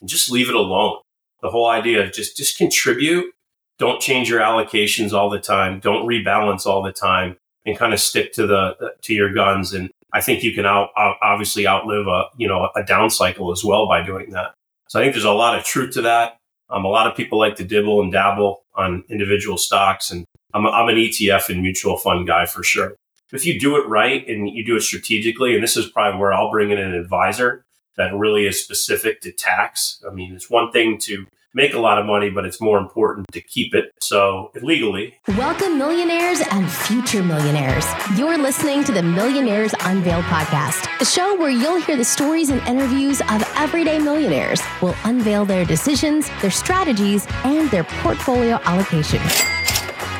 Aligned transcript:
and 0.00 0.08
just 0.08 0.30
leave 0.30 0.48
it 0.48 0.54
alone. 0.54 0.98
The 1.42 1.50
whole 1.50 1.68
idea 1.68 2.04
of 2.04 2.12
just 2.12 2.36
just 2.36 2.58
contribute. 2.58 3.32
Don't 3.78 4.00
change 4.00 4.28
your 4.28 4.40
allocations 4.40 5.12
all 5.12 5.30
the 5.30 5.38
time. 5.40 5.80
Don't 5.80 6.06
rebalance 6.06 6.66
all 6.66 6.82
the 6.82 6.92
time, 6.92 7.36
and 7.64 7.78
kind 7.78 7.94
of 7.94 8.00
stick 8.00 8.32
to 8.34 8.46
the 8.46 8.92
to 9.02 9.14
your 9.14 9.32
guns. 9.32 9.72
And 9.72 9.90
I 10.12 10.20
think 10.20 10.42
you 10.42 10.52
can 10.52 10.66
out, 10.66 10.90
obviously 11.22 11.66
outlive 11.66 12.06
a 12.06 12.24
you 12.36 12.46
know 12.46 12.68
a 12.76 12.82
down 12.82 13.10
cycle 13.10 13.52
as 13.52 13.64
well 13.64 13.88
by 13.88 14.02
doing 14.02 14.30
that. 14.30 14.54
So 14.88 14.98
I 14.98 15.02
think 15.02 15.14
there's 15.14 15.24
a 15.24 15.32
lot 15.32 15.58
of 15.58 15.64
truth 15.64 15.94
to 15.94 16.02
that. 16.02 16.36
Um, 16.68 16.84
a 16.84 16.88
lot 16.88 17.06
of 17.06 17.16
people 17.16 17.38
like 17.38 17.56
to 17.56 17.64
dibble 17.64 18.00
and 18.00 18.12
dabble 18.12 18.62
on 18.74 19.04
individual 19.08 19.56
stocks, 19.56 20.10
and 20.10 20.24
I'm, 20.54 20.66
I'm 20.66 20.88
an 20.88 20.96
ETF 20.96 21.48
and 21.48 21.62
mutual 21.62 21.96
fund 21.96 22.26
guy 22.26 22.46
for 22.46 22.62
sure. 22.62 22.94
If 23.32 23.46
you 23.46 23.58
do 23.60 23.76
it 23.76 23.88
right 23.88 24.26
and 24.28 24.48
you 24.48 24.64
do 24.64 24.76
it 24.76 24.82
strategically, 24.82 25.54
and 25.54 25.62
this 25.62 25.76
is 25.76 25.88
probably 25.88 26.20
where 26.20 26.32
I'll 26.32 26.50
bring 26.50 26.70
in 26.70 26.78
an 26.78 26.94
advisor 26.94 27.62
that 27.96 28.14
really 28.14 28.46
is 28.46 28.62
specific 28.62 29.20
to 29.22 29.32
tax. 29.32 30.02
I 30.08 30.12
mean, 30.12 30.34
it's 30.34 30.50
one 30.50 30.72
thing 30.72 30.98
to 31.02 31.26
make 31.54 31.74
a 31.74 31.78
lot 31.78 31.98
of 31.98 32.06
money, 32.06 32.30
but 32.30 32.44
it's 32.44 32.60
more 32.60 32.78
important 32.78 33.26
to 33.32 33.40
keep 33.40 33.74
it. 33.74 33.92
So 34.00 34.52
legally. 34.62 35.14
Welcome, 35.28 35.78
millionaires 35.78 36.40
and 36.50 36.70
future 36.70 37.22
millionaires. 37.22 37.84
You're 38.16 38.38
listening 38.38 38.84
to 38.84 38.92
the 38.92 39.02
Millionaires 39.02 39.74
Unveiled 39.80 40.24
podcast, 40.24 40.88
a 41.00 41.04
show 41.04 41.36
where 41.36 41.50
you'll 41.50 41.80
hear 41.80 41.96
the 41.96 42.04
stories 42.04 42.50
and 42.50 42.60
interviews 42.68 43.20
of 43.20 43.42
everyday 43.56 43.98
millionaires. 43.98 44.60
We'll 44.80 44.96
unveil 45.04 45.44
their 45.44 45.64
decisions, 45.64 46.30
their 46.40 46.50
strategies, 46.50 47.26
and 47.44 47.70
their 47.70 47.84
portfolio 47.84 48.60
allocation. 48.64 49.20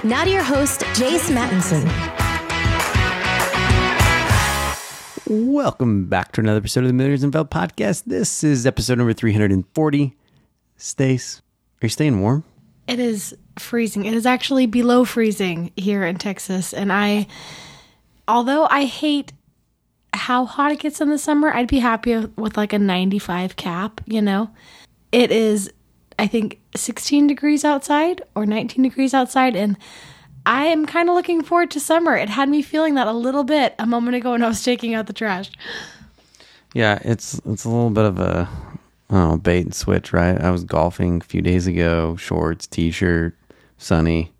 Now 0.02 0.24
to 0.24 0.30
your 0.30 0.42
host, 0.42 0.80
Jace 0.94 1.30
Mattinson. 1.30 2.19
Welcome 5.32 6.06
back 6.06 6.32
to 6.32 6.40
another 6.40 6.58
episode 6.58 6.80
of 6.80 6.88
the 6.88 6.92
Millionaires 6.92 7.22
Unveiled 7.22 7.52
podcast. 7.52 8.02
This 8.04 8.42
is 8.42 8.66
episode 8.66 8.98
number 8.98 9.12
340. 9.12 10.16
Stace, 10.76 11.38
are 11.38 11.86
you 11.86 11.88
staying 11.88 12.20
warm? 12.20 12.42
It 12.88 12.98
is 12.98 13.36
freezing. 13.56 14.06
It 14.06 14.14
is 14.14 14.26
actually 14.26 14.66
below 14.66 15.04
freezing 15.04 15.70
here 15.76 16.04
in 16.04 16.16
Texas. 16.16 16.74
And 16.74 16.92
I, 16.92 17.28
although 18.26 18.66
I 18.70 18.86
hate 18.86 19.32
how 20.14 20.46
hot 20.46 20.72
it 20.72 20.80
gets 20.80 21.00
in 21.00 21.10
the 21.10 21.16
summer, 21.16 21.54
I'd 21.54 21.68
be 21.68 21.78
happy 21.78 22.16
with 22.16 22.56
like 22.56 22.72
a 22.72 22.80
95 22.80 23.54
cap, 23.54 24.00
you 24.06 24.20
know? 24.20 24.50
It 25.12 25.30
is, 25.30 25.72
I 26.18 26.26
think, 26.26 26.58
16 26.74 27.28
degrees 27.28 27.64
outside 27.64 28.20
or 28.34 28.46
19 28.46 28.82
degrees 28.82 29.14
outside. 29.14 29.54
And 29.54 29.78
I 30.46 30.66
am 30.66 30.86
kind 30.86 31.08
of 31.08 31.14
looking 31.14 31.42
forward 31.42 31.70
to 31.72 31.80
summer. 31.80 32.16
It 32.16 32.28
had 32.28 32.48
me 32.48 32.62
feeling 32.62 32.94
that 32.94 33.06
a 33.06 33.12
little 33.12 33.44
bit 33.44 33.74
a 33.78 33.86
moment 33.86 34.16
ago 34.16 34.32
when 34.32 34.42
I 34.42 34.48
was 34.48 34.62
taking 34.62 34.94
out 34.94 35.06
the 35.06 35.12
trash. 35.12 35.50
Yeah, 36.74 36.98
it's 37.04 37.40
it's 37.44 37.64
a 37.64 37.68
little 37.68 37.90
bit 37.90 38.04
of 38.04 38.18
a 38.18 38.48
bait 39.38 39.64
and 39.64 39.74
switch, 39.74 40.12
right? 40.12 40.40
I 40.40 40.50
was 40.50 40.64
golfing 40.64 41.20
a 41.20 41.24
few 41.24 41.42
days 41.42 41.66
ago, 41.66 42.16
shorts, 42.16 42.66
t-shirt, 42.66 43.36
sunny, 43.76 44.32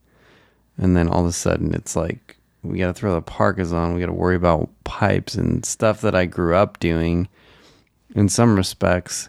and 0.79 0.97
then 0.97 1.09
all 1.09 1.21
of 1.21 1.27
a 1.27 1.33
sudden 1.33 1.75
it's 1.75 1.97
like 1.97 2.37
we 2.63 2.79
got 2.79 2.87
to 2.87 2.93
throw 2.93 3.15
the 3.15 3.23
parkas 3.23 3.73
on. 3.73 3.95
We 3.95 4.01
got 4.01 4.07
to 4.07 4.13
worry 4.13 4.37
about 4.37 4.69
pipes 4.85 5.35
and 5.35 5.65
stuff 5.65 6.01
that 6.03 6.15
I 6.15 6.27
grew 6.27 6.55
up 6.55 6.79
doing. 6.79 7.29
In 8.15 8.29
some 8.29 8.57
respects, 8.57 9.29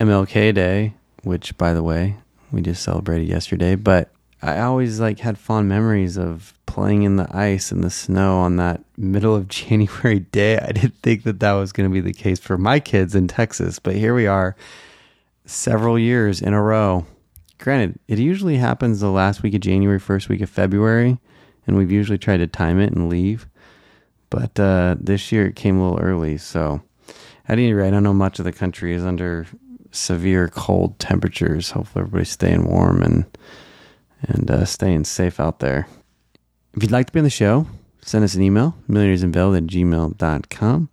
MLK 0.00 0.54
Day, 0.54 0.94
which 1.22 1.56
by 1.58 1.72
the 1.72 1.82
way 1.82 2.16
we 2.52 2.62
just 2.62 2.82
celebrated 2.82 3.28
yesterday, 3.28 3.74
but 3.74 4.10
I 4.46 4.60
always 4.60 5.00
like 5.00 5.18
had 5.18 5.38
fond 5.38 5.68
memories 5.68 6.16
of 6.16 6.54
playing 6.66 7.02
in 7.02 7.16
the 7.16 7.26
ice 7.36 7.72
and 7.72 7.82
the 7.82 7.90
snow 7.90 8.38
on 8.38 8.56
that 8.56 8.84
middle 8.96 9.34
of 9.34 9.48
January 9.48 10.20
day. 10.20 10.56
I 10.56 10.70
didn't 10.70 11.02
think 11.02 11.24
that 11.24 11.40
that 11.40 11.52
was 11.54 11.72
going 11.72 11.90
to 11.90 11.92
be 11.92 12.00
the 12.00 12.12
case 12.12 12.38
for 12.38 12.56
my 12.56 12.78
kids 12.78 13.16
in 13.16 13.26
Texas, 13.26 13.80
but 13.80 13.96
here 13.96 14.14
we 14.14 14.28
are 14.28 14.54
several 15.46 15.98
years 15.98 16.40
in 16.40 16.54
a 16.54 16.62
row. 16.62 17.04
Granted, 17.58 17.98
it 18.06 18.20
usually 18.20 18.56
happens 18.56 19.00
the 19.00 19.10
last 19.10 19.42
week 19.42 19.54
of 19.54 19.62
January, 19.62 19.98
first 19.98 20.28
week 20.28 20.40
of 20.42 20.48
February, 20.48 21.18
and 21.66 21.76
we've 21.76 21.90
usually 21.90 22.18
tried 22.18 22.36
to 22.36 22.46
time 22.46 22.78
it 22.78 22.92
and 22.92 23.08
leave. 23.08 23.48
But 24.30 24.60
uh, 24.60 24.94
this 25.00 25.32
year 25.32 25.46
it 25.46 25.56
came 25.56 25.78
a 25.78 25.82
little 25.82 25.98
early, 25.98 26.38
so 26.38 26.82
at 27.48 27.58
any 27.58 27.72
rate, 27.72 27.94
I 27.94 27.98
know 27.98 28.14
much 28.14 28.38
of 28.38 28.44
the 28.44 28.52
country 28.52 28.94
is 28.94 29.04
under 29.04 29.46
severe 29.90 30.46
cold 30.46 31.00
temperatures. 31.00 31.72
Hopefully, 31.72 32.02
everybody's 32.02 32.30
staying 32.30 32.68
warm 32.68 33.02
and 33.02 33.24
and 34.22 34.50
uh, 34.50 34.64
staying 34.64 35.04
safe 35.04 35.40
out 35.40 35.60
there. 35.60 35.86
If 36.74 36.82
you'd 36.82 36.92
like 36.92 37.06
to 37.06 37.12
be 37.12 37.20
on 37.20 37.24
the 37.24 37.30
show, 37.30 37.66
send 38.02 38.24
us 38.24 38.34
an 38.34 38.42
email, 38.42 38.76
millionairesunveiled 38.88 39.56
at 39.56 39.64
gmail.com. 39.64 40.88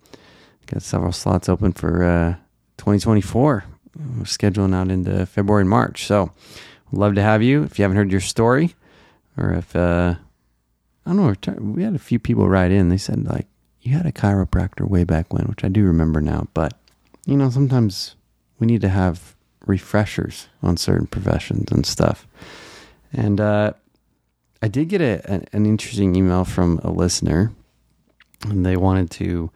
Got 0.67 0.81
several 0.81 1.11
slots 1.11 1.49
open 1.49 1.73
for 1.73 2.03
uh, 2.03 2.35
2024. 2.77 3.65
We're 3.95 4.23
scheduling 4.23 4.73
out 4.73 4.89
into 4.89 5.25
February 5.25 5.61
and 5.61 5.69
March. 5.69 6.05
So, 6.05 6.31
love 6.91 7.15
to 7.15 7.21
have 7.21 7.43
you. 7.43 7.63
If 7.63 7.77
you 7.77 7.83
haven't 7.83 7.97
heard 7.97 8.11
your 8.11 8.21
story, 8.21 8.75
or 9.37 9.53
if, 9.53 9.75
uh, 9.75 10.15
I 11.05 11.13
don't 11.13 11.17
know, 11.17 11.53
we 11.59 11.83
had 11.83 11.95
a 11.95 11.99
few 11.99 12.19
people 12.19 12.47
write 12.49 12.71
in. 12.71 12.89
They 12.89 12.97
said, 12.97 13.25
like, 13.25 13.47
you 13.81 13.93
had 13.93 14.05
a 14.05 14.11
chiropractor 14.11 14.87
way 14.87 15.03
back 15.03 15.33
when, 15.33 15.45
which 15.45 15.63
I 15.63 15.67
do 15.67 15.83
remember 15.83 16.21
now. 16.21 16.47
But, 16.53 16.73
you 17.25 17.35
know, 17.35 17.49
sometimes 17.49 18.15
we 18.59 18.67
need 18.67 18.81
to 18.81 18.89
have 18.89 19.35
refreshers 19.65 20.47
on 20.61 20.77
certain 20.77 21.07
professions 21.07 21.71
and 21.71 21.85
stuff. 21.85 22.25
And 23.13 23.39
uh, 23.39 23.73
I 24.61 24.67
did 24.67 24.89
get 24.89 25.01
a, 25.01 25.45
an 25.53 25.65
interesting 25.65 26.15
email 26.15 26.45
from 26.45 26.79
a 26.83 26.91
listener, 26.91 27.51
and 28.45 28.65
they 28.65 28.75
wanted 28.75 29.11
to 29.11 29.51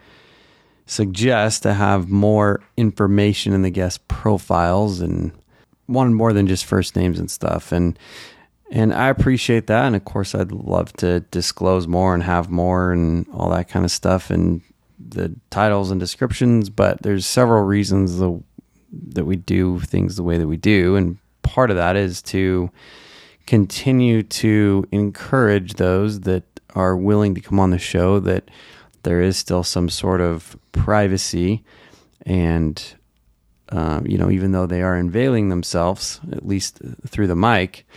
suggest 0.85 1.63
to 1.63 1.73
have 1.73 2.09
more 2.09 2.61
information 2.77 3.53
in 3.53 3.61
the 3.61 3.69
guest 3.69 4.07
profiles 4.07 5.01
and 5.01 5.31
wanted 5.87 6.13
more 6.13 6.33
than 6.33 6.47
just 6.47 6.65
first 6.65 6.95
names 6.95 7.19
and 7.19 7.29
stuff. 7.29 7.71
And 7.71 7.97
and 8.69 8.93
I 8.93 9.07
appreciate 9.07 9.67
that. 9.67 9.85
And 9.85 9.95
of 9.95 10.03
course, 10.03 10.35
I'd 10.35 10.51
love 10.51 10.91
to 10.97 11.21
disclose 11.21 11.87
more 11.87 12.13
and 12.13 12.23
have 12.23 12.49
more 12.49 12.91
and 12.91 13.25
all 13.31 13.49
that 13.51 13.69
kind 13.69 13.85
of 13.85 13.91
stuff 13.91 14.29
and 14.29 14.61
the 14.99 15.33
titles 15.49 15.89
and 15.89 15.99
descriptions. 15.99 16.69
But 16.69 17.01
there's 17.01 17.25
several 17.25 17.63
reasons 17.63 18.17
the, 18.17 18.41
that 18.91 19.25
we 19.25 19.37
do 19.37 19.79
things 19.79 20.15
the 20.15 20.23
way 20.23 20.37
that 20.37 20.47
we 20.47 20.57
do, 20.57 20.95
and 20.95 21.17
part 21.43 21.71
of 21.71 21.77
that 21.77 21.95
is 21.95 22.21
to 22.23 22.69
continue 23.47 24.21
to 24.21 24.85
encourage 24.91 25.73
those 25.73 26.21
that 26.21 26.43
are 26.75 26.95
willing 26.95 27.33
to 27.33 27.41
come 27.41 27.59
on 27.59 27.71
the 27.71 27.79
show 27.79 28.19
that 28.19 28.49
there 29.03 29.21
is 29.21 29.37
still 29.37 29.63
some 29.63 29.89
sort 29.89 30.21
of 30.21 30.55
privacy 30.73 31.63
and 32.25 32.93
um, 33.69 34.05
you 34.05 34.17
know 34.17 34.29
even 34.29 34.51
though 34.51 34.67
they 34.67 34.81
are 34.81 34.95
unveiling 34.95 35.49
themselves 35.49 36.19
at 36.31 36.45
least 36.45 36.79
through 37.07 37.27
the 37.27 37.35
mic 37.35 37.87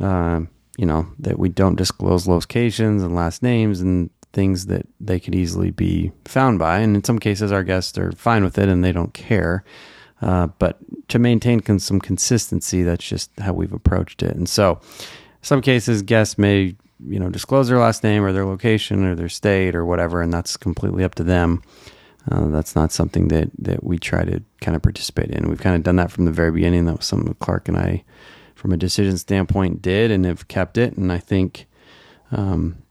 uh, 0.00 0.40
you 0.76 0.86
know 0.86 1.06
that 1.18 1.38
we 1.38 1.48
don't 1.48 1.76
disclose 1.76 2.26
locations 2.26 3.02
and 3.02 3.14
last 3.14 3.42
names 3.42 3.80
and 3.80 4.10
things 4.32 4.66
that 4.66 4.86
they 5.00 5.18
could 5.18 5.34
easily 5.34 5.70
be 5.70 6.12
found 6.24 6.58
by. 6.58 6.78
And 6.78 6.94
in 6.96 7.04
some 7.04 7.18
cases 7.18 7.52
our 7.52 7.64
guests 7.64 7.98
are 7.98 8.12
fine 8.12 8.44
with 8.44 8.58
it 8.58 8.68
and 8.68 8.84
they 8.84 8.92
don't 8.92 9.14
care 9.14 9.64
uh, 10.20 10.48
but 10.58 10.78
to 11.08 11.18
maintain 11.18 11.60
con- 11.60 11.78
some 11.78 12.00
consistency, 12.00 12.82
that's 12.82 13.06
just 13.06 13.30
how 13.38 13.52
we've 13.52 13.72
approached 13.72 14.22
it. 14.22 14.34
And 14.34 14.48
so, 14.48 14.80
some 15.42 15.60
cases, 15.62 16.02
guests 16.02 16.38
may 16.38 16.74
you 17.06 17.18
know 17.18 17.30
disclose 17.30 17.68
their 17.68 17.78
last 17.78 18.02
name 18.02 18.24
or 18.24 18.32
their 18.32 18.44
location 18.44 19.04
or 19.04 19.14
their 19.14 19.28
state 19.28 19.74
or 19.74 19.84
whatever, 19.84 20.20
and 20.20 20.32
that's 20.32 20.56
completely 20.56 21.04
up 21.04 21.14
to 21.16 21.24
them. 21.24 21.62
Uh, 22.30 22.48
that's 22.48 22.74
not 22.74 22.92
something 22.92 23.28
that 23.28 23.50
that 23.58 23.84
we 23.84 23.98
try 23.98 24.24
to 24.24 24.42
kind 24.60 24.76
of 24.76 24.82
participate 24.82 25.30
in. 25.30 25.48
We've 25.48 25.60
kind 25.60 25.76
of 25.76 25.82
done 25.82 25.96
that 25.96 26.10
from 26.10 26.24
the 26.24 26.32
very 26.32 26.50
beginning. 26.50 26.86
That 26.86 26.98
was 26.98 27.06
something 27.06 27.34
Clark 27.34 27.68
and 27.68 27.76
I, 27.76 28.04
from 28.54 28.72
a 28.72 28.76
decision 28.76 29.16
standpoint, 29.18 29.80
did 29.80 30.10
and 30.10 30.24
have 30.24 30.48
kept 30.48 30.76
it. 30.76 30.96
And 30.96 31.12
I 31.12 31.18
think, 31.18 31.66
um, 32.32 32.82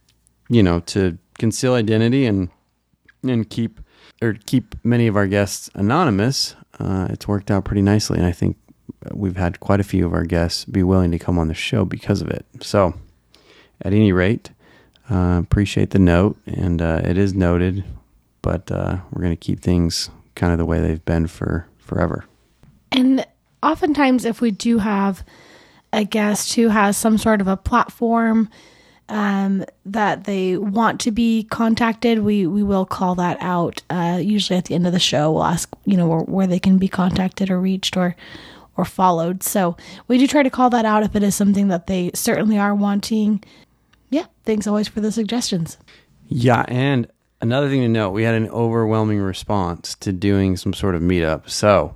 you 0.50 0.64
know, 0.64 0.80
to 0.82 1.18
conceal 1.38 1.74
identity 1.74 2.26
and 2.26 2.50
and 3.24 3.50
keep 3.50 3.82
or 4.22 4.34
keep 4.46 4.76
many 4.84 5.08
of 5.08 5.16
our 5.16 5.28
guests 5.28 5.70
anonymous 5.76 6.56
uh, 6.80 7.08
it's 7.10 7.28
worked 7.28 7.52
out 7.52 7.66
pretty 7.66 7.82
nicely. 7.82 8.18
And 8.18 8.26
I 8.26 8.32
think 8.32 8.58
we've 9.14 9.38
had 9.38 9.60
quite 9.60 9.80
a 9.80 9.84
few 9.84 10.06
of 10.06 10.14
our 10.14 10.24
guests 10.24 10.66
be 10.66 10.84
willing 10.84 11.12
to 11.12 11.20
come 11.20 11.40
on 11.40 11.48
the 11.48 11.54
show 11.54 11.86
because 11.86 12.22
of 12.22 12.30
it. 12.30 12.46
So, 12.62 12.94
at 13.82 13.94
any 13.94 14.12
rate, 14.12 14.52
uh, 15.10 15.40
appreciate 15.44 15.92
the 15.92 16.00
note, 16.00 16.38
and 16.46 16.82
uh, 16.82 17.02
it 17.04 17.18
is 17.18 17.34
noted, 17.34 17.84
but 18.42 18.72
uh, 18.72 18.98
we're 19.12 19.22
going 19.22 19.34
to 19.34 19.38
keep 19.38 19.62
things 19.62 20.10
kind 20.36 20.52
of 20.52 20.58
the 20.58 20.66
way 20.66 20.80
they've 20.80 21.06
been 21.06 21.28
for 21.28 21.68
forever. 21.78 22.26
And 22.92 23.26
oftentimes, 23.62 24.26
if 24.26 24.42
we 24.42 24.52
do 24.52 24.80
have 24.80 25.24
a 25.94 26.04
guest 26.04 26.56
who 26.56 26.70
has 26.70 26.98
some 26.98 27.18
sort 27.18 27.42
of 27.42 27.48
a 27.48 27.58
platform 27.58 28.50
um, 29.10 29.66
that 29.86 30.26
they 30.26 30.58
want 30.58 31.00
to 31.02 31.12
be 31.12 31.44
contacted, 31.44 32.20
we 32.20 32.46
we 32.48 32.64
will 32.64 32.86
call 32.86 33.16
that 33.16 33.38
out. 33.40 33.82
Uh, 33.90 34.20
usually 34.22 34.58
at 34.58 34.66
the 34.66 34.76
end 34.76 34.86
of 34.86 34.94
the 34.94 35.00
show, 35.00 35.32
we'll 35.32 35.44
ask 35.44 35.70
you 35.86 35.98
know 35.98 36.08
where, 36.08 36.20
where 36.22 36.48
they 36.48 36.60
can 36.60 36.78
be 36.78 36.88
contacted 36.88 37.50
or 37.50 37.60
reached 37.60 37.96
or 37.96 38.16
or 38.76 38.86
followed. 38.86 39.44
So 39.44 39.76
we 40.08 40.18
do 40.18 40.28
try 40.28 40.44
to 40.44 40.50
call 40.50 40.70
that 40.72 40.86
out 40.86 41.04
if 41.04 41.16
it 41.16 41.24
is 41.24 41.36
something 41.36 41.68
that 41.70 41.88
they 41.88 42.12
certainly 42.14 42.58
are 42.58 42.76
wanting. 42.76 43.44
Yeah, 44.10 44.26
thanks 44.46 44.68
always 44.68 44.88
for 44.88 45.02
the 45.02 45.12
suggestions. 45.12 45.78
Yeah, 46.28 46.66
and 46.68 47.08
another 47.42 47.70
thing 47.70 47.82
to 47.82 47.88
note, 47.88 48.12
we 48.12 48.24
had 48.24 48.36
an 48.36 48.50
overwhelming 48.50 49.20
response 49.20 49.96
to 49.96 50.14
doing 50.14 50.58
some 50.58 50.74
sort 50.74 50.96
of 50.96 51.02
meetup. 51.02 51.50
So 51.50 51.96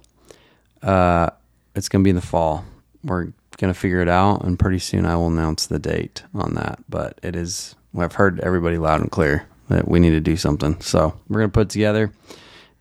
uh, 0.82 1.30
it's 1.76 1.90
going 1.90 2.02
to 2.02 2.04
be 2.04 2.10
in 2.10 2.16
the 2.16 2.22
fall. 2.22 2.66
We're 3.04 3.34
going 3.58 3.74
to 3.74 3.80
figure 3.80 4.02
it 4.02 4.10
out, 4.10 4.44
and 4.44 4.58
pretty 4.58 4.80
soon 4.80 5.06
I 5.06 5.16
will 5.16 5.28
announce 5.28 5.68
the 5.68 5.80
date 5.80 6.24
on 6.34 6.56
that. 6.56 6.80
But 6.90 7.20
it 7.24 7.36
is, 7.36 7.76
I've 7.98 8.14
heard 8.14 8.40
everybody 8.42 8.78
loud 8.78 9.02
and 9.02 9.12
clear 9.12 9.48
that 9.70 9.88
we 9.88 10.00
need 10.00 10.12
to 10.12 10.20
do 10.20 10.36
something. 10.36 10.80
So 10.82 11.18
we're 11.28 11.40
going 11.40 11.50
to 11.50 11.54
put 11.54 11.70
together 11.70 12.12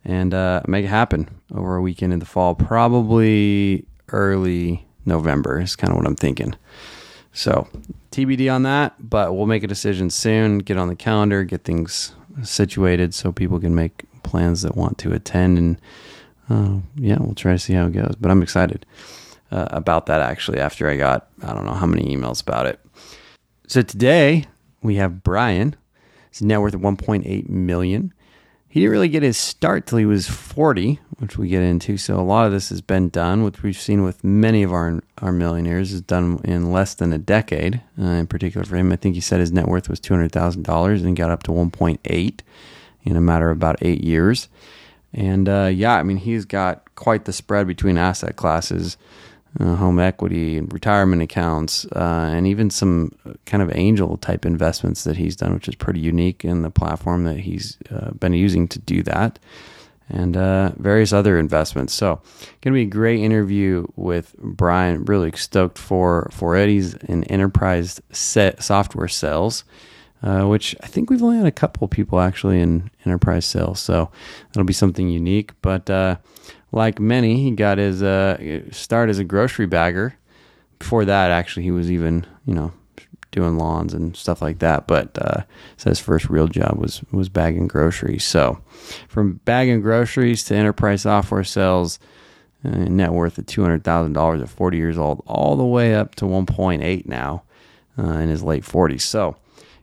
and 0.03 0.33
uh, 0.33 0.61
make 0.67 0.85
it 0.85 0.89
happen 0.89 1.29
over 1.53 1.75
a 1.75 1.81
weekend 1.81 2.13
in 2.13 2.19
the 2.19 2.25
fall, 2.25 2.55
probably 2.55 3.85
early 4.09 4.85
November 5.05 5.59
is 5.59 5.75
kind 5.75 5.91
of 5.91 5.97
what 5.97 6.07
I'm 6.07 6.15
thinking. 6.15 6.55
So 7.33 7.67
TBD 8.11 8.53
on 8.53 8.63
that, 8.63 8.95
but 8.99 9.33
we'll 9.35 9.45
make 9.45 9.63
a 9.63 9.67
decision 9.67 10.09
soon, 10.09 10.59
get 10.59 10.77
on 10.77 10.87
the 10.87 10.95
calendar, 10.95 11.43
get 11.43 11.63
things 11.63 12.13
situated 12.43 13.13
so 13.13 13.31
people 13.31 13.59
can 13.59 13.75
make 13.75 14.05
plans 14.23 14.61
that 14.63 14.75
want 14.75 14.97
to 14.99 15.13
attend. 15.13 15.57
And 15.57 15.81
uh, 16.49 16.79
yeah, 16.95 17.17
we'll 17.19 17.35
try 17.35 17.53
to 17.53 17.59
see 17.59 17.73
how 17.73 17.87
it 17.87 17.93
goes. 17.93 18.15
But 18.19 18.31
I'm 18.31 18.41
excited 18.41 18.85
uh, 19.51 19.67
about 19.69 20.05
that 20.07 20.21
actually 20.21 20.59
after 20.59 20.89
I 20.89 20.97
got, 20.97 21.27
I 21.43 21.53
don't 21.53 21.65
know 21.65 21.73
how 21.73 21.85
many 21.85 22.15
emails 22.15 22.41
about 22.41 22.65
it. 22.65 22.79
So 23.67 23.81
today 23.81 24.45
we 24.81 24.95
have 24.95 25.23
Brian. 25.23 25.75
His 26.29 26.41
net 26.41 26.61
worth 26.61 26.73
of 26.73 26.81
1.8 26.81 27.49
million 27.49 28.13
he 28.71 28.79
didn't 28.79 28.93
really 28.93 29.09
get 29.09 29.21
his 29.21 29.35
start 29.35 29.85
till 29.85 29.97
he 29.97 30.05
was 30.05 30.29
40, 30.29 30.97
which 31.17 31.37
we 31.37 31.49
get 31.49 31.61
into. 31.61 31.97
So 31.97 32.17
a 32.17 32.21
lot 32.21 32.45
of 32.45 32.53
this 32.53 32.69
has 32.69 32.79
been 32.79 33.09
done, 33.09 33.43
which 33.43 33.61
we've 33.63 33.75
seen 33.75 34.01
with 34.01 34.23
many 34.23 34.63
of 34.63 34.71
our 34.71 35.01
our 35.17 35.33
millionaires, 35.33 35.91
is 35.91 35.99
done 35.99 36.39
in 36.45 36.71
less 36.71 36.93
than 36.93 37.11
a 37.11 37.17
decade. 37.17 37.81
Uh, 37.99 38.05
in 38.05 38.27
particular 38.27 38.63
for 38.63 38.77
him, 38.77 38.93
I 38.93 38.95
think 38.95 39.15
he 39.15 39.19
said 39.19 39.41
his 39.41 39.51
net 39.51 39.67
worth 39.67 39.89
was 39.89 39.99
two 39.99 40.13
hundred 40.13 40.31
thousand 40.31 40.63
dollars 40.63 41.03
and 41.03 41.17
got 41.17 41.29
up 41.29 41.43
to 41.43 41.51
1.8 41.51 42.39
in 43.03 43.15
a 43.17 43.21
matter 43.21 43.49
of 43.49 43.57
about 43.57 43.75
eight 43.81 44.05
years. 44.05 44.47
And 45.13 45.49
uh, 45.49 45.69
yeah, 45.69 45.95
I 45.95 46.03
mean 46.03 46.15
he's 46.15 46.45
got 46.45 46.95
quite 46.95 47.25
the 47.25 47.33
spread 47.33 47.67
between 47.67 47.97
asset 47.97 48.37
classes 48.37 48.95
uh, 49.59 49.75
home 49.75 49.99
equity 49.99 50.57
and 50.57 50.71
retirement 50.71 51.21
accounts, 51.21 51.85
uh, 51.87 52.29
and 52.33 52.47
even 52.47 52.69
some 52.69 53.11
kind 53.45 53.61
of 53.61 53.75
angel 53.75 54.17
type 54.17 54.45
investments 54.45 55.03
that 55.03 55.17
he's 55.17 55.35
done, 55.35 55.53
which 55.53 55.67
is 55.67 55.75
pretty 55.75 55.99
unique 55.99 56.45
in 56.45 56.61
the 56.61 56.69
platform 56.69 57.25
that 57.25 57.39
he's 57.39 57.77
uh, 57.93 58.11
been 58.11 58.33
using 58.33 58.67
to 58.69 58.79
do 58.79 59.03
that, 59.03 59.39
and 60.09 60.37
uh, 60.37 60.71
various 60.77 61.11
other 61.11 61.37
investments. 61.37 61.93
So, 61.93 62.21
going 62.61 62.73
to 62.73 62.77
be 62.77 62.83
a 62.83 62.85
great 62.85 63.19
interview 63.19 63.87
with 63.95 64.35
Brian. 64.37 65.03
Really 65.05 65.31
stoked 65.33 65.77
for 65.77 66.29
for 66.31 66.55
Eddie's 66.55 66.93
in 66.93 67.25
enterprise 67.25 68.01
set 68.11 68.63
software 68.63 69.09
sales. 69.09 69.63
Uh, 70.23 70.45
which 70.45 70.75
I 70.83 70.85
think 70.85 71.09
we've 71.09 71.23
only 71.23 71.37
had 71.37 71.47
a 71.47 71.51
couple 71.51 71.87
people 71.87 72.19
actually 72.19 72.61
in 72.61 72.91
enterprise 73.07 73.43
sales, 73.43 73.79
so 73.79 74.11
that'll 74.49 74.67
be 74.67 74.71
something 74.71 75.09
unique. 75.09 75.51
But 75.63 75.89
uh, 75.89 76.17
like 76.71 76.99
many, 76.99 77.43
he 77.43 77.51
got 77.51 77.77
his 77.77 78.01
uh, 78.01 78.61
start 78.71 79.09
as 79.09 79.19
a 79.19 79.23
grocery 79.23 79.65
bagger. 79.65 80.15
Before 80.79 81.05
that, 81.05 81.31
actually, 81.31 81.63
he 81.63 81.71
was 81.71 81.91
even 81.91 82.25
you 82.45 82.53
know 82.53 82.73
doing 83.31 83.57
lawns 83.57 83.93
and 83.93 84.15
stuff 84.15 84.41
like 84.41 84.59
that. 84.59 84.87
But 84.87 85.17
uh, 85.17 85.43
so 85.77 85.89
his 85.89 85.99
first 85.99 86.29
real 86.29 86.47
job 86.47 86.77
was 86.77 87.01
was 87.11 87.29
bagging 87.29 87.67
groceries. 87.67 88.23
So 88.23 88.61
from 89.07 89.39
bagging 89.45 89.81
groceries 89.81 90.43
to 90.45 90.55
enterprise 90.55 91.03
software 91.03 91.43
sales, 91.43 91.99
uh, 92.63 92.69
net 92.69 93.11
worth 93.11 93.37
of 93.37 93.45
two 93.45 93.61
hundred 93.61 93.83
thousand 93.83 94.13
dollars 94.13 94.41
at 94.41 94.49
forty 94.49 94.77
years 94.77 94.97
old, 94.97 95.23
all 95.25 95.55
the 95.55 95.65
way 95.65 95.95
up 95.95 96.15
to 96.15 96.27
one 96.27 96.45
point 96.45 96.83
eight 96.83 97.07
now 97.07 97.43
uh, 97.97 98.03
in 98.03 98.29
his 98.29 98.43
late 98.43 98.65
forties. 98.65 99.03
So 99.03 99.35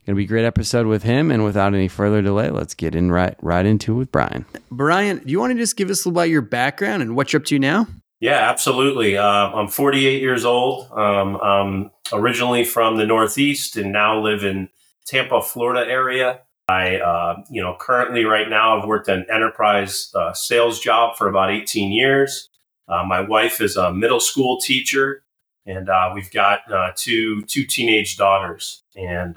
Gonna 0.09 0.17
be 0.17 0.25
a 0.25 0.27
great 0.27 0.47
episode 0.47 0.87
with 0.87 1.03
him. 1.03 1.31
And 1.31 1.45
without 1.45 1.75
any 1.75 1.87
further 1.87 2.23
delay, 2.23 2.49
let's 2.49 2.73
get 2.73 2.95
in 2.95 3.13
right 3.13 3.37
right 3.43 3.67
into 3.67 3.93
it 3.93 3.97
with 3.99 4.11
Brian. 4.11 4.47
Brian, 4.71 5.19
do 5.19 5.31
you 5.31 5.39
want 5.39 5.53
to 5.53 5.59
just 5.59 5.77
give 5.77 5.91
us 5.91 6.03
a 6.03 6.09
little 6.09 6.19
about 6.19 6.31
your 6.31 6.41
background 6.41 7.03
and 7.03 7.15
what 7.15 7.31
you're 7.31 7.43
up 7.43 7.47
to 7.49 7.59
now? 7.59 7.87
Yeah, 8.19 8.49
absolutely. 8.49 9.19
Uh, 9.19 9.23
I'm 9.23 9.69
48 9.69 10.23
years 10.23 10.47
old. 10.47 10.91
Um, 10.93 11.37
I'm 11.43 11.91
originally 12.11 12.65
from 12.65 12.97
the 12.97 13.05
Northeast 13.05 13.77
and 13.77 13.93
now 13.93 14.19
live 14.19 14.45
in 14.45 14.71
Tampa, 15.05 15.43
Florida 15.43 15.87
area. 15.87 16.41
I, 16.69 16.97
uh, 16.97 17.43
you 17.51 17.61
know, 17.61 17.77
currently 17.79 18.25
right 18.25 18.49
now 18.49 18.79
I've 18.79 18.89
worked 18.89 19.09
an 19.09 19.27
enterprise 19.31 20.11
uh, 20.15 20.33
sales 20.33 20.81
job 20.81 21.19
for 21.19 21.29
about 21.29 21.51
18 21.51 21.93
years. 21.93 22.49
Uh, 22.89 23.05
my 23.05 23.21
wife 23.21 23.61
is 23.61 23.77
a 23.77 23.93
middle 23.93 24.21
school 24.21 24.59
teacher, 24.59 25.23
and 25.67 25.91
uh, 25.91 26.13
we've 26.15 26.31
got 26.31 26.61
uh, 26.73 26.93
two 26.97 27.43
two 27.43 27.67
teenage 27.67 28.17
daughters. 28.17 28.85
And 28.97 29.37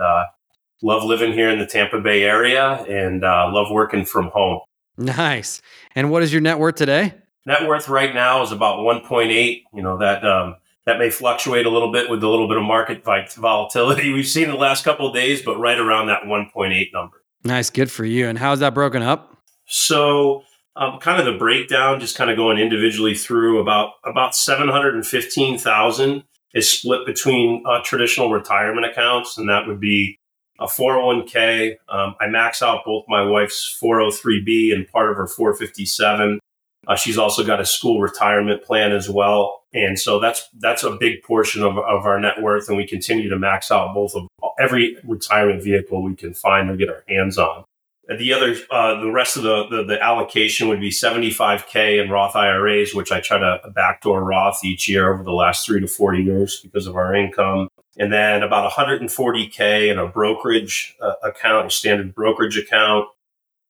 love 0.81 1.03
living 1.03 1.33
here 1.33 1.49
in 1.49 1.59
the 1.59 1.65
Tampa 1.65 1.99
Bay 1.99 2.23
area 2.23 2.83
and 2.89 3.23
uh, 3.23 3.49
love 3.51 3.71
working 3.71 4.05
from 4.05 4.29
home. 4.29 4.59
Nice. 4.97 5.61
And 5.95 6.11
what 6.11 6.23
is 6.23 6.31
your 6.31 6.41
net 6.41 6.59
worth 6.59 6.75
today? 6.75 7.13
Net 7.45 7.67
worth 7.67 7.87
right 7.89 8.13
now 8.13 8.43
is 8.43 8.51
about 8.51 8.79
1.8. 8.79 9.63
You 9.73 9.81
know 9.81 9.97
that 9.97 10.23
um, 10.23 10.55
that 10.85 10.99
may 10.99 11.09
fluctuate 11.09 11.65
a 11.65 11.69
little 11.69 11.91
bit 11.91 12.09
with 12.09 12.23
a 12.23 12.27
little 12.27 12.47
bit 12.47 12.57
of 12.57 12.63
market 12.63 13.03
volatility 13.03 14.11
we've 14.13 14.27
seen 14.27 14.45
in 14.45 14.51
the 14.51 14.57
last 14.57 14.83
couple 14.83 15.07
of 15.07 15.13
days, 15.13 15.41
but 15.41 15.57
right 15.57 15.79
around 15.79 16.07
that 16.07 16.23
1.8 16.23 16.93
number. 16.93 17.23
Nice, 17.43 17.69
good 17.69 17.91
for 17.91 18.05
you. 18.05 18.27
And 18.27 18.37
how's 18.37 18.59
that 18.59 18.73
broken 18.73 19.01
up? 19.01 19.37
So, 19.65 20.43
um, 20.75 20.99
kind 20.99 21.19
of 21.19 21.25
the 21.25 21.37
breakdown, 21.37 21.99
just 21.99 22.15
kind 22.15 22.29
of 22.29 22.37
going 22.37 22.57
individually 22.57 23.15
through 23.15 23.59
about 23.59 23.93
about 24.05 24.35
715,000 24.35 26.23
is 26.53 26.69
split 26.69 27.05
between 27.05 27.63
uh, 27.65 27.79
traditional 27.83 28.29
retirement 28.29 28.85
accounts, 28.85 29.37
and 29.37 29.49
that 29.49 29.67
would 29.67 29.79
be 29.79 30.19
a 30.61 30.67
401k. 30.67 31.75
Um, 31.89 32.15
I 32.21 32.27
max 32.27 32.61
out 32.61 32.85
both 32.85 33.05
my 33.07 33.23
wife's 33.23 33.77
403b 33.81 34.73
and 34.73 34.87
part 34.87 35.09
of 35.09 35.17
her 35.17 35.27
457. 35.27 36.39
Uh, 36.87 36.95
she's 36.95 37.17
also 37.17 37.43
got 37.43 37.59
a 37.59 37.65
school 37.65 37.99
retirement 37.99 38.63
plan 38.63 38.91
as 38.91 39.09
well, 39.09 39.63
and 39.73 39.99
so 39.99 40.19
that's 40.19 40.47
that's 40.59 40.83
a 40.83 40.91
big 40.91 41.21
portion 41.21 41.61
of, 41.61 41.77
of 41.77 42.05
our 42.05 42.19
net 42.19 42.41
worth. 42.41 42.69
And 42.69 42.77
we 42.77 42.87
continue 42.87 43.29
to 43.29 43.37
max 43.37 43.71
out 43.71 43.93
both 43.93 44.15
of 44.15 44.27
every 44.59 44.97
retirement 45.03 45.63
vehicle 45.63 46.01
we 46.01 46.15
can 46.15 46.33
find 46.33 46.69
or 46.69 46.75
get 46.75 46.89
our 46.89 47.03
hands 47.07 47.37
on. 47.37 47.65
And 48.07 48.19
the 48.19 48.33
other, 48.33 48.55
uh, 48.71 48.99
the 48.99 49.11
rest 49.11 49.37
of 49.37 49.43
the, 49.43 49.67
the, 49.69 49.83
the 49.83 50.03
allocation 50.03 50.67
would 50.67 50.81
be 50.81 50.89
75k 50.89 52.03
in 52.03 52.09
Roth 52.09 52.35
IRAs, 52.35 52.95
which 52.95 53.11
I 53.11 53.21
try 53.21 53.37
to 53.37 53.61
backdoor 53.73 54.23
Roth 54.23 54.65
each 54.65 54.89
year 54.89 55.13
over 55.13 55.23
the 55.23 55.31
last 55.31 55.65
three 55.65 55.79
to 55.79 55.87
four 55.87 56.15
years 56.15 56.59
because 56.61 56.87
of 56.87 56.95
our 56.95 57.15
income 57.15 57.69
and 58.01 58.11
then 58.11 58.41
about 58.41 58.71
140k 58.71 59.91
in 59.91 59.99
a 59.99 60.07
brokerage 60.07 60.95
uh, 60.99 61.13
account, 61.23 61.67
a 61.67 61.69
standard 61.69 62.15
brokerage 62.15 62.57
account, 62.57 63.07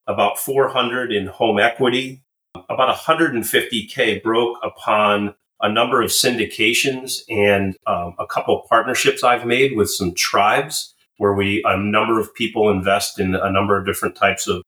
about 0.08 0.40
400 0.40 1.12
in 1.12 1.28
home 1.28 1.60
equity, 1.60 2.22
about 2.70 2.96
150k 2.96 4.24
broke 4.24 4.58
upon 4.64 5.36
a 5.62 5.70
number 5.70 6.02
of 6.02 6.12
syndications 6.12 7.24
and 7.30 7.76
um, 7.86 8.16
a 8.20 8.26
couple 8.26 8.58
of 8.58 8.70
partnerships 8.70 9.22
I've 9.22 9.46
made 9.46 9.76
with 9.76 9.90
some 9.90 10.14
tribes 10.16 10.96
where 11.18 11.34
we 11.34 11.62
a 11.66 11.78
number 11.78 12.18
of 12.18 12.34
people 12.34 12.70
invest 12.70 13.20
in 13.20 13.36
a 13.36 13.52
number 13.52 13.78
of 13.78 13.86
different 13.86 14.16
types 14.16 14.48
of 14.48 14.64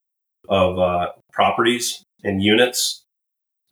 of 0.50 0.78
uh, 0.78 1.08
properties 1.32 2.04
and 2.22 2.44
units 2.44 3.03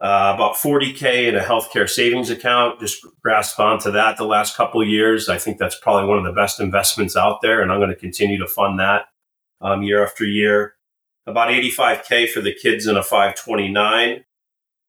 uh, 0.02 0.34
about 0.34 0.56
40k 0.56 1.28
in 1.28 1.36
a 1.36 1.42
healthcare 1.42 1.88
savings 1.88 2.32
account. 2.32 2.80
Just 2.80 3.06
grasped 3.22 3.60
onto 3.60 3.92
that 3.92 4.18
the 4.18 4.26
last 4.26 4.58
couple 4.58 4.84
years. 4.84 5.30
I 5.30 5.38
think 5.38 5.60
that's 5.60 5.78
probably 5.80 6.10
one 6.10 6.18
of 6.18 6.24
the 6.26 6.32
best 6.32 6.60
investments 6.60 7.16
out 7.16 7.42
there, 7.44 7.62
and 7.62 7.72
I'm 7.72 7.80
going 7.80 7.92
to 7.92 7.96
continue 7.96 8.40
to 8.40 8.48
fund 8.48 8.80
that 8.80 9.06
um, 9.62 9.84
year 9.84 10.04
after 10.04 10.26
year. 10.26 10.74
About 11.28 11.50
85k 11.50 12.30
for 12.30 12.42
the 12.42 12.54
kids 12.54 12.88
in 12.88 12.98
a 12.98 13.04
529, 13.04 14.26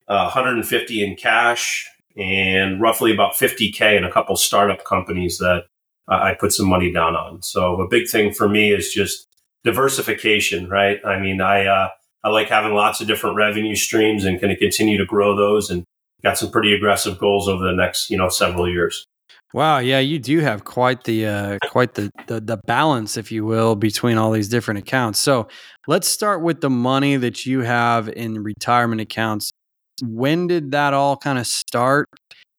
uh, 0.09 0.23
150 0.23 1.05
in 1.05 1.15
cash, 1.17 1.87
and 2.17 2.81
roughly 2.81 3.13
about 3.13 3.35
50k 3.35 3.99
in 3.99 4.05
a 4.05 4.11
couple 4.11 4.35
startup 4.37 4.83
companies 4.85 5.37
that 5.39 5.65
uh, 6.11 6.21
I 6.23 6.35
put 6.41 6.55
some 6.55 6.69
money 6.69 6.91
down 6.91 7.17
on. 7.17 7.43
So 7.43 7.83
a 7.83 7.89
big 7.89 8.09
thing 8.09 8.33
for 8.33 8.49
me 8.49 8.73
is 8.73 8.91
just 8.91 9.29
diversification, 9.63 10.71
right? 10.71 11.05
I 11.05 11.21
mean, 11.21 11.43
I 11.43 11.67
uh, 11.67 11.89
I 12.25 12.31
like 12.31 12.49
having 12.49 12.75
lots 12.75 13.01
of 13.01 13.07
different 13.07 13.37
revenue 13.37 13.75
streams 13.75 14.25
and 14.25 14.41
going 14.41 14.55
to 14.55 14.59
continue 14.59 14.99
to 14.99 15.05
grow 15.05 15.37
those 15.37 15.71
and 15.71 15.85
got 16.23 16.39
some 16.39 16.51
pretty 16.51 16.73
aggressive 16.73 17.19
goals 17.19 17.49
over 17.49 17.65
the 17.65 17.73
next, 17.73 18.11
you 18.11 18.17
know, 18.17 18.29
several 18.29 18.69
years. 18.69 19.07
Wow, 19.55 19.79
yeah, 19.79 19.99
you 19.99 20.19
do 20.19 20.39
have 20.39 20.65
quite 20.65 21.05
the 21.05 21.27
uh, 21.27 21.59
quite 21.69 21.95
the, 21.95 22.11
the 22.27 22.41
the 22.41 22.57
balance, 22.67 23.19
if 23.19 23.31
you 23.31 23.45
will, 23.45 23.77
between 23.77 24.17
all 24.17 24.31
these 24.31 24.49
different 24.49 24.79
accounts. 24.79 25.19
So 25.19 25.47
let's 25.87 26.09
start 26.09 26.43
with 26.43 26.63
the 26.63 26.71
money 26.71 27.17
that 27.17 27.45
you 27.45 27.61
have 27.61 28.09
in 28.09 28.43
retirement 28.43 29.03
accounts. 29.03 29.51
When 30.03 30.47
did 30.47 30.71
that 30.71 30.95
all 30.95 31.19
kind 31.19 31.39
of 31.39 31.47
start, 31.47 32.09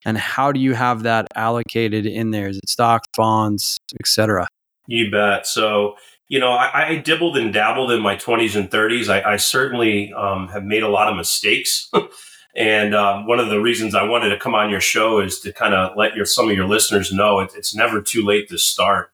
and 0.05 0.19
how 0.19 0.51
do 0.51 0.59
you 0.59 0.75
have 0.75 1.01
that 1.03 1.27
allocated 1.35 2.05
in 2.05 2.29
there? 2.29 2.47
Is 2.47 2.57
it 2.57 2.69
stocks, 2.69 3.07
bonds, 3.17 3.79
etc.? 3.99 4.47
You 4.85 5.09
bet. 5.09 5.47
So 5.47 5.95
you 6.27 6.39
know, 6.39 6.51
I, 6.51 6.87
I, 6.87 6.95
dibbled 6.97 7.37
and 7.37 7.53
dabbled 7.53 7.91
in 7.91 8.01
my 8.01 8.15
20s 8.15 8.55
and 8.55 8.69
30s. 8.69 9.09
I, 9.09 9.33
I 9.33 9.35
certainly 9.37 10.13
um, 10.13 10.47
have 10.47 10.63
made 10.63 10.83
a 10.83 10.87
lot 10.87 11.09
of 11.09 11.17
mistakes. 11.17 11.89
and 12.55 12.95
um, 12.95 13.27
one 13.27 13.39
of 13.39 13.49
the 13.49 13.59
reasons 13.59 13.93
I 13.93 14.03
wanted 14.03 14.29
to 14.29 14.39
come 14.39 14.55
on 14.55 14.69
your 14.69 14.79
show 14.79 15.19
is 15.19 15.39
to 15.41 15.51
kind 15.51 15.73
of 15.73 15.95
let 15.97 16.15
your 16.15 16.25
some 16.25 16.49
of 16.49 16.55
your 16.55 16.67
listeners 16.67 17.11
know 17.11 17.39
it, 17.39 17.51
it's 17.55 17.75
never 17.75 18.01
too 18.01 18.23
late 18.23 18.49
to 18.49 18.57
start. 18.57 19.11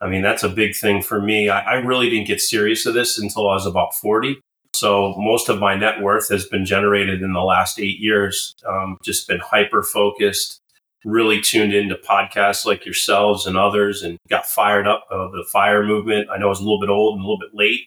I 0.00 0.08
mean, 0.08 0.22
that's 0.22 0.42
a 0.42 0.48
big 0.48 0.74
thing 0.74 1.02
for 1.02 1.20
me. 1.20 1.48
I, 1.48 1.60
I, 1.60 1.74
really 1.74 2.08
didn't 2.08 2.26
get 2.26 2.40
serious 2.40 2.84
to 2.84 2.92
this 2.92 3.18
until 3.18 3.48
I 3.48 3.54
was 3.54 3.66
about 3.66 3.94
40. 3.94 4.40
So 4.72 5.14
most 5.18 5.48
of 5.48 5.58
my 5.58 5.74
net 5.74 6.00
worth 6.00 6.30
has 6.30 6.46
been 6.46 6.64
generated 6.64 7.22
in 7.22 7.32
the 7.32 7.42
last 7.42 7.78
eight 7.78 7.98
years. 7.98 8.54
Um, 8.66 8.96
just 9.02 9.28
been 9.28 9.40
hyper 9.40 9.82
focused, 9.82 10.59
really 11.04 11.40
tuned 11.40 11.72
into 11.72 11.94
podcasts 11.96 12.64
like 12.66 12.84
yourselves 12.84 13.46
and 13.46 13.56
others, 13.56 14.02
and 14.02 14.18
got 14.28 14.46
fired 14.46 14.86
up. 14.86 15.06
of 15.10 15.32
the 15.32 15.44
fire 15.52 15.84
movement. 15.84 16.28
I 16.30 16.38
know 16.38 16.46
I 16.46 16.48
was 16.48 16.60
a 16.60 16.64
little 16.64 16.80
bit 16.80 16.90
old 16.90 17.14
and 17.14 17.24
a 17.24 17.26
little 17.26 17.38
bit 17.38 17.54
late, 17.54 17.80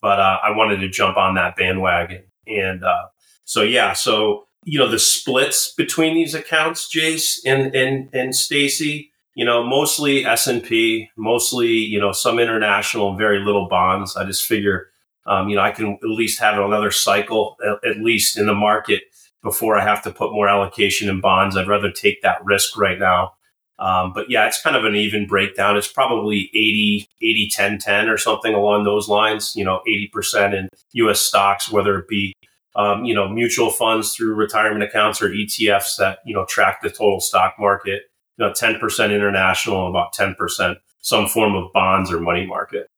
but 0.00 0.18
uh, 0.18 0.38
I 0.42 0.50
wanted 0.50 0.78
to 0.80 0.88
jump 0.88 1.16
on 1.16 1.34
that 1.34 1.56
bandwagon. 1.56 2.24
And 2.46 2.84
uh, 2.84 3.06
so 3.44 3.62
yeah, 3.62 3.92
so 3.92 4.46
you 4.64 4.78
know 4.78 4.88
the 4.88 4.98
splits 4.98 5.72
between 5.74 6.14
these 6.14 6.34
accounts, 6.34 6.88
Jace 6.94 7.38
and 7.44 7.74
and 7.74 8.08
and 8.12 8.34
Stacy. 8.34 9.12
You 9.34 9.44
know, 9.44 9.62
mostly 9.62 10.24
S 10.24 10.48
and 10.48 10.64
P, 10.64 11.10
mostly 11.16 11.68
you 11.68 12.00
know 12.00 12.12
some 12.12 12.38
international, 12.38 13.16
very 13.16 13.38
little 13.38 13.68
bonds. 13.68 14.16
I 14.16 14.24
just 14.24 14.44
figure 14.44 14.88
um, 15.28 15.50
you 15.50 15.56
know, 15.56 15.62
I 15.62 15.70
can 15.70 15.98
at 16.02 16.08
least 16.08 16.40
have 16.40 16.58
another 16.58 16.90
cycle, 16.90 17.56
at, 17.64 17.90
at 17.90 17.96
least 17.98 18.38
in 18.38 18.46
the 18.46 18.54
market, 18.54 19.02
before 19.42 19.78
I 19.78 19.84
have 19.84 20.02
to 20.02 20.10
put 20.10 20.32
more 20.32 20.48
allocation 20.48 21.08
in 21.08 21.20
bonds. 21.20 21.56
I'd 21.56 21.68
rather 21.68 21.90
take 21.90 22.22
that 22.22 22.44
risk 22.44 22.76
right 22.76 22.98
now. 22.98 23.34
Um, 23.78 24.12
but 24.12 24.28
yeah, 24.28 24.46
it's 24.46 24.60
kind 24.60 24.74
of 24.74 24.84
an 24.84 24.96
even 24.96 25.26
breakdown. 25.26 25.76
It's 25.76 25.90
probably 25.90 26.50
80, 26.52 27.08
80, 27.22 27.50
10, 27.50 27.78
10 27.78 28.08
or 28.08 28.16
something 28.16 28.52
along 28.52 28.84
those 28.84 29.08
lines, 29.08 29.54
you 29.54 29.64
know, 29.64 29.80
80% 29.88 30.54
in 30.54 30.68
US 30.94 31.20
stocks, 31.20 31.70
whether 31.70 31.98
it 31.98 32.08
be, 32.08 32.34
um, 32.74 33.04
you 33.04 33.14
know, 33.14 33.28
mutual 33.28 33.70
funds 33.70 34.14
through 34.14 34.34
retirement 34.34 34.82
accounts 34.82 35.22
or 35.22 35.28
ETFs 35.28 35.96
that, 35.96 36.18
you 36.26 36.34
know, 36.34 36.44
track 36.44 36.82
the 36.82 36.90
total 36.90 37.20
stock 37.20 37.54
market, 37.58 38.02
you 38.36 38.46
know, 38.46 38.52
10% 38.52 39.14
international 39.14 39.86
and 39.86 39.90
about 39.90 40.12
10% 40.12 40.76
some 41.00 41.28
form 41.28 41.54
of 41.54 41.72
bonds 41.72 42.10
or 42.10 42.20
money 42.20 42.46
market. 42.46 42.88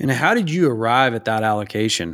And 0.00 0.10
how 0.10 0.34
did 0.34 0.50
you 0.50 0.70
arrive 0.70 1.14
at 1.14 1.24
that 1.24 1.42
allocation? 1.42 2.12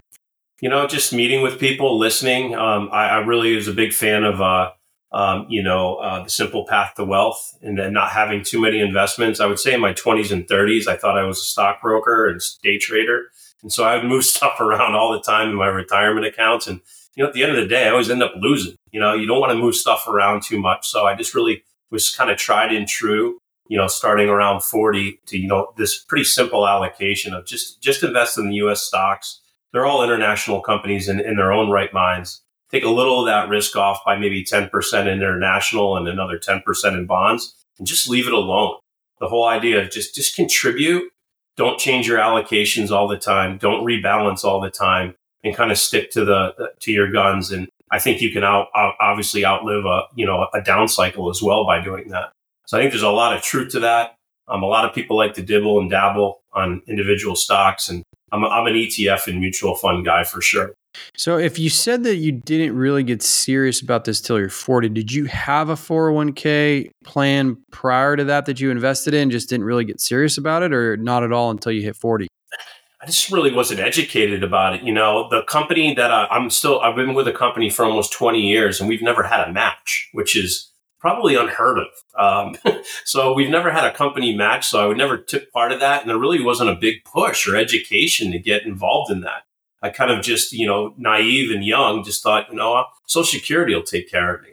You 0.63 0.69
know, 0.69 0.87
just 0.87 1.13
meeting 1.13 1.43
with 1.43 1.59
people, 1.59 1.99
listening. 1.99 2.55
Um, 2.55 2.89
I, 2.93 3.09
I, 3.09 3.19
really 3.19 3.57
was 3.57 3.67
a 3.67 3.73
big 3.73 3.93
fan 3.93 4.23
of, 4.23 4.41
uh, 4.41 4.71
um, 5.11 5.45
you 5.49 5.61
know, 5.61 5.97
uh, 5.97 6.23
the 6.23 6.31
simple 6.31 6.65
path 6.69 6.95
to 6.95 7.05
wealth 7.05 7.59
and 7.63 7.77
then 7.77 7.93
not 7.93 8.13
having 8.13 8.45
too 8.45 8.61
many 8.61 8.79
investments. 8.79 9.41
I 9.41 9.47
would 9.47 9.59
say 9.59 9.75
in 9.75 9.81
my 9.81 9.93
20s 9.93 10.31
and 10.31 10.47
30s, 10.47 10.87
I 10.87 10.97
thought 10.97 11.19
I 11.19 11.25
was 11.25 11.41
a 11.41 11.45
stockbroker 11.45 12.29
and 12.29 12.41
day 12.63 12.79
trader. 12.79 13.25
And 13.65 13.73
so 13.73 13.83
I 13.83 13.97
would 13.97 14.05
move 14.05 14.25
stuff 14.37 14.61
around 14.61 14.95
all 14.95 15.13
the 15.13 15.21
time 15.21 15.51
in 15.51 15.57
my 15.57 15.67
retirement 15.67 16.27
accounts. 16.27 16.69
And, 16.69 16.81
you 17.17 17.25
know, 17.25 17.29
at 17.29 17.35
the 17.35 17.43
end 17.43 17.51
of 17.51 17.59
the 17.61 17.67
day, 17.67 17.89
I 17.89 17.91
always 17.91 18.09
end 18.09 18.23
up 18.23 18.35
losing. 18.37 18.77
You 18.93 19.01
know, 19.01 19.15
you 19.15 19.27
don't 19.27 19.41
want 19.41 19.51
to 19.51 19.59
move 19.59 19.75
stuff 19.75 20.07
around 20.07 20.45
too 20.45 20.61
much. 20.61 20.87
So 20.87 21.07
I 21.07 21.17
just 21.17 21.35
really 21.35 21.65
was 21.91 22.15
kind 22.15 22.31
of 22.31 22.39
tried 22.39 22.73
and 22.73 22.87
true 22.87 23.41
you 23.69 23.79
know, 23.79 23.87
starting 23.87 24.29
around 24.29 24.63
40 24.63 25.21
to, 25.27 25.39
you 25.39 25.47
know, 25.47 25.73
this 25.79 25.99
pretty 25.99 26.25
simple 26.25 26.69
allocation 26.69 27.33
of 27.33 27.47
just, 27.47 27.81
just 27.81 28.03
invest 28.03 28.37
in 28.37 28.51
the 28.51 28.57
US 28.57 28.83
stocks. 28.83 29.41
They're 29.73 29.87
all 29.87 30.05
international 30.05 30.61
companies 30.61 31.09
in, 31.09 31.21
in 31.21 31.37
their 31.37 31.53
own 31.53 31.71
right 31.71 31.93
minds. 31.93 32.43
Take 32.71 32.85
a 32.85 32.91
little 32.91 33.21
of 33.21 33.27
that 33.27 33.49
risk 33.49 33.77
off 33.77 34.01
by 34.05 34.17
maybe 34.17 34.45
10% 34.45 34.71
in 35.01 35.09
international 35.09 35.97
and 35.97 36.09
another 36.09 36.39
10% 36.39 36.63
in 36.95 37.07
bonds 37.07 37.55
and 37.79 37.87
just 37.87 38.09
leave 38.09 38.27
it 38.27 38.33
alone. 38.33 38.77
The 39.21 39.29
whole 39.29 39.47
idea 39.47 39.83
of 39.83 39.91
just, 39.91 40.15
just 40.15 40.37
contribute. 40.37 41.11
Don't 41.57 41.79
change 41.79 42.09
your 42.09 42.19
allocations 42.19 42.91
all 42.91 43.09
the 43.09 43.19
time. 43.19 43.59
Don't 43.59 43.85
rebalance 43.85 44.45
all 44.45 44.61
the 44.61 44.71
time 44.71 45.15
and 45.45 45.55
kind 45.55 45.71
of 45.71 45.79
stick 45.79 46.11
to 46.13 46.25
the, 46.25 46.73
to 46.81 46.93
your 46.93 47.11
guns. 47.11 47.51
And 47.51 47.69
I 47.91 47.99
think 47.99 48.23
you 48.23 48.33
can 48.33 48.43
out, 48.43 48.69
obviously 48.75 49.45
outlive 49.45 49.85
a, 49.85 50.05
you 50.15 50.25
know, 50.25 50.49
a 50.55 50.63
down 50.63 50.89
cycle 50.89 51.29
as 51.29 51.43
well 51.43 51.67
by 51.67 51.83
doing 51.83 52.09
that. 52.09 52.33
So 52.67 52.79
I 52.79 52.81
think 52.81 52.93
there's 52.93 53.03
a 53.03 53.11
lot 53.11 53.37
of 53.37 53.43
truth 53.43 53.73
to 53.73 53.81
that. 53.81 54.17
Um, 54.49 54.63
a 54.63 54.67
lot 54.67 54.85
of 54.85 54.95
people 54.95 55.17
like 55.17 55.35
to 55.35 55.43
dibble 55.43 55.79
and 55.79 55.91
dabble 55.91 56.41
on 56.53 56.83
individual 56.87 57.37
stocks, 57.37 57.89
and 57.89 58.03
I'm, 58.33 58.43
a, 58.43 58.49
I'm 58.49 58.67
an 58.67 58.75
ETF 58.75 59.29
and 59.29 59.41
mutual 59.41 59.75
fund 59.75 60.05
guy 60.05 60.25
for 60.25 60.41
sure. 60.41 60.75
So, 61.17 61.39
if 61.39 61.59
you 61.59 61.71
said 61.71 62.05
that 62.05 62.17
you 62.17 62.33
didn't 62.33 62.77
really 62.77 63.03
get 63.03 63.23
serious 63.23 63.81
about 63.81 64.05
this 64.05 64.21
till 64.21 64.39
you're 64.39 64.51
40, 64.51 64.91
did 64.91 65.13
you 65.13 65.25
have 65.25 65.71
a 65.71 65.75
401k 65.75 66.91
plan 67.05 67.57
prior 67.71 68.17
to 68.17 68.25
that 68.25 68.45
that 68.47 68.61
you 68.61 68.71
invested 68.71 69.15
in, 69.15 69.31
just 69.31 69.49
didn't 69.49 69.65
really 69.65 69.85
get 69.85 70.01
serious 70.01 70.37
about 70.37 70.63
it, 70.63 70.73
or 70.73 70.97
not 70.99 71.23
at 71.23 71.33
all 71.33 71.51
until 71.51 71.73
you 71.73 71.83
hit 71.83 71.97
40? 71.97 72.29
I 73.03 73.07
just 73.07 73.33
really 73.33 73.53
wasn't 73.53 73.81
educated 73.81 74.45
about 74.45 74.75
it. 74.75 74.83
You 74.83 74.93
know, 74.93 75.29
the 75.29 75.43
company 75.43 75.95
that 75.95 76.13
I, 76.13 76.27
I'm 76.31 76.51
still, 76.51 76.81
I've 76.81 76.95
been 76.95 77.15
with 77.15 77.27
the 77.27 77.33
company 77.33 77.69
for 77.69 77.85
almost 77.85 78.13
20 78.13 78.41
years, 78.41 78.79
and 78.79 78.89
we've 78.89 79.03
never 79.03 79.23
had 79.25 79.49
a 79.49 79.53
match, 79.53 80.09
which 80.13 80.37
is 80.37 80.72
probably 81.03 81.35
unheard 81.35 81.79
of. 81.79 81.89
Um, 82.17 82.57
so 83.05 83.35
we've 83.35 83.51
never 83.51 83.73
had 83.73 83.85
a 83.85 83.93
company 83.93 84.35
match, 84.35 84.69
so 84.69 84.83
I 84.83 84.87
would 84.87 84.97
never 84.97 85.19
took 85.19 85.51
part 85.53 85.73
of 85.73 85.81
that, 85.81 86.01
and 86.01 86.09
there 86.09 86.19
really 86.19 86.43
wasn't 86.43 86.71
a 86.71 86.77
big 86.77 87.05
push 87.05 87.47
or 87.47 87.57
education 87.57 88.33
to 88.33 88.39
get 88.39 88.63
involved 88.63 89.11
in 89.11 89.21
that. 89.23 89.43
I 89.83 89.91
kind 89.91 90.13
of 90.13 90.23
just, 90.23 90.53
you 90.53 90.65
know, 90.65 90.95
naive 90.97 91.51
and 91.51 91.65
young, 91.65 92.05
just 92.05 92.23
thought, 92.23 92.49
you 92.49 92.55
know, 92.55 92.85
Social 93.07 93.41
Security 93.41 93.75
will 93.75 93.83
take 93.83 94.09
care 94.09 94.37
of 94.37 94.43
me, 94.43 94.53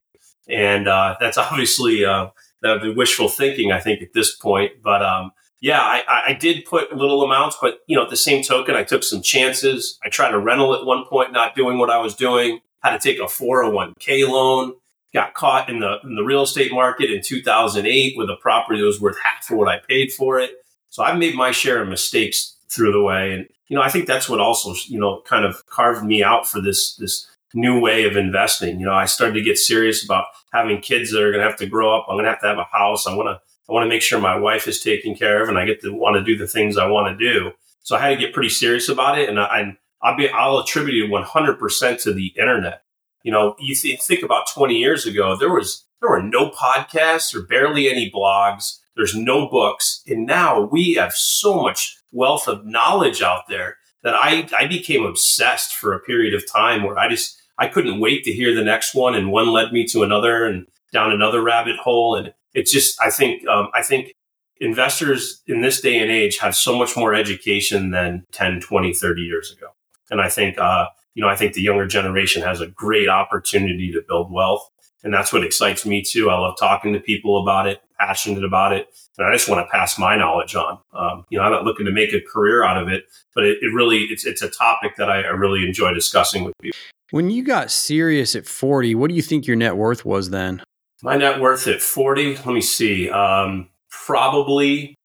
and 0.50 0.90
uh, 0.90 1.16
that's 1.20 1.38
obviously 1.38 2.04
uh, 2.04 2.30
the 2.62 2.94
wishful 2.98 3.30
thinking, 3.30 3.72
I 3.72 3.80
think, 3.80 4.02
at 4.02 4.14
this 4.14 4.36
point. 4.36 4.82
But 4.84 5.04
um, 5.04 5.32
yeah, 5.62 5.80
I, 5.82 6.24
I 6.30 6.34
did 6.34 6.66
put 6.66 6.96
little 6.96 7.24
amounts, 7.24 7.58
but 7.62 7.82
you 7.86 7.96
know, 7.96 8.04
at 8.04 8.10
the 8.10 8.18
same 8.18 8.44
token, 8.44 8.76
I 8.76 8.84
took 8.84 9.04
some 9.04 9.22
chances. 9.22 10.00
I 10.04 10.10
tried 10.10 10.34
a 10.34 10.40
rental 10.40 10.74
at 10.74 10.86
one 10.86 11.06
point, 11.06 11.32
not 11.32 11.56
doing 11.56 11.78
what 11.78 11.92
I 11.92 12.00
was 12.00 12.16
doing. 12.16 12.62
Had 12.82 13.00
to 13.00 13.00
take 13.00 13.20
a 13.20 13.24
401k 13.24 14.28
loan 14.28 14.74
got 15.14 15.34
caught 15.34 15.70
in 15.70 15.80
the 15.80 15.98
in 16.04 16.16
the 16.16 16.24
real 16.24 16.44
estate 16.44 16.72
market 16.72 17.12
in 17.12 17.22
2008 17.22 18.18
with 18.18 18.30
a 18.30 18.36
property 18.36 18.80
that 18.80 18.86
was 18.86 19.02
worth 19.02 19.18
half 19.24 19.50
of 19.50 19.58
what 19.58 19.68
I 19.68 19.80
paid 19.88 20.12
for 20.12 20.40
it. 20.40 20.52
So 20.90 21.04
I've 21.04 21.18
made 21.18 21.36
my 21.36 21.52
share 21.52 21.82
of 21.82 21.88
mistakes 21.88 22.56
through 22.70 22.92
the 22.92 23.02
way, 23.02 23.34
and 23.34 23.48
you 23.68 23.76
know 23.76 23.82
I 23.82 23.90
think 23.90 24.08
that's 24.08 24.30
what 24.30 24.40
also 24.40 24.74
you 24.88 25.00
know 25.00 25.22
kind 25.22 25.46
of 25.46 25.66
carved 25.68 26.06
me 26.06 26.24
out 26.24 26.48
for 26.48 26.62
this 26.62 26.96
this 26.96 27.28
new 27.54 27.80
way 27.80 28.06
of 28.06 28.16
investing. 28.16 28.80
You 28.80 28.86
know 28.86 28.94
I 28.94 29.06
started 29.06 29.34
to 29.34 29.44
get 29.44 29.58
serious 29.58 30.04
about 30.04 30.26
having 30.54 30.82
kids 30.82 31.12
that 31.12 31.22
are 31.22 31.32
going 31.32 31.44
to 31.44 31.50
have 31.50 31.60
to 31.60 31.68
grow 31.68 31.98
up. 31.98 32.06
I'm 32.10 32.16
going 32.16 32.26
to 32.26 32.32
have 32.32 32.42
to 32.42 32.48
have 32.48 32.58
a 32.58 32.64
house. 32.72 33.08
I 33.08 33.16
want 33.16 33.28
to 33.28 33.42
I 33.70 33.74
want 33.74 33.86
to 33.86 33.90
make 33.90 34.02
sure 34.02 34.20
my 34.20 34.38
wife 34.38 34.68
is 34.68 34.82
taken 34.82 35.16
care 35.16 35.44
of, 35.44 35.50
and 35.50 35.58
I 35.58 35.66
get 35.66 35.82
to 35.82 35.94
want 35.94 36.16
to 36.16 36.24
do 36.24 36.38
the 36.38 36.48
things 36.48 36.78
I 36.78 36.88
want 36.88 37.18
to 37.18 37.34
do. 37.34 37.52
So 37.84 37.96
I 37.96 38.02
had 38.02 38.10
to 38.10 38.18
get 38.18 38.34
pretty 38.34 38.50
serious 38.50 38.90
about 38.90 39.18
it, 39.18 39.30
and 39.30 39.40
I, 39.40 39.78
I'll 40.02 40.18
be 40.18 40.30
I'll 40.30 40.60
attribute 40.60 41.06
it 41.06 41.12
100% 41.12 42.04
to 42.04 42.14
the 42.14 42.28
internet. 42.38 42.84
You 43.24 43.32
know, 43.32 43.56
you 43.60 43.76
th- 43.76 44.02
think 44.02 44.24
about 44.24 44.48
20 44.54 44.76
years 44.76 45.06
ago, 45.06 45.36
there 45.36 45.54
was 45.54 45.86
there 46.02 46.10
were 46.10 46.24
no 46.24 46.50
podcasts 46.50 47.36
or 47.36 47.42
barely 47.42 47.90
any 47.90 48.10
blogs. 48.10 48.80
There's 48.96 49.16
no 49.16 49.50
books, 49.50 50.02
and 50.08 50.26
now 50.26 50.62
we 50.62 50.94
have 50.96 51.14
so 51.14 51.62
much 51.62 51.98
wealth 52.12 52.48
of 52.48 52.66
knowledge 52.66 53.22
out 53.22 53.48
there 53.48 53.78
that 54.04 54.16
I 54.16 54.48
I 54.58 54.68
became 54.68 55.06
obsessed 55.06 55.74
for 55.74 55.94
a 55.94 56.00
period 56.00 56.34
of 56.34 56.50
time 56.52 56.84
where 56.84 56.98
I 56.98 57.10
just 57.10 57.42
I 57.58 57.68
couldn't 57.68 58.00
wait 58.00 58.24
to 58.24 58.32
hear 58.32 58.54
the 58.54 58.64
next 58.64 58.96
one, 58.96 59.16
and 59.16 59.32
one 59.32 59.52
led 59.52 59.72
me 59.74 59.86
to 59.88 60.04
another 60.04 60.46
and 60.46 60.66
down 60.92 61.12
another 61.12 61.42
rabbit 61.42 61.78
hole, 61.78 62.16
and 62.16 62.34
it's 62.54 62.72
just 62.72 63.00
I 63.02 63.10
think 63.10 63.48
um, 63.48 63.70
I 63.74 63.84
think 63.84 64.14
investors 64.60 65.42
in 65.48 65.62
this 65.62 65.82
day 65.82 66.00
and 66.00 66.12
age 66.12 66.38
have 66.40 66.56
so 66.56 66.78
much 66.78 66.96
more 66.98 67.14
education 67.14 67.92
than 67.92 68.26
10 68.32 68.60
20 68.62 68.94
30 68.94 69.22
years 69.22 69.52
ago. 69.52 69.68
And 70.12 70.22
i 70.22 70.30
think 70.30 70.58
uh, 70.58 70.88
you 71.20 71.26
know, 71.26 71.30
I 71.30 71.36
think 71.36 71.52
the 71.52 71.62
younger 71.62 71.86
generation 71.86 72.42
has 72.44 72.62
a 72.62 72.68
great 72.68 73.10
opportunity 73.10 73.92
to 73.92 74.02
build 74.08 74.32
wealth. 74.32 74.70
And 75.04 75.14
that's 75.14 75.34
what 75.34 75.44
excites 75.44 75.86
me 75.86 76.02
too. 76.02 76.30
I 76.30 76.40
love 76.40 76.56
talking 76.58 76.94
to 76.94 77.00
people 77.02 77.44
about 77.44 77.68
it, 77.68 77.82
passionate 78.00 78.46
about 78.46 78.72
it. 78.72 78.88
And 79.18 79.28
I 79.28 79.34
just 79.34 79.50
want 79.50 79.68
to 79.68 79.70
pass 79.70 80.00
my 80.00 80.16
knowledge 80.16 80.56
on. 80.56 80.80
Um, 80.94 81.26
you 81.30 81.38
know, 81.38 81.44
I'm 81.44 81.52
not 81.52 81.66
looking 81.66 81.86
to 81.88 81.92
make 81.92 82.14
a 82.14 82.22
career 82.22 82.64
out 82.64 82.82
of 82.82 82.88
it, 82.88 83.04
but 83.36 83.44
it, 83.44 83.58
it 83.62 83.74
really, 83.74 84.04
it's, 84.04 84.26
it's 84.26 84.42
a 84.42 84.48
topic 84.48 84.96
that 84.96 85.10
I, 85.10 85.24
I 85.24 85.32
really 85.32 85.68
enjoy 85.68 85.94
discussing 85.94 86.46
with 86.46 86.54
people. 86.62 86.80
When 87.12 87.30
you 87.30 87.44
got 87.44 87.70
serious 87.70 88.34
at 88.34 88.48
40, 88.48 88.96
what 88.96 89.10
do 89.10 89.16
you 89.16 89.22
think 89.22 89.46
your 89.46 89.58
net 89.58 89.76
worth 89.76 90.06
was 90.06 90.30
then? 90.30 90.64
My 91.04 91.18
net 91.18 91.42
worth 91.42 91.68
at 91.68 91.82
40, 91.82 92.38
let 92.38 92.48
me 92.48 92.62
see, 92.62 93.10
um, 93.10 93.68
probably 93.90 94.96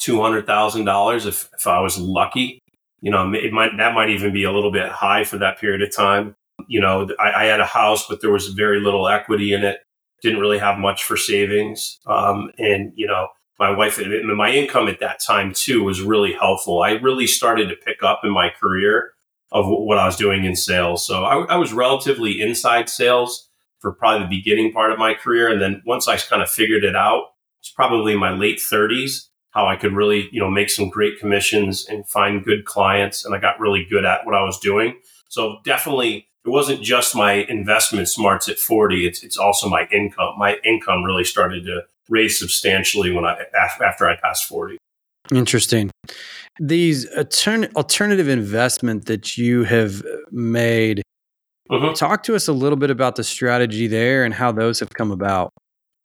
$200,000 0.00 1.26
if, 1.26 1.48
if 1.56 1.68
I 1.68 1.78
was 1.78 1.96
lucky 1.96 2.58
you 3.04 3.10
know, 3.10 3.30
it 3.34 3.52
might 3.52 3.76
that 3.76 3.94
might 3.94 4.08
even 4.08 4.32
be 4.32 4.44
a 4.44 4.50
little 4.50 4.72
bit 4.72 4.88
high 4.88 5.24
for 5.24 5.36
that 5.36 5.60
period 5.60 5.82
of 5.82 5.94
time. 5.94 6.34
You 6.68 6.80
know, 6.80 7.06
I, 7.20 7.32
I 7.32 7.44
had 7.44 7.60
a 7.60 7.66
house, 7.66 8.08
but 8.08 8.22
there 8.22 8.30
was 8.30 8.48
very 8.48 8.80
little 8.80 9.06
equity 9.08 9.52
in 9.52 9.62
it. 9.62 9.80
Didn't 10.22 10.40
really 10.40 10.56
have 10.56 10.78
much 10.78 11.04
for 11.04 11.14
savings, 11.14 11.98
um, 12.06 12.50
and 12.56 12.94
you 12.96 13.06
know, 13.06 13.28
my 13.58 13.76
wife, 13.76 13.98
and 13.98 14.34
my 14.34 14.50
income 14.50 14.88
at 14.88 15.00
that 15.00 15.20
time 15.22 15.52
too 15.52 15.84
was 15.84 16.00
really 16.00 16.32
helpful. 16.32 16.80
I 16.80 16.92
really 16.92 17.26
started 17.26 17.68
to 17.68 17.76
pick 17.76 18.02
up 18.02 18.20
in 18.24 18.30
my 18.30 18.48
career 18.58 19.12
of 19.52 19.66
what 19.68 19.98
I 19.98 20.06
was 20.06 20.16
doing 20.16 20.44
in 20.44 20.56
sales. 20.56 21.06
So 21.06 21.24
I, 21.24 21.44
I 21.44 21.56
was 21.56 21.74
relatively 21.74 22.40
inside 22.40 22.88
sales 22.88 23.50
for 23.80 23.92
probably 23.92 24.24
the 24.24 24.40
beginning 24.40 24.72
part 24.72 24.92
of 24.92 24.98
my 24.98 25.12
career, 25.12 25.52
and 25.52 25.60
then 25.60 25.82
once 25.84 26.08
I 26.08 26.16
kind 26.16 26.40
of 26.40 26.48
figured 26.48 26.84
it 26.84 26.96
out, 26.96 27.24
it's 27.60 27.70
probably 27.70 28.16
my 28.16 28.30
late 28.30 28.60
30s 28.60 29.26
how 29.54 29.66
I 29.66 29.76
could 29.76 29.92
really, 29.92 30.28
you 30.32 30.40
know, 30.40 30.50
make 30.50 30.68
some 30.68 30.88
great 30.88 31.18
commissions 31.20 31.86
and 31.88 32.06
find 32.08 32.44
good 32.44 32.64
clients. 32.64 33.24
And 33.24 33.34
I 33.34 33.38
got 33.38 33.60
really 33.60 33.86
good 33.88 34.04
at 34.04 34.26
what 34.26 34.34
I 34.34 34.42
was 34.42 34.58
doing. 34.58 34.96
So 35.28 35.58
definitely 35.64 36.26
it 36.44 36.50
wasn't 36.50 36.82
just 36.82 37.14
my 37.14 37.32
investment 37.48 38.08
smarts 38.08 38.48
at 38.48 38.58
40. 38.58 39.06
It's, 39.06 39.22
it's 39.22 39.36
also 39.38 39.68
my 39.68 39.86
income. 39.92 40.34
My 40.36 40.56
income 40.64 41.04
really 41.04 41.24
started 41.24 41.64
to 41.66 41.82
raise 42.08 42.38
substantially 42.38 43.12
when 43.12 43.24
I, 43.24 43.36
after 43.82 44.08
I 44.08 44.16
passed 44.22 44.44
40. 44.46 44.76
Interesting. 45.32 45.90
These 46.60 47.08
altern- 47.16 47.72
alternative 47.74 48.28
investment 48.28 49.06
that 49.06 49.38
you 49.38 49.64
have 49.64 50.02
made, 50.30 51.02
Mhm. 51.70 51.94
talk 51.96 52.22
to 52.24 52.34
us 52.34 52.46
a 52.46 52.52
little 52.52 52.76
bit 52.76 52.90
about 52.90 53.16
the 53.16 53.24
strategy 53.24 53.86
there 53.86 54.22
and 54.24 54.34
how 54.34 54.52
those 54.52 54.80
have 54.80 54.90
come 54.90 55.10
about. 55.10 55.50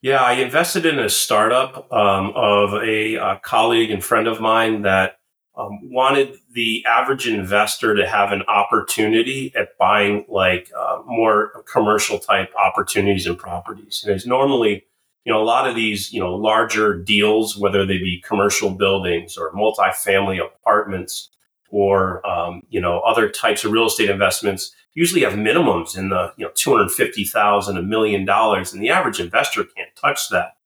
Yeah, 0.02 0.22
I 0.22 0.34
invested 0.34 0.86
in 0.86 0.98
a 0.98 1.10
startup 1.10 1.92
um, 1.92 2.32
of 2.34 2.72
a, 2.74 3.18
uh 3.18 3.36
colleague 3.42 3.90
and 3.90 4.02
friend 4.02 4.26
of 4.26 4.40
mine 4.40 4.82
that 4.82 5.18
um, 5.56 5.78
wanted 5.90 6.36
the 6.52 6.84
average 6.86 7.28
investor 7.28 7.94
to 7.94 8.06
have 8.06 8.32
an 8.32 8.42
opportunity 8.42 9.52
at 9.54 9.76
buying 9.78 10.24
like 10.28 10.70
uh, 10.78 11.00
more 11.04 11.64
commercial 11.70 12.18
type 12.18 12.50
opportunities 12.56 13.26
and 13.26 13.36
properties. 13.36 14.02
And 14.06 14.14
it's 14.14 14.26
normally, 14.26 14.84
you 15.24 15.32
know, 15.32 15.42
a 15.42 15.44
lot 15.44 15.68
of 15.68 15.74
these, 15.74 16.12
you 16.12 16.20
know, 16.20 16.34
larger 16.34 16.96
deals, 16.96 17.58
whether 17.58 17.84
they 17.84 17.98
be 17.98 18.22
commercial 18.26 18.70
buildings 18.70 19.36
or 19.36 19.52
multifamily 19.52 20.40
apartments 20.42 21.28
or, 21.68 22.26
um, 22.26 22.62
you 22.70 22.80
know, 22.80 23.00
other 23.00 23.28
types 23.28 23.64
of 23.64 23.72
real 23.72 23.86
estate 23.86 24.08
investments 24.08 24.74
usually 24.94 25.22
have 25.22 25.34
minimums 25.34 25.96
in 25.96 26.08
the, 26.08 26.32
you 26.36 26.44
know, 26.44 26.52
250,000, 26.54 27.76
a 27.76 27.82
million 27.82 28.24
dollars. 28.24 28.72
And 28.72 28.82
the 28.82 28.90
average 28.90 29.20
investor 29.20 29.64
can't 29.64 29.94
touch 29.96 30.28
that. 30.30 30.56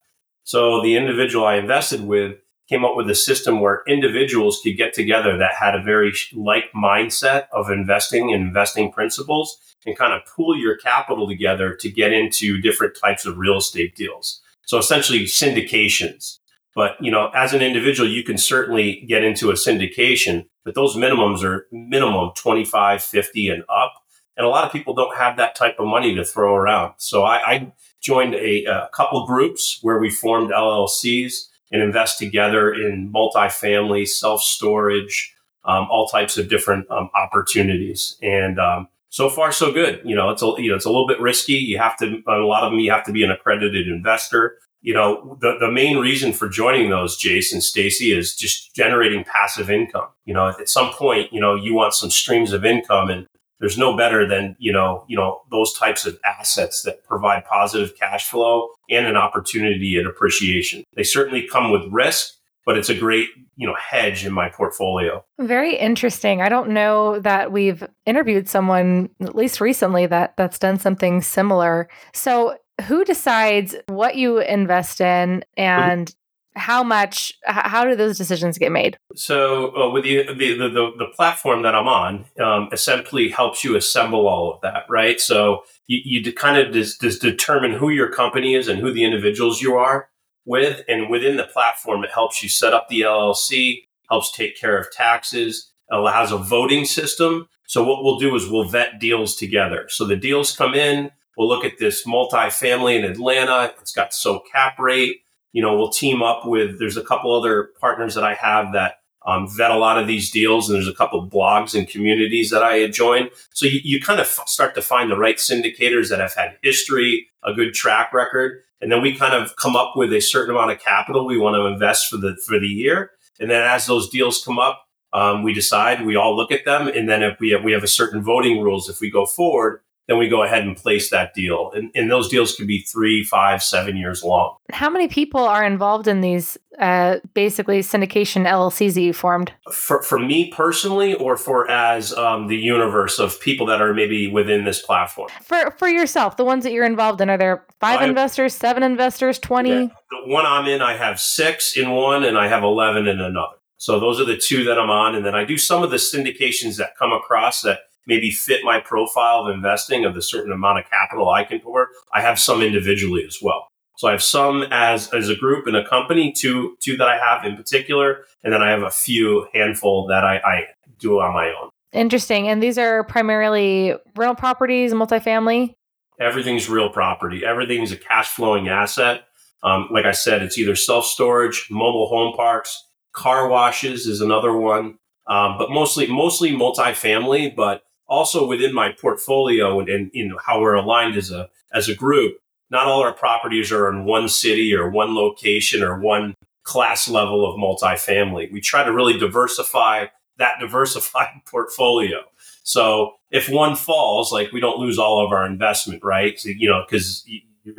So 0.43 0.81
the 0.81 0.95
individual 0.95 1.45
I 1.45 1.55
invested 1.55 2.01
with 2.01 2.37
came 2.67 2.83
up 2.83 2.95
with 2.95 3.09
a 3.09 3.15
system 3.15 3.59
where 3.59 3.83
individuals 3.87 4.59
could 4.63 4.77
get 4.77 4.93
together 4.93 5.37
that 5.37 5.53
had 5.53 5.75
a 5.75 5.83
very 5.83 6.13
like 6.33 6.65
mindset 6.75 7.45
of 7.51 7.69
investing 7.69 8.33
and 8.33 8.41
investing 8.41 8.91
principles 8.91 9.57
and 9.85 9.97
kind 9.97 10.13
of 10.13 10.25
pool 10.25 10.57
your 10.57 10.77
capital 10.77 11.27
together 11.27 11.75
to 11.75 11.91
get 11.91 12.11
into 12.11 12.59
different 12.59 12.97
types 12.99 13.25
of 13.25 13.37
real 13.37 13.57
estate 13.57 13.95
deals. 13.95 14.41
So 14.65 14.79
essentially 14.79 15.25
syndications. 15.25 16.39
But, 16.73 16.97
you 16.99 17.09
know, 17.09 17.29
as 17.33 17.53
an 17.53 17.61
individual, 17.61 18.09
you 18.09 18.23
can 18.23 18.37
certainly 18.37 19.05
get 19.07 19.23
into 19.23 19.49
a 19.49 19.53
syndication, 19.53 20.47
but 20.65 20.75
those 20.75 20.97
minimums 20.97 21.43
are 21.43 21.67
minimum 21.71 22.31
25, 22.35 23.01
50 23.01 23.49
and 23.49 23.63
up. 23.69 23.93
And 24.37 24.45
a 24.45 24.49
lot 24.49 24.65
of 24.65 24.71
people 24.71 24.93
don't 24.93 25.15
have 25.15 25.37
that 25.37 25.55
type 25.55 25.79
of 25.79 25.87
money 25.87 26.13
to 26.15 26.25
throw 26.25 26.55
around. 26.55 26.93
So 26.97 27.23
I, 27.23 27.35
I 27.53 27.73
joined 28.01 28.35
a, 28.35 28.65
a 28.65 28.89
couple 28.93 29.25
groups 29.25 29.79
where 29.81 29.99
we 29.99 30.09
formed 30.09 30.51
LLCs 30.51 31.47
and 31.71 31.81
invest 31.81 32.19
together 32.19 32.73
in 32.73 33.11
multifamily, 33.11 34.07
self 34.07 34.41
storage, 34.41 35.33
um, 35.63 35.87
all 35.89 36.07
types 36.07 36.37
of 36.37 36.49
different 36.49 36.89
um, 36.91 37.09
opportunities. 37.15 38.17
And 38.21 38.59
um, 38.59 38.87
so 39.09 39.29
far, 39.29 39.51
so 39.51 39.71
good. 39.71 40.01
You 40.03 40.15
know, 40.15 40.29
it's 40.29 40.41
a 40.41 40.53
you 40.57 40.69
know 40.69 40.75
it's 40.75 40.85
a 40.85 40.89
little 40.89 41.07
bit 41.07 41.19
risky. 41.21 41.53
You 41.53 41.77
have 41.77 41.97
to 41.99 42.21
a 42.27 42.37
lot 42.39 42.63
of 42.63 42.71
them 42.71 42.79
you 42.79 42.91
have 42.91 43.05
to 43.05 43.13
be 43.13 43.23
an 43.23 43.31
accredited 43.31 43.87
investor. 43.87 44.57
You 44.81 44.93
know, 44.93 45.37
the 45.41 45.57
the 45.59 45.71
main 45.71 45.97
reason 45.97 46.33
for 46.33 46.49
joining 46.49 46.89
those, 46.89 47.17
Jason, 47.17 47.61
Stacy, 47.61 48.11
is 48.11 48.35
just 48.35 48.75
generating 48.75 49.23
passive 49.23 49.69
income. 49.69 50.09
You 50.25 50.33
know, 50.33 50.49
at 50.49 50.69
some 50.69 50.91
point, 50.91 51.31
you 51.31 51.39
know, 51.39 51.55
you 51.55 51.73
want 51.73 51.93
some 51.93 52.11
streams 52.11 52.51
of 52.51 52.65
income, 52.65 53.09
and 53.09 53.25
there's 53.59 53.77
no 53.77 53.95
better 53.95 54.27
than 54.27 54.55
you 54.59 54.71
know 54.71 55.05
you 55.07 55.17
know 55.17 55.41
those 55.51 55.73
types 55.73 56.05
of 56.05 56.19
assets 56.25 56.81
that 56.83 57.03
provide 57.03 57.45
positive 57.45 57.97
cash 57.97 58.29
flow 58.29 58.69
and 58.89 59.05
an 59.05 59.15
opportunity 59.15 59.97
at 59.97 60.05
appreciation. 60.05 60.83
They 60.95 61.03
certainly 61.03 61.47
come 61.47 61.71
with 61.71 61.83
risk, 61.91 62.33
but 62.65 62.77
it's 62.77 62.89
a 62.89 62.95
great 62.95 63.29
you 63.55 63.67
know 63.67 63.75
hedge 63.75 64.25
in 64.25 64.33
my 64.33 64.49
portfolio. 64.49 65.23
Very 65.39 65.75
interesting. 65.75 66.41
I 66.41 66.49
don't 66.49 66.69
know 66.69 67.19
that 67.19 67.51
we've 67.51 67.83
interviewed 68.05 68.49
someone 68.49 69.09
at 69.21 69.35
least 69.35 69.61
recently 69.61 70.05
that 70.07 70.35
that's 70.37 70.59
done 70.59 70.79
something 70.79 71.21
similar. 71.21 71.89
So, 72.13 72.57
who 72.87 73.05
decides 73.05 73.75
what 73.87 74.15
you 74.15 74.39
invest 74.39 74.99
in 74.99 75.45
and 75.55 76.13
how 76.55 76.83
much 76.83 77.33
how 77.45 77.83
do 77.83 77.95
those 77.95 78.17
decisions 78.17 78.57
get 78.57 78.71
made? 78.71 78.97
So 79.15 79.75
uh, 79.75 79.89
with 79.89 80.03
the, 80.03 80.23
the 80.23 80.57
the 80.57 80.91
the 80.97 81.11
platform 81.13 81.63
that 81.63 81.75
I'm 81.75 81.87
on, 81.87 82.25
um, 82.39 82.69
essentially 82.71 83.29
helps 83.29 83.63
you 83.63 83.75
assemble 83.75 84.27
all 84.27 84.53
of 84.53 84.61
that, 84.61 84.85
right? 84.89 85.19
So 85.19 85.63
you, 85.87 85.99
you 86.03 86.23
de- 86.23 86.31
kind 86.31 86.57
of 86.57 86.73
just, 86.73 87.01
determine 87.21 87.73
who 87.73 87.89
your 87.89 88.11
company 88.11 88.55
is 88.55 88.67
and 88.67 88.79
who 88.79 88.93
the 88.93 89.03
individuals 89.03 89.61
you 89.61 89.75
are 89.75 90.09
with, 90.45 90.81
and 90.87 91.09
within 91.09 91.37
the 91.37 91.43
platform, 91.43 92.03
it 92.03 92.11
helps 92.11 92.41
you 92.41 92.49
set 92.49 92.73
up 92.73 92.87
the 92.87 93.01
LLC, 93.01 93.83
helps 94.09 94.31
take 94.31 94.59
care 94.59 94.77
of 94.77 94.91
taxes, 94.91 95.71
allows 95.91 96.31
a 96.31 96.37
voting 96.37 96.85
system. 96.85 97.47
So 97.67 97.83
what 97.83 98.03
we'll 98.03 98.19
do 98.19 98.35
is 98.35 98.49
we'll 98.49 98.69
vet 98.69 98.99
deals 98.99 99.35
together. 99.35 99.87
So 99.89 100.05
the 100.05 100.15
deals 100.15 100.55
come 100.55 100.73
in, 100.73 101.11
we'll 101.35 101.49
look 101.49 101.65
at 101.65 101.79
this 101.79 102.05
multifamily 102.05 102.97
in 102.97 103.03
Atlanta. 103.03 103.73
It's 103.81 103.91
got 103.91 104.13
so 104.13 104.41
cap 104.51 104.79
rate 104.79 105.21
you 105.55 105.61
know, 105.61 105.73
we'll 105.77 105.89
team 105.89 106.21
up 106.21 106.45
with, 106.45 106.79
there's 106.79 106.97
a 106.97 107.01
couple 107.01 107.33
other 107.33 107.69
partners 107.79 108.13
that 108.15 108.25
I 108.25 108.33
have 108.33 108.73
that 108.73 108.95
um, 109.25 109.47
vet 109.47 109.71
a 109.71 109.77
lot 109.77 109.97
of 109.97 110.05
these 110.05 110.29
deals. 110.29 110.67
And 110.67 110.75
there's 110.75 110.89
a 110.89 110.93
couple 110.93 111.17
of 111.23 111.31
blogs 111.31 111.73
and 111.73 111.87
communities 111.87 112.49
that 112.49 112.61
I 112.61 112.85
joined. 112.89 113.29
So 113.53 113.65
you, 113.65 113.79
you 113.81 114.01
kind 114.01 114.19
of 114.19 114.25
f- 114.25 114.49
start 114.49 114.75
to 114.75 114.81
find 114.81 115.09
the 115.09 115.17
right 115.17 115.37
syndicators 115.37 116.09
that 116.09 116.19
have 116.19 116.33
had 116.33 116.57
history, 116.61 117.27
a 117.45 117.53
good 117.53 117.73
track 117.73 118.13
record. 118.13 118.63
And 118.81 118.91
then 118.91 119.01
we 119.01 119.15
kind 119.15 119.33
of 119.33 119.55
come 119.55 119.77
up 119.77 119.93
with 119.95 120.11
a 120.11 120.19
certain 120.19 120.53
amount 120.53 120.71
of 120.71 120.81
capital 120.81 121.25
we 121.25 121.37
want 121.37 121.55
to 121.55 121.67
invest 121.67 122.09
for 122.09 122.17
the, 122.17 122.35
for 122.45 122.59
the 122.59 122.67
year. 122.67 123.11
And 123.39 123.49
then 123.49 123.61
as 123.61 123.85
those 123.85 124.09
deals 124.09 124.43
come 124.43 124.59
up, 124.59 124.85
um, 125.13 125.41
we 125.41 125.53
decide, 125.53 126.05
we 126.05 126.17
all 126.17 126.35
look 126.35 126.51
at 126.51 126.65
them. 126.65 126.89
And 126.89 127.07
then 127.07 127.23
if 127.23 127.39
we 127.39 127.51
have, 127.51 127.63
we 127.63 127.71
have 127.71 127.83
a 127.83 127.87
certain 127.87 128.21
voting 128.21 128.61
rules, 128.61 128.89
if 128.89 128.99
we 128.99 129.09
go 129.09 129.25
forward, 129.25 129.79
then 130.07 130.17
we 130.17 130.29
go 130.29 130.43
ahead 130.43 130.63
and 130.63 130.77
place 130.77 131.09
that 131.09 131.33
deal. 131.33 131.71
And, 131.73 131.89
and 131.95 132.11
those 132.11 132.29
deals 132.29 132.55
could 132.55 132.67
be 132.67 132.81
three, 132.81 133.23
five, 133.23 133.63
seven 133.63 133.97
years 133.97 134.23
long. 134.23 134.55
How 134.71 134.89
many 134.89 135.07
people 135.07 135.41
are 135.41 135.65
involved 135.65 136.07
in 136.07 136.21
these 136.21 136.57
uh, 136.79 137.17
basically 137.33 137.79
syndication 137.79 138.45
LLCs 138.45 138.93
that 138.93 139.01
you 139.01 139.13
formed? 139.13 139.51
For, 139.71 140.03
for 140.03 140.19
me 140.19 140.51
personally, 140.51 141.15
or 141.15 141.37
for 141.37 141.69
as 141.69 142.13
um, 142.13 142.47
the 142.47 142.57
universe 142.57 143.17
of 143.17 143.39
people 143.41 143.65
that 143.67 143.81
are 143.81 143.93
maybe 143.93 144.27
within 144.27 144.63
this 144.65 144.81
platform? 144.81 145.29
For 145.41 145.71
for 145.77 145.87
yourself, 145.87 146.37
the 146.37 146.45
ones 146.45 146.63
that 146.63 146.71
you're 146.71 146.85
involved 146.85 147.21
in, 147.21 147.29
are 147.29 147.37
there 147.37 147.65
five 147.79 148.01
investors, 148.01 148.53
seven 148.53 148.83
investors, 148.83 149.39
twenty? 149.39 149.69
Yeah. 149.69 149.87
The 150.11 150.31
one 150.31 150.45
I'm 150.45 150.67
in, 150.67 150.81
I 150.81 150.97
have 150.97 151.19
six 151.19 151.75
in 151.75 151.91
one 151.91 152.23
and 152.23 152.37
I 152.37 152.47
have 152.47 152.63
11 152.63 153.07
in 153.07 153.19
another. 153.19 153.55
So 153.77 153.99
those 153.99 154.19
are 154.19 154.25
the 154.25 154.37
two 154.37 154.63
that 154.65 154.79
I'm 154.79 154.89
on. 154.89 155.15
And 155.15 155.25
then 155.25 155.35
I 155.35 155.43
do 155.43 155.57
some 155.57 155.83
of 155.83 155.91
the 155.91 155.97
syndications 155.97 156.77
that 156.77 156.97
come 156.97 157.11
across 157.11 157.61
that 157.61 157.79
maybe 158.07 158.31
fit 158.31 158.63
my 158.63 158.79
profile 158.79 159.45
of 159.45 159.53
investing 159.53 160.05
of 160.05 160.15
the 160.15 160.21
certain 160.21 160.51
amount 160.51 160.79
of 160.79 160.89
capital 160.89 161.29
I 161.29 161.43
can 161.43 161.59
pour. 161.59 161.89
I 162.13 162.21
have 162.21 162.39
some 162.39 162.61
individually 162.61 163.23
as 163.25 163.39
well. 163.41 163.67
So 163.97 164.07
I 164.07 164.11
have 164.11 164.23
some 164.23 164.65
as 164.71 165.13
as 165.13 165.29
a 165.29 165.35
group 165.35 165.67
and 165.67 165.75
a 165.75 165.87
company, 165.87 166.33
two 166.33 166.75
two 166.81 166.97
that 166.97 167.07
I 167.07 167.17
have 167.17 167.45
in 167.45 167.55
particular, 167.55 168.25
and 168.43 168.53
then 168.53 168.61
I 168.61 168.69
have 168.69 168.83
a 168.83 168.91
few 168.91 169.47
handful 169.53 170.07
that 170.07 170.23
I, 170.23 170.37
I 170.37 170.63
do 170.99 171.19
on 171.19 171.33
my 171.33 171.47
own. 171.47 171.69
Interesting. 171.93 172.49
And 172.49 172.61
these 172.61 172.77
are 172.77 173.05
primarily 173.05 173.95
rental 174.17 174.35
properties, 174.35 174.93
multifamily. 174.93 175.73
Everything's 176.19 176.69
real 176.69 176.89
property. 176.89 177.45
Everything's 177.45 177.91
a 177.91 177.97
cash 177.97 178.27
flowing 178.27 178.67
asset. 178.67 179.23
Um, 179.63 179.87
like 179.91 180.05
I 180.05 180.11
said, 180.11 180.41
it's 180.41 180.57
either 180.57 180.75
self 180.75 181.05
storage, 181.05 181.67
mobile 181.71 182.07
home 182.07 182.35
parks, 182.35 182.85
car 183.13 183.47
washes 183.47 184.05
is 184.05 184.21
another 184.21 184.55
one, 184.55 184.97
um, 185.27 185.57
but 185.57 185.71
mostly 185.71 186.05
mostly 186.07 186.51
multifamily. 186.51 187.55
But 187.55 187.81
also 188.07 188.47
within 188.47 188.73
my 188.73 188.91
portfolio 188.91 189.79
and, 189.79 189.89
and 189.89 190.11
you 190.13 190.27
know 190.27 190.39
how 190.45 190.61
we're 190.61 190.75
aligned 190.75 191.15
as 191.15 191.31
a 191.31 191.49
as 191.73 191.89
a 191.89 191.95
group. 191.95 192.37
Not 192.69 192.87
all 192.87 193.01
our 193.01 193.13
properties 193.13 193.71
are 193.71 193.89
in 193.89 194.05
one 194.05 194.27
city 194.27 194.73
or 194.73 194.89
one 194.89 195.13
location 195.15 195.83
or 195.83 195.99
one 195.99 196.35
class 196.63 197.07
level 197.07 197.45
of 197.45 197.59
multifamily. 197.59 198.51
We 198.51 198.59
try 198.59 198.83
to 198.83 198.91
really 198.91 199.17
diversify 199.17 200.07
that 200.37 200.53
diversified 200.59 201.41
portfolio. 201.45 202.23
So 202.63 203.13
if 203.29 203.47
one 203.47 203.75
falls, 203.75 204.31
like 204.31 204.51
we 204.51 204.59
don't 204.59 204.79
lose 204.79 204.97
all 204.97 205.23
of 205.23 205.31
our 205.31 205.45
investment, 205.45 206.03
right? 206.03 206.39
So, 206.39 206.49
you 206.49 206.67
know, 206.67 206.83
because 206.85 207.23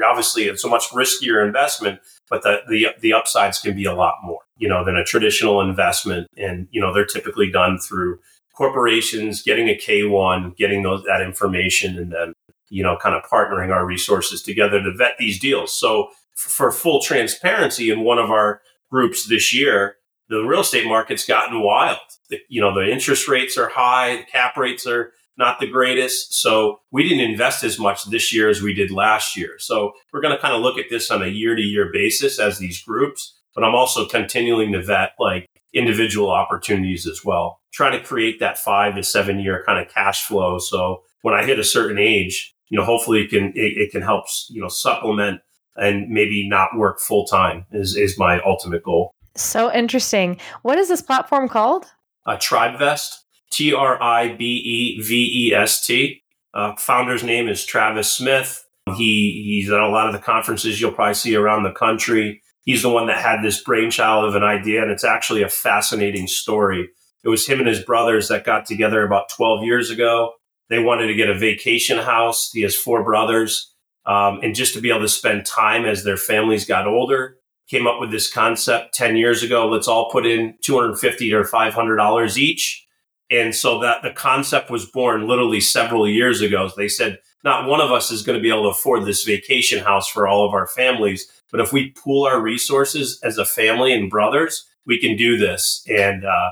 obviously 0.05 0.45
it's 0.45 0.65
a 0.65 0.69
much 0.69 0.89
riskier 0.91 1.45
investment, 1.45 2.01
but 2.31 2.43
the, 2.43 2.61
the 2.69 2.89
the 3.01 3.12
upsides 3.12 3.59
can 3.59 3.75
be 3.75 3.85
a 3.85 3.95
lot 3.95 4.15
more, 4.23 4.41
you 4.57 4.69
know, 4.69 4.85
than 4.85 4.97
a 4.97 5.05
traditional 5.05 5.61
investment. 5.61 6.29
And 6.37 6.69
you 6.71 6.81
know, 6.81 6.93
they're 6.93 7.05
typically 7.05 7.51
done 7.51 7.79
through 7.79 8.21
corporations 8.57 9.42
getting 9.42 9.69
a 9.69 9.77
K 9.77 10.05
one, 10.05 10.55
getting 10.57 10.83
those 10.83 11.05
that 11.05 11.23
information, 11.23 11.99
and 11.99 12.12
then 12.12 12.33
you 12.69 12.83
know, 12.83 12.97
kind 13.01 13.14
of 13.14 13.23
partnering 13.31 13.73
our 13.73 13.87
resources 13.87 14.42
together 14.42 14.83
to 14.83 14.92
vet 14.92 15.16
these 15.19 15.38
deals. 15.38 15.73
So 15.79 16.09
for 16.35 16.73
full 16.73 17.01
transparency, 17.01 17.90
in 17.90 18.01
one 18.01 18.19
of 18.19 18.31
our 18.31 18.61
groups 18.90 19.29
this 19.29 19.55
year, 19.55 19.97
the 20.29 20.42
real 20.42 20.61
estate 20.61 20.87
market's 20.87 21.25
gotten 21.25 21.62
wild. 21.62 21.99
The, 22.29 22.38
you 22.49 22.61
know, 22.61 22.75
the 22.75 22.90
interest 22.90 23.29
rates 23.29 23.57
are 23.57 23.69
high, 23.69 24.16
the 24.16 24.25
cap 24.25 24.57
rates 24.57 24.87
are 24.87 25.12
not 25.38 25.61
the 25.61 25.71
greatest. 25.71 26.35
So 26.35 26.81
we 26.90 27.09
didn't 27.09 27.31
invest 27.31 27.62
as 27.62 27.79
much 27.79 28.05
this 28.11 28.33
year 28.33 28.49
as 28.49 28.62
we 28.62 28.75
did 28.75 28.90
last 28.90 29.37
year. 29.37 29.59
So 29.59 29.92
we're 30.12 30.23
going 30.23 30.35
to 30.35 30.40
kind 30.40 30.55
of 30.55 30.62
look 30.62 30.79
at 30.79 30.90
this 30.90 31.11
on 31.11 31.23
a 31.23 31.29
year 31.29 31.55
to 31.55 31.62
year 31.62 31.90
basis 31.92 32.40
as 32.40 32.59
these 32.59 32.83
groups, 32.83 33.38
but 33.55 33.62
I'm 33.62 33.75
also 33.75 34.07
continuing 34.07 34.73
to 34.73 34.83
vet 34.83 35.12
like 35.21 35.47
individual 35.73 36.31
opportunities 36.31 37.07
as 37.07 37.25
well, 37.25 37.61
trying 37.77 37.93
to 37.93 38.05
create 38.05 38.41
that 38.41 38.57
five 38.57 38.95
to 38.95 39.03
seven 39.03 39.39
year 39.39 39.62
kind 39.67 39.79
of 39.79 39.93
cash 39.93 40.25
flow. 40.25 40.59
So 40.59 41.03
when 41.21 41.35
I 41.35 41.45
hit 41.45 41.59
a 41.59 41.65
certain 41.65 41.99
age, 41.99 42.55
you 42.69 42.79
know, 42.79 42.85
hopefully 42.85 43.23
it 43.23 43.29
can, 43.29 43.53
it, 43.55 43.77
it 43.77 43.91
can 43.93 44.01
help, 44.01 44.25
you 44.49 44.62
know, 44.62 44.69
supplement 44.69 45.43
and 45.77 46.09
maybe 46.09 46.49
not 46.49 46.71
work 46.75 47.01
full 47.01 47.27
time 47.27 47.67
is, 47.73 47.95
is 47.95 48.19
my 48.19 48.41
ultimate 48.41 48.83
goal. 48.83 49.12
So 49.37 49.71
interesting. 49.71 50.39
What 50.62 50.79
is 50.79 50.89
this 50.89 51.03
platform 51.03 51.51
called? 51.51 51.85
Uh, 52.25 52.37
TribeVest, 52.37 53.17
T 53.53 53.75
R 53.75 54.03
I 54.03 54.35
B 54.35 54.45
E 54.45 55.03
V 55.03 55.49
E 55.51 55.55
S 55.55 55.87
T. 55.87 56.23
Uh, 56.55 56.75
founder's 56.77 57.23
name 57.23 57.47
is 57.47 57.65
Travis 57.67 58.11
Smith. 58.11 58.65
He 58.97 59.43
he's 59.45 59.71
at 59.71 59.81
a 59.81 59.89
lot 59.89 60.07
of 60.07 60.15
the 60.15 60.19
conferences 60.19 60.81
you'll 60.81 60.93
probably 60.93 61.15
see 61.15 61.37
around 61.37 61.65
the 61.65 61.73
country. 61.73 62.41
He's 62.62 62.83
the 62.83 62.89
one 62.89 63.07
that 63.09 63.19
had 63.19 63.43
this 63.43 63.62
brainchild 63.62 64.25
of 64.25 64.35
an 64.35 64.43
idea, 64.43 64.83
and 64.83 64.91
it's 64.91 65.05
actually 65.05 65.43
a 65.43 65.49
fascinating 65.49 66.27
story. 66.27 66.89
It 67.27 67.29
was 67.29 67.47
him 67.47 67.59
and 67.59 67.69
his 67.69 67.85
brothers 67.85 68.29
that 68.29 68.45
got 68.45 68.65
together 68.65 69.05
about 69.05 69.29
12 69.37 69.65
years 69.65 69.91
ago. 69.91 70.33
They 70.71 70.79
wanted 70.79 71.09
to 71.09 71.15
get 71.15 71.29
a 71.29 71.39
vacation 71.39 71.99
house. 71.99 72.51
He 72.53 72.62
has 72.62 72.75
four 72.77 73.05
brothers, 73.05 73.75
um, 74.07 74.41
and 74.43 74.55
just 74.55 74.75
to 74.75 74.81
be 74.81 74.91
able 74.91 75.01
to 75.01 75.09
spend 75.09 75.45
time 75.45 75.85
as 75.85 76.05
their 76.05 76.17
families 76.17 76.65
got 76.65 76.87
older. 76.87 77.37
Came 77.69 77.87
up 77.87 78.01
with 78.01 78.12
this 78.12 78.33
concept 78.33 78.95
10 78.95 79.17
years 79.17 79.43
ago. 79.43 79.69
Let's 79.69 79.89
all 79.89 80.11
put 80.11 80.25
in 80.25 80.55
250 80.62 81.35
or 81.35 81.45
$500 81.45 82.37
each 82.39 82.87
and 83.31 83.55
so 83.55 83.81
that 83.81 84.03
the 84.03 84.12
concept 84.12 84.71
was 84.71 84.87
born 84.87 85.27
literally 85.27 85.61
several 85.61 86.09
years 86.09 86.41
ago. 86.41 86.71
They 86.77 86.89
said, 86.89 87.19
not 87.45 87.69
one 87.69 87.81
of 87.81 87.91
us 87.91 88.11
is 88.11 88.23
going 88.23 88.39
to 88.39 88.43
be 88.43 88.51
able 88.51 88.65
to 88.65 88.77
afford 88.77 89.05
this 89.05 89.25
vacation 89.25 89.83
house 89.83 90.09
for 90.09 90.29
all 90.29 90.47
of 90.47 90.55
our 90.55 90.67
families. 90.67 91.29
But 91.51 91.61
if 91.61 91.73
we 91.73 91.91
pool 91.91 92.25
our 92.25 92.41
resources 92.41 93.21
as 93.23 93.39
a 93.39 93.45
family 93.45 93.93
and 93.93 94.11
brothers, 94.11 94.67
we 94.85 95.01
can 95.01 95.17
do 95.17 95.37
this. 95.37 95.85
And 95.89 96.25
uh, 96.25 96.51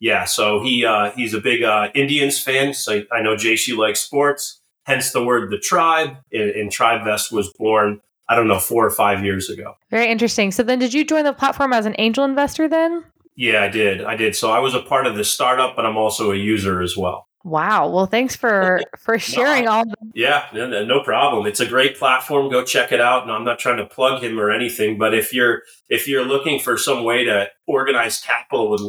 yeah, 0.00 0.24
so 0.24 0.62
he 0.62 0.84
uh, 0.84 1.10
he's 1.12 1.34
a 1.34 1.40
big 1.40 1.62
uh, 1.62 1.88
Indians 1.94 2.40
fan. 2.40 2.74
So 2.74 3.02
I 3.12 3.22
know 3.22 3.34
JC 3.34 3.76
likes 3.76 4.00
sports, 4.00 4.60
hence 4.84 5.12
the 5.12 5.24
word 5.24 5.50
the 5.50 5.58
tribe. 5.58 6.16
And, 6.32 6.50
and 6.50 6.70
TribeVest 6.70 7.32
was 7.32 7.52
born, 7.58 8.00
I 8.28 8.36
don't 8.36 8.48
know, 8.48 8.58
four 8.58 8.84
or 8.84 8.90
five 8.90 9.24
years 9.24 9.48
ago. 9.48 9.74
Very 9.90 10.08
interesting. 10.08 10.50
So 10.50 10.62
then, 10.62 10.78
did 10.78 10.92
you 10.92 11.04
join 11.04 11.24
the 11.24 11.32
platform 11.32 11.72
as 11.72 11.86
an 11.86 11.94
angel 11.98 12.24
investor 12.24 12.68
then? 12.68 13.04
Yeah, 13.36 13.62
I 13.62 13.68
did. 13.68 14.02
I 14.02 14.16
did. 14.16 14.34
So 14.34 14.50
I 14.50 14.58
was 14.58 14.74
a 14.74 14.80
part 14.80 15.06
of 15.06 15.16
the 15.16 15.24
startup, 15.24 15.76
but 15.76 15.84
I'm 15.84 15.96
also 15.96 16.32
a 16.32 16.36
user 16.36 16.80
as 16.80 16.96
well. 16.96 17.26
Wow. 17.44 17.88
Well, 17.90 18.06
thanks 18.06 18.34
for 18.34 18.80
for 18.98 19.18
sharing 19.18 19.66
no, 19.66 19.70
all. 19.70 19.84
The- 19.84 19.96
yeah, 20.14 20.46
no, 20.52 20.84
no 20.84 21.02
problem. 21.02 21.46
It's 21.46 21.60
a 21.60 21.66
great 21.66 21.96
platform. 21.96 22.50
Go 22.50 22.64
check 22.64 22.92
it 22.92 23.00
out. 23.00 23.22
And 23.22 23.30
I'm 23.30 23.44
not 23.44 23.58
trying 23.58 23.76
to 23.76 23.86
plug 23.86 24.22
him 24.22 24.38
or 24.38 24.50
anything, 24.50 24.98
but 24.98 25.14
if 25.14 25.32
you're 25.32 25.62
if 25.88 26.08
you're 26.08 26.24
looking 26.24 26.58
for 26.58 26.76
some 26.76 27.04
way 27.04 27.24
to 27.24 27.48
organize 27.66 28.20
capital 28.20 28.70
with 28.70 28.80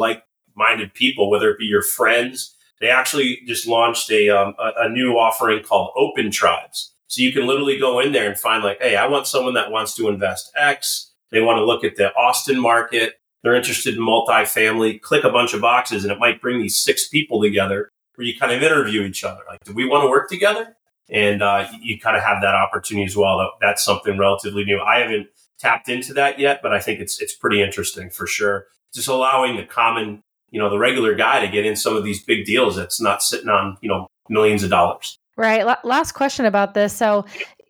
like-minded 0.57 0.93
people, 0.93 1.29
whether 1.29 1.49
it 1.49 1.59
be 1.59 1.65
your 1.65 1.81
friends, 1.81 2.55
they 2.79 2.89
actually 2.89 3.39
just 3.47 3.67
launched 3.67 4.11
a 4.11 4.29
um, 4.29 4.53
a, 4.59 4.85
a 4.85 4.89
new 4.89 5.13
offering 5.13 5.63
called 5.63 5.91
Open 5.95 6.31
Tribes. 6.31 6.93
So 7.07 7.21
you 7.21 7.31
can 7.31 7.47
literally 7.47 7.79
go 7.79 7.99
in 7.99 8.11
there 8.11 8.27
and 8.27 8.37
find 8.37 8.63
like, 8.63 8.81
hey, 8.81 8.95
I 8.95 9.07
want 9.07 9.27
someone 9.27 9.53
that 9.53 9.71
wants 9.71 9.95
to 9.95 10.09
invest 10.09 10.51
X. 10.55 11.11
They 11.31 11.41
want 11.41 11.57
to 11.57 11.65
look 11.65 11.83
at 11.83 11.95
the 11.95 12.13
Austin 12.15 12.59
market 12.59 13.15
they're 13.43 13.55
interested 13.55 13.95
in 13.95 14.01
multifamily, 14.01 15.01
click 15.01 15.23
a 15.23 15.29
bunch 15.29 15.53
of 15.53 15.61
boxes 15.61 16.03
and 16.03 16.11
it 16.11 16.19
might 16.19 16.41
bring 16.41 16.59
these 16.59 16.75
six 16.75 17.07
people 17.07 17.41
together 17.41 17.89
where 18.15 18.27
you 18.27 18.37
kind 18.37 18.51
of 18.51 18.61
interview 18.61 19.03
each 19.03 19.23
other. 19.23 19.41
Like, 19.47 19.63
do 19.63 19.73
we 19.73 19.87
want 19.87 20.03
to 20.03 20.09
work 20.09 20.29
together? 20.29 20.75
And 21.09 21.41
uh, 21.41 21.67
you 21.79 21.99
kind 21.99 22.17
of 22.17 22.23
have 22.23 22.41
that 22.41 22.55
opportunity 22.55 23.05
as 23.05 23.15
well. 23.15 23.53
That's 23.61 23.85
something 23.85 24.17
relatively 24.17 24.65
new. 24.65 24.81
I 24.81 24.99
haven't 24.99 25.27
tapped 25.59 25.87
into 25.87 26.13
that 26.15 26.39
yet, 26.39 26.59
but 26.61 26.73
I 26.73 26.79
think 26.79 26.99
it's 26.99 27.21
it's 27.21 27.33
pretty 27.33 27.61
interesting 27.61 28.09
for 28.09 28.27
sure. 28.27 28.65
Just 28.93 29.07
allowing 29.07 29.55
the 29.55 29.63
common, 29.63 30.23
you 30.51 30.59
know, 30.59 30.69
the 30.69 30.79
regular 30.79 31.13
guy 31.15 31.45
to 31.45 31.51
get 31.51 31.65
in 31.65 31.75
some 31.75 31.95
of 31.95 32.03
these 32.03 32.23
big 32.23 32.45
deals 32.45 32.75
that's 32.75 33.01
not 33.01 33.21
sitting 33.21 33.49
on, 33.49 33.77
you 33.81 33.89
know, 33.89 34.07
millions 34.29 34.63
of 34.63 34.69
dollars. 34.69 35.17
Right. 35.35 35.65
last 35.83 36.13
question 36.13 36.45
about 36.45 36.73
this. 36.73 36.93
So 36.93 37.25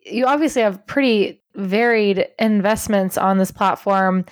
you 0.06 0.26
obviously 0.26 0.62
have 0.62 0.84
pretty 0.86 1.42
varied 1.54 2.26
investments 2.38 3.18
on 3.18 3.38
this 3.38 3.50
platform. 3.50 4.24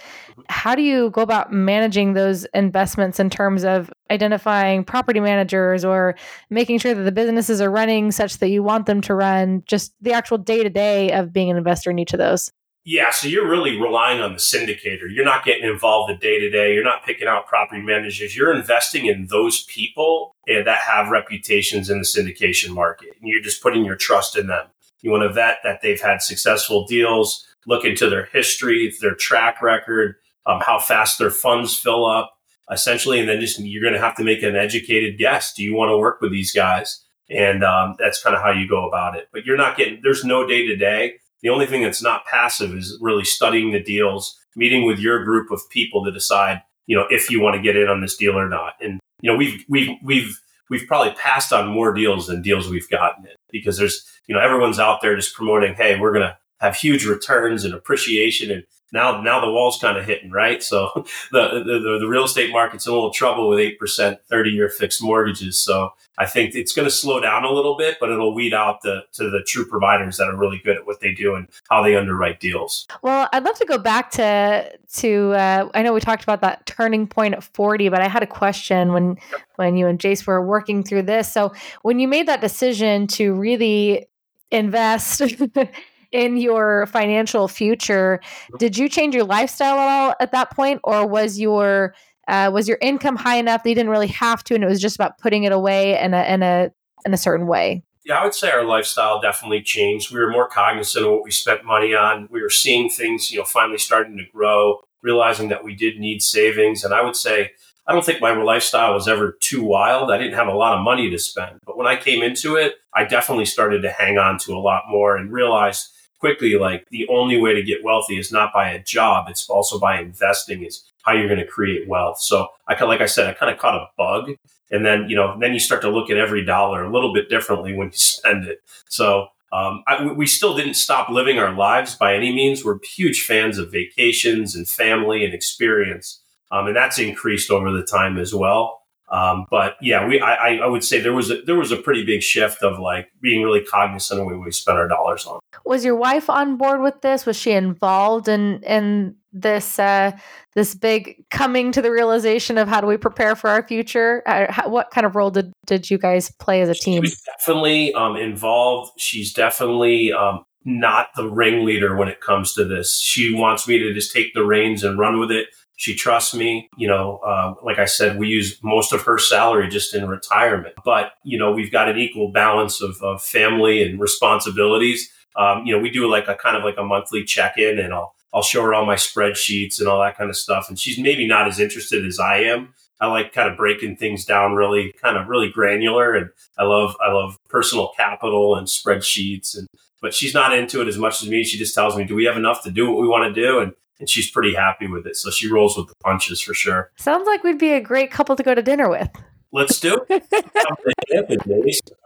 How 0.48 0.74
do 0.74 0.82
you 0.82 1.10
go 1.10 1.22
about 1.22 1.52
managing 1.52 2.12
those 2.12 2.44
investments 2.54 3.18
in 3.18 3.30
terms 3.30 3.64
of 3.64 3.90
identifying 4.10 4.84
property 4.84 5.18
managers 5.18 5.84
or 5.84 6.14
making 6.50 6.78
sure 6.78 6.94
that 6.94 7.02
the 7.02 7.12
businesses 7.12 7.60
are 7.60 7.70
running 7.70 8.12
such 8.12 8.38
that 8.38 8.48
you 8.48 8.62
want 8.62 8.86
them 8.86 9.00
to 9.02 9.14
run, 9.14 9.64
just 9.66 9.92
the 10.00 10.12
actual 10.12 10.38
day 10.38 10.62
to 10.62 10.70
day 10.70 11.10
of 11.12 11.32
being 11.32 11.50
an 11.50 11.56
investor 11.56 11.90
in 11.90 11.98
each 11.98 12.12
of 12.12 12.18
those? 12.18 12.52
Yeah, 12.88 13.10
so 13.10 13.26
you're 13.26 13.48
really 13.48 13.76
relying 13.76 14.20
on 14.20 14.32
the 14.32 14.38
syndicator. 14.38 15.12
You're 15.12 15.24
not 15.24 15.44
getting 15.44 15.68
involved 15.68 16.08
the 16.08 16.16
day 16.16 16.38
to 16.38 16.48
day. 16.48 16.72
You're 16.72 16.84
not 16.84 17.04
picking 17.04 17.26
out 17.26 17.48
property 17.48 17.82
managers. 17.82 18.36
You're 18.36 18.54
investing 18.54 19.06
in 19.06 19.26
those 19.26 19.64
people 19.64 20.36
eh, 20.48 20.62
that 20.62 20.78
have 20.78 21.08
reputations 21.08 21.90
in 21.90 21.98
the 21.98 22.04
syndication 22.04 22.70
market. 22.70 23.08
And 23.20 23.28
you're 23.28 23.42
just 23.42 23.60
putting 23.60 23.84
your 23.84 23.96
trust 23.96 24.38
in 24.38 24.46
them. 24.46 24.68
You 25.00 25.10
want 25.10 25.24
to 25.24 25.32
vet 25.32 25.58
that 25.64 25.82
they've 25.82 26.00
had 26.00 26.22
successful 26.22 26.86
deals, 26.86 27.44
look 27.66 27.84
into 27.84 28.08
their 28.08 28.26
history, 28.26 28.94
their 29.00 29.16
track 29.16 29.60
record, 29.60 30.14
um, 30.46 30.60
how 30.64 30.78
fast 30.78 31.18
their 31.18 31.32
funds 31.32 31.76
fill 31.76 32.06
up, 32.06 32.34
essentially, 32.70 33.18
and 33.18 33.28
then 33.28 33.40
just 33.40 33.58
you're 33.58 33.82
going 33.82 33.94
to 33.94 34.00
have 34.00 34.14
to 34.18 34.24
make 34.24 34.44
an 34.44 34.54
educated 34.54 35.18
guess. 35.18 35.52
Do 35.52 35.64
you 35.64 35.74
want 35.74 35.90
to 35.90 35.98
work 35.98 36.20
with 36.20 36.30
these 36.30 36.52
guys? 36.52 37.04
And 37.28 37.64
um, 37.64 37.96
that's 37.98 38.22
kind 38.22 38.36
of 38.36 38.42
how 38.42 38.52
you 38.52 38.68
go 38.68 38.86
about 38.86 39.16
it. 39.16 39.26
But 39.32 39.44
you're 39.44 39.56
not 39.56 39.76
getting 39.76 39.98
there's 40.04 40.24
no 40.24 40.46
day 40.46 40.64
to 40.68 40.76
day. 40.76 41.14
The 41.42 41.48
only 41.48 41.66
thing 41.66 41.82
that's 41.82 42.02
not 42.02 42.26
passive 42.26 42.74
is 42.74 42.98
really 43.00 43.24
studying 43.24 43.72
the 43.72 43.82
deals, 43.82 44.38
meeting 44.54 44.84
with 44.84 44.98
your 44.98 45.24
group 45.24 45.50
of 45.50 45.68
people 45.70 46.04
to 46.04 46.12
decide, 46.12 46.62
you 46.86 46.96
know, 46.96 47.06
if 47.10 47.30
you 47.30 47.40
want 47.40 47.56
to 47.56 47.62
get 47.62 47.76
in 47.76 47.88
on 47.88 48.00
this 48.00 48.16
deal 48.16 48.38
or 48.38 48.48
not. 48.48 48.74
And 48.80 49.00
you 49.20 49.30
know, 49.30 49.36
we've 49.36 49.64
we've 49.68 49.90
we've 50.02 50.40
we've 50.70 50.86
probably 50.86 51.12
passed 51.14 51.52
on 51.52 51.68
more 51.68 51.92
deals 51.92 52.26
than 52.26 52.42
deals 52.42 52.68
we've 52.68 52.88
gotten 52.88 53.24
in 53.24 53.34
because 53.50 53.78
there's, 53.78 54.04
you 54.26 54.34
know, 54.34 54.40
everyone's 54.40 54.78
out 54.78 55.00
there 55.00 55.14
just 55.16 55.34
promoting, 55.34 55.74
hey, 55.74 55.98
we're 55.98 56.12
to 56.26 56.36
have 56.60 56.76
huge 56.76 57.04
returns 57.04 57.64
and 57.64 57.74
appreciation. 57.74 58.50
And 58.50 58.64
now, 58.92 59.20
now 59.20 59.40
the 59.40 59.50
wall's 59.50 59.78
kind 59.78 59.98
of 59.98 60.06
hitting, 60.06 60.30
right? 60.30 60.62
So 60.62 60.90
the, 61.32 61.62
the, 61.64 61.98
the 62.00 62.06
real 62.06 62.24
estate 62.24 62.50
market's 62.50 62.86
in 62.86 62.92
a 62.92 62.94
little 62.94 63.10
trouble 63.10 63.48
with 63.48 63.58
8%, 63.58 64.18
30 64.28 64.50
year 64.50 64.68
fixed 64.68 65.02
mortgages. 65.02 65.58
So 65.58 65.90
I 66.18 66.26
think 66.26 66.54
it's 66.54 66.72
going 66.72 66.86
to 66.86 66.90
slow 66.90 67.20
down 67.20 67.44
a 67.44 67.50
little 67.50 67.76
bit, 67.76 67.98
but 68.00 68.10
it'll 68.10 68.34
weed 68.34 68.54
out 68.54 68.80
the, 68.82 69.02
to 69.14 69.28
the 69.28 69.42
true 69.46 69.66
providers 69.66 70.16
that 70.16 70.28
are 70.28 70.36
really 70.36 70.58
good 70.64 70.76
at 70.76 70.86
what 70.86 71.00
they 71.00 71.12
do 71.12 71.34
and 71.34 71.48
how 71.68 71.82
they 71.82 71.96
underwrite 71.96 72.40
deals. 72.40 72.86
Well, 73.02 73.28
I'd 73.32 73.44
love 73.44 73.58
to 73.58 73.66
go 73.66 73.76
back 73.76 74.10
to, 74.12 74.72
to, 74.94 75.32
uh, 75.32 75.68
I 75.74 75.82
know 75.82 75.92
we 75.92 76.00
talked 76.00 76.22
about 76.22 76.40
that 76.40 76.64
turning 76.64 77.06
point 77.06 77.34
at 77.34 77.44
40, 77.44 77.88
but 77.90 78.00
I 78.00 78.08
had 78.08 78.22
a 78.22 78.26
question 78.26 78.92
when, 78.92 79.18
when 79.56 79.76
you 79.76 79.88
and 79.88 79.98
Jace 79.98 80.26
were 80.26 80.44
working 80.44 80.82
through 80.82 81.02
this. 81.02 81.30
So 81.30 81.52
when 81.82 81.98
you 81.98 82.08
made 82.08 82.28
that 82.28 82.40
decision 82.40 83.08
to 83.08 83.34
really 83.34 84.06
invest 84.50 85.20
in 86.16 86.38
your 86.38 86.86
financial 86.86 87.46
future. 87.46 88.20
Did 88.58 88.78
you 88.78 88.88
change 88.88 89.14
your 89.14 89.24
lifestyle 89.24 89.78
at 89.78 89.88
all 89.88 90.14
at 90.18 90.32
that 90.32 90.50
point, 90.50 90.80
or 90.82 91.06
was 91.06 91.38
your 91.38 91.94
uh, 92.26 92.50
was 92.52 92.66
your 92.66 92.78
income 92.80 93.16
high 93.16 93.36
enough 93.36 93.62
that 93.62 93.68
you 93.68 93.74
didn't 93.74 93.90
really 93.90 94.08
have 94.08 94.42
to, 94.44 94.54
and 94.54 94.64
it 94.64 94.66
was 94.66 94.80
just 94.80 94.96
about 94.96 95.18
putting 95.18 95.44
it 95.44 95.52
away 95.52 96.00
in 96.00 96.14
a 96.14 96.22
in 96.24 96.42
a 96.42 96.70
in 97.04 97.12
a 97.12 97.18
certain 97.18 97.46
way? 97.46 97.84
Yeah, 98.06 98.20
I 98.20 98.24
would 98.24 98.34
say 98.34 98.50
our 98.50 98.64
lifestyle 98.64 99.20
definitely 99.20 99.62
changed. 99.62 100.10
We 100.10 100.20
were 100.20 100.30
more 100.30 100.48
cognizant 100.48 101.04
of 101.04 101.12
what 101.12 101.24
we 101.24 101.30
spent 101.30 101.64
money 101.64 101.94
on. 101.94 102.28
We 102.30 102.40
were 102.40 102.50
seeing 102.50 102.88
things, 102.88 103.30
you 103.30 103.38
know, 103.38 103.44
finally 103.44 103.78
starting 103.78 104.16
to 104.16 104.24
grow, 104.32 104.80
realizing 105.02 105.48
that 105.48 105.64
we 105.64 105.74
did 105.74 105.98
need 105.98 106.22
savings. 106.22 106.84
And 106.84 106.94
I 106.94 107.02
would 107.02 107.16
say, 107.16 107.50
I 107.86 107.92
don't 107.92 108.04
think 108.04 108.20
my 108.20 108.32
lifestyle 108.32 108.94
was 108.94 109.08
ever 109.08 109.36
too 109.40 109.64
wild. 109.64 110.12
I 110.12 110.18
didn't 110.18 110.34
have 110.34 110.46
a 110.46 110.54
lot 110.54 110.78
of 110.78 110.84
money 110.84 111.10
to 111.10 111.18
spend. 111.18 111.58
But 111.66 111.76
when 111.76 111.88
I 111.88 111.96
came 111.96 112.22
into 112.22 112.54
it, 112.54 112.76
I 112.94 113.04
definitely 113.04 113.44
started 113.44 113.82
to 113.82 113.90
hang 113.90 114.18
on 114.18 114.38
to 114.38 114.54
a 114.54 114.62
lot 114.62 114.84
more 114.88 115.16
and 115.16 115.32
realized 115.32 115.88
quickly 116.18 116.56
like 116.56 116.86
the 116.90 117.06
only 117.08 117.38
way 117.38 117.54
to 117.54 117.62
get 117.62 117.84
wealthy 117.84 118.18
is 118.18 118.32
not 118.32 118.52
by 118.52 118.70
a 118.70 118.82
job 118.82 119.28
it's 119.28 119.48
also 119.48 119.78
by 119.78 120.00
investing 120.00 120.64
is 120.64 120.84
how 121.04 121.12
you're 121.12 121.28
going 121.28 121.40
to 121.40 121.46
create 121.46 121.88
wealth. 121.88 122.20
So 122.20 122.48
i 122.66 122.74
kind 122.74 122.88
like 122.88 123.00
i 123.00 123.06
said 123.06 123.28
i 123.28 123.32
kind 123.32 123.52
of 123.52 123.58
caught 123.58 123.74
a 123.74 123.86
bug 123.96 124.30
and 124.70 124.84
then 124.84 125.08
you 125.08 125.16
know 125.16 125.36
then 125.40 125.52
you 125.52 125.60
start 125.60 125.82
to 125.82 125.90
look 125.90 126.10
at 126.10 126.16
every 126.16 126.44
dollar 126.44 126.84
a 126.84 126.92
little 126.92 127.12
bit 127.12 127.28
differently 127.28 127.74
when 127.74 127.88
you 127.88 127.92
spend 127.98 128.46
it. 128.46 128.60
So 128.88 129.28
um, 129.52 129.84
I, 129.86 130.04
we 130.04 130.26
still 130.26 130.56
didn't 130.56 130.74
stop 130.74 131.08
living 131.08 131.38
our 131.38 131.54
lives 131.54 131.94
by 131.94 132.16
any 132.16 132.34
means. 132.34 132.64
We're 132.64 132.80
huge 132.82 133.22
fans 133.22 133.58
of 133.58 133.70
vacations 133.70 134.56
and 134.56 134.68
family 134.68 135.24
and 135.24 135.32
experience 135.32 136.20
um, 136.50 136.68
and 136.68 136.76
that's 136.76 136.98
increased 136.98 137.50
over 137.50 137.72
the 137.72 137.84
time 137.84 138.18
as 138.18 138.34
well. 138.34 138.82
Um, 139.08 139.46
but 139.50 139.76
yeah, 139.80 140.06
we 140.06 140.20
I, 140.20 140.56
I 140.56 140.66
would 140.66 140.82
say 140.82 141.00
there 141.00 141.12
was 141.12 141.30
a, 141.30 141.40
there 141.42 141.54
was 141.54 141.70
a 141.70 141.76
pretty 141.76 142.04
big 142.04 142.22
shift 142.22 142.62
of 142.62 142.80
like 142.80 143.08
being 143.20 143.42
really 143.42 143.62
cognizant 143.62 144.20
of 144.20 144.26
what 144.26 144.40
we 144.40 144.50
spent 144.50 144.78
our 144.78 144.88
dollars 144.88 145.26
on. 145.26 145.38
Was 145.64 145.84
your 145.84 145.96
wife 145.96 146.28
on 146.28 146.56
board 146.56 146.80
with 146.82 147.00
this? 147.00 147.26
Was 147.26 147.36
she 147.36 147.52
involved 147.52 148.28
in 148.28 148.62
in 148.62 149.16
this 149.32 149.78
uh, 149.78 150.12
this 150.54 150.74
big 150.74 151.24
coming 151.30 151.72
to 151.72 151.82
the 151.82 151.90
realization 151.90 152.58
of 152.58 152.68
how 152.68 152.80
do 152.80 152.86
we 152.86 152.96
prepare 152.96 153.36
for 153.36 153.50
our 153.50 153.66
future? 153.66 154.22
Uh, 154.26 154.50
how, 154.50 154.68
what 154.68 154.90
kind 154.90 155.06
of 155.06 155.14
role 155.14 155.30
did 155.30 155.52
did 155.66 155.90
you 155.90 155.98
guys 155.98 156.30
play 156.38 156.60
as 156.62 156.68
a 156.68 156.74
team? 156.74 157.02
She's 157.02 157.22
definitely 157.22 157.92
um, 157.94 158.16
involved. 158.16 158.92
She's 158.98 159.32
definitely 159.32 160.12
um, 160.12 160.44
not 160.64 161.08
the 161.16 161.28
ringleader 161.28 161.96
when 161.96 162.08
it 162.08 162.20
comes 162.20 162.54
to 162.54 162.64
this. 162.64 162.98
She 163.00 163.32
wants 163.34 163.68
me 163.68 163.78
to 163.78 163.94
just 163.94 164.12
take 164.12 164.34
the 164.34 164.44
reins 164.44 164.82
and 164.82 164.98
run 164.98 165.20
with 165.20 165.30
it. 165.30 165.48
She 165.76 165.94
trusts 165.94 166.34
me. 166.34 166.70
You 166.78 166.88
know, 166.88 167.20
uh, 167.24 167.54
like 167.62 167.78
I 167.78 167.84
said, 167.84 168.18
we 168.18 168.28
use 168.28 168.58
most 168.62 168.92
of 168.92 169.02
her 169.02 169.18
salary 169.18 169.68
just 169.68 169.94
in 169.94 170.08
retirement. 170.08 170.74
But, 170.84 171.12
you 171.22 171.38
know, 171.38 171.52
we've 171.52 171.70
got 171.70 171.88
an 171.88 171.98
equal 171.98 172.32
balance 172.32 172.80
of, 172.80 173.00
of 173.02 173.22
family 173.22 173.82
and 173.82 174.00
responsibilities. 174.00 175.12
Um, 175.36 175.66
you 175.66 175.74
know, 175.74 175.80
we 175.80 175.90
do 175.90 176.10
like 176.10 176.28
a 176.28 176.34
kind 176.34 176.56
of 176.56 176.64
like 176.64 176.78
a 176.78 176.84
monthly 176.84 177.24
check 177.24 177.58
in 177.58 177.78
and 177.78 177.92
I'll, 177.92 178.14
I'll 178.32 178.42
show 178.42 178.62
her 178.62 178.74
all 178.74 178.86
my 178.86 178.96
spreadsheets 178.96 179.78
and 179.78 179.88
all 179.88 180.00
that 180.00 180.16
kind 180.16 180.30
of 180.30 180.36
stuff. 180.36 180.68
And 180.68 180.78
she's 180.78 180.98
maybe 180.98 181.26
not 181.26 181.46
as 181.46 181.60
interested 181.60 182.04
as 182.06 182.18
I 182.18 182.38
am. 182.38 182.74
I 183.00 183.06
like 183.08 183.32
kind 183.32 183.50
of 183.50 183.56
breaking 183.56 183.96
things 183.96 184.24
down 184.24 184.54
really 184.54 184.94
kind 185.02 185.18
of 185.18 185.28
really 185.28 185.50
granular 185.50 186.14
and 186.14 186.30
I 186.56 186.64
love 186.64 186.96
I 187.00 187.12
love 187.12 187.36
personal 187.48 187.92
capital 187.96 188.56
and 188.56 188.66
spreadsheets 188.66 189.56
and 189.56 189.68
but 190.00 190.14
she's 190.14 190.34
not 190.34 190.56
into 190.56 190.80
it 190.80 190.88
as 190.88 190.98
much 190.98 191.22
as 191.22 191.28
me. 191.28 191.42
She 191.44 191.58
just 191.58 191.74
tells 191.74 191.96
me, 191.96 192.04
"Do 192.04 192.14
we 192.14 192.24
have 192.24 192.36
enough 192.36 192.62
to 192.64 192.70
do 192.70 192.88
what 192.90 193.00
we 193.00 193.08
want 193.08 193.34
to 193.34 193.40
do?" 193.40 193.60
and 193.60 193.72
and 193.98 194.08
she's 194.08 194.30
pretty 194.30 194.54
happy 194.54 194.86
with 194.86 195.06
it. 195.06 195.16
So 195.16 195.30
she 195.30 195.50
rolls 195.50 195.76
with 195.76 195.88
the 195.88 195.94
punches 196.02 196.40
for 196.40 196.54
sure. 196.54 196.90
Sounds 196.96 197.26
like 197.26 197.42
we'd 197.42 197.58
be 197.58 197.72
a 197.72 197.80
great 197.80 198.10
couple 198.10 198.36
to 198.36 198.42
go 198.42 198.54
to 198.54 198.62
dinner 198.62 198.88
with. 198.88 199.08
Let's 199.52 199.80
do 199.80 200.04
it. 200.08 200.24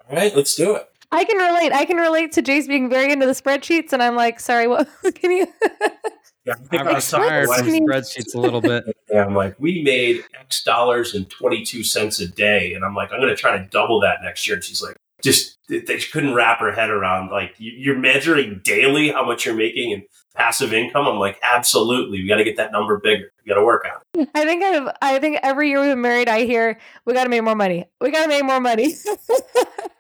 All 0.09 0.17
right, 0.17 0.35
let's 0.35 0.55
do 0.55 0.77
it. 0.77 0.90
I 1.13 1.25
can 1.25 1.37
relate. 1.39 1.73
I 1.73 1.85
can 1.85 1.97
relate 1.97 2.33
to 2.33 2.43
Jace 2.43 2.69
being 2.69 2.89
very 2.89 3.13
into 3.13 3.27
the 3.27 3.33
spreadsheets, 3.33 3.93
and 3.93 4.03
I'm 4.03 4.15
like, 4.15 4.39
sorry, 4.39 4.69
what 4.69 4.89
can 5.15 5.31
you? 5.33 5.47
yeah, 6.45 6.55
I 6.71 6.77
am 6.77 6.87
retired 6.87 7.49
from 7.49 7.67
spreadsheets 7.67 8.35
a 8.35 8.41
little 8.41 8.61
bit. 8.61 8.85
Yeah, 9.13 9.25
I'm 9.25 9.35
like, 9.35 9.57
we 9.59 9.83
made 9.83 10.23
X 10.39 10.63
dollars 10.63 11.17
and 11.17 11.29
22 11.29 11.83
cents 11.83 12.21
a 12.21 12.29
day. 12.29 12.75
And 12.75 12.85
I'm 12.85 12.95
like, 12.95 13.11
I'm 13.11 13.19
going 13.19 13.35
to 13.35 13.37
try 13.37 13.59
to 13.59 13.65
double 13.65 13.99
that 14.03 14.19
next 14.23 14.47
year. 14.47 14.55
And 14.55 14.63
she's 14.63 14.81
like, 14.81 14.95
just, 15.21 15.59
they 15.69 15.99
couldn't 16.13 16.33
wrap 16.33 16.61
her 16.61 16.71
head 16.71 16.91
around, 16.91 17.31
like, 17.33 17.57
you're 17.59 17.99
measuring 17.99 18.61
daily 18.63 19.09
how 19.09 19.27
much 19.27 19.45
you're 19.45 19.57
making 19.57 19.93
and 19.93 20.05
passive 20.37 20.73
income. 20.73 21.09
I'm 21.09 21.19
like, 21.19 21.41
absolutely. 21.43 22.23
We 22.23 22.29
got 22.29 22.37
to 22.37 22.45
get 22.45 22.57
that 22.59 22.71
number 22.71 23.01
bigger. 23.01 23.33
We 23.45 23.49
got 23.49 23.57
to 23.57 23.65
work 23.65 23.85
on 23.85 24.23
it. 24.23 24.29
I 24.33 24.45
think 24.45 24.63
I've, 24.63 24.97
I 25.03 25.19
think 25.19 25.41
every 25.43 25.71
year 25.71 25.81
we've 25.81 25.91
been 25.91 26.03
married, 26.03 26.29
I 26.29 26.45
hear, 26.45 26.79
we 27.05 27.13
got 27.13 27.25
to 27.25 27.31
make 27.31 27.43
more 27.43 27.57
money. 27.57 27.87
We 28.01 28.13
got 28.13 28.23
to 28.23 28.29
make 28.29 28.45
more 28.45 28.61
money. 28.61 28.95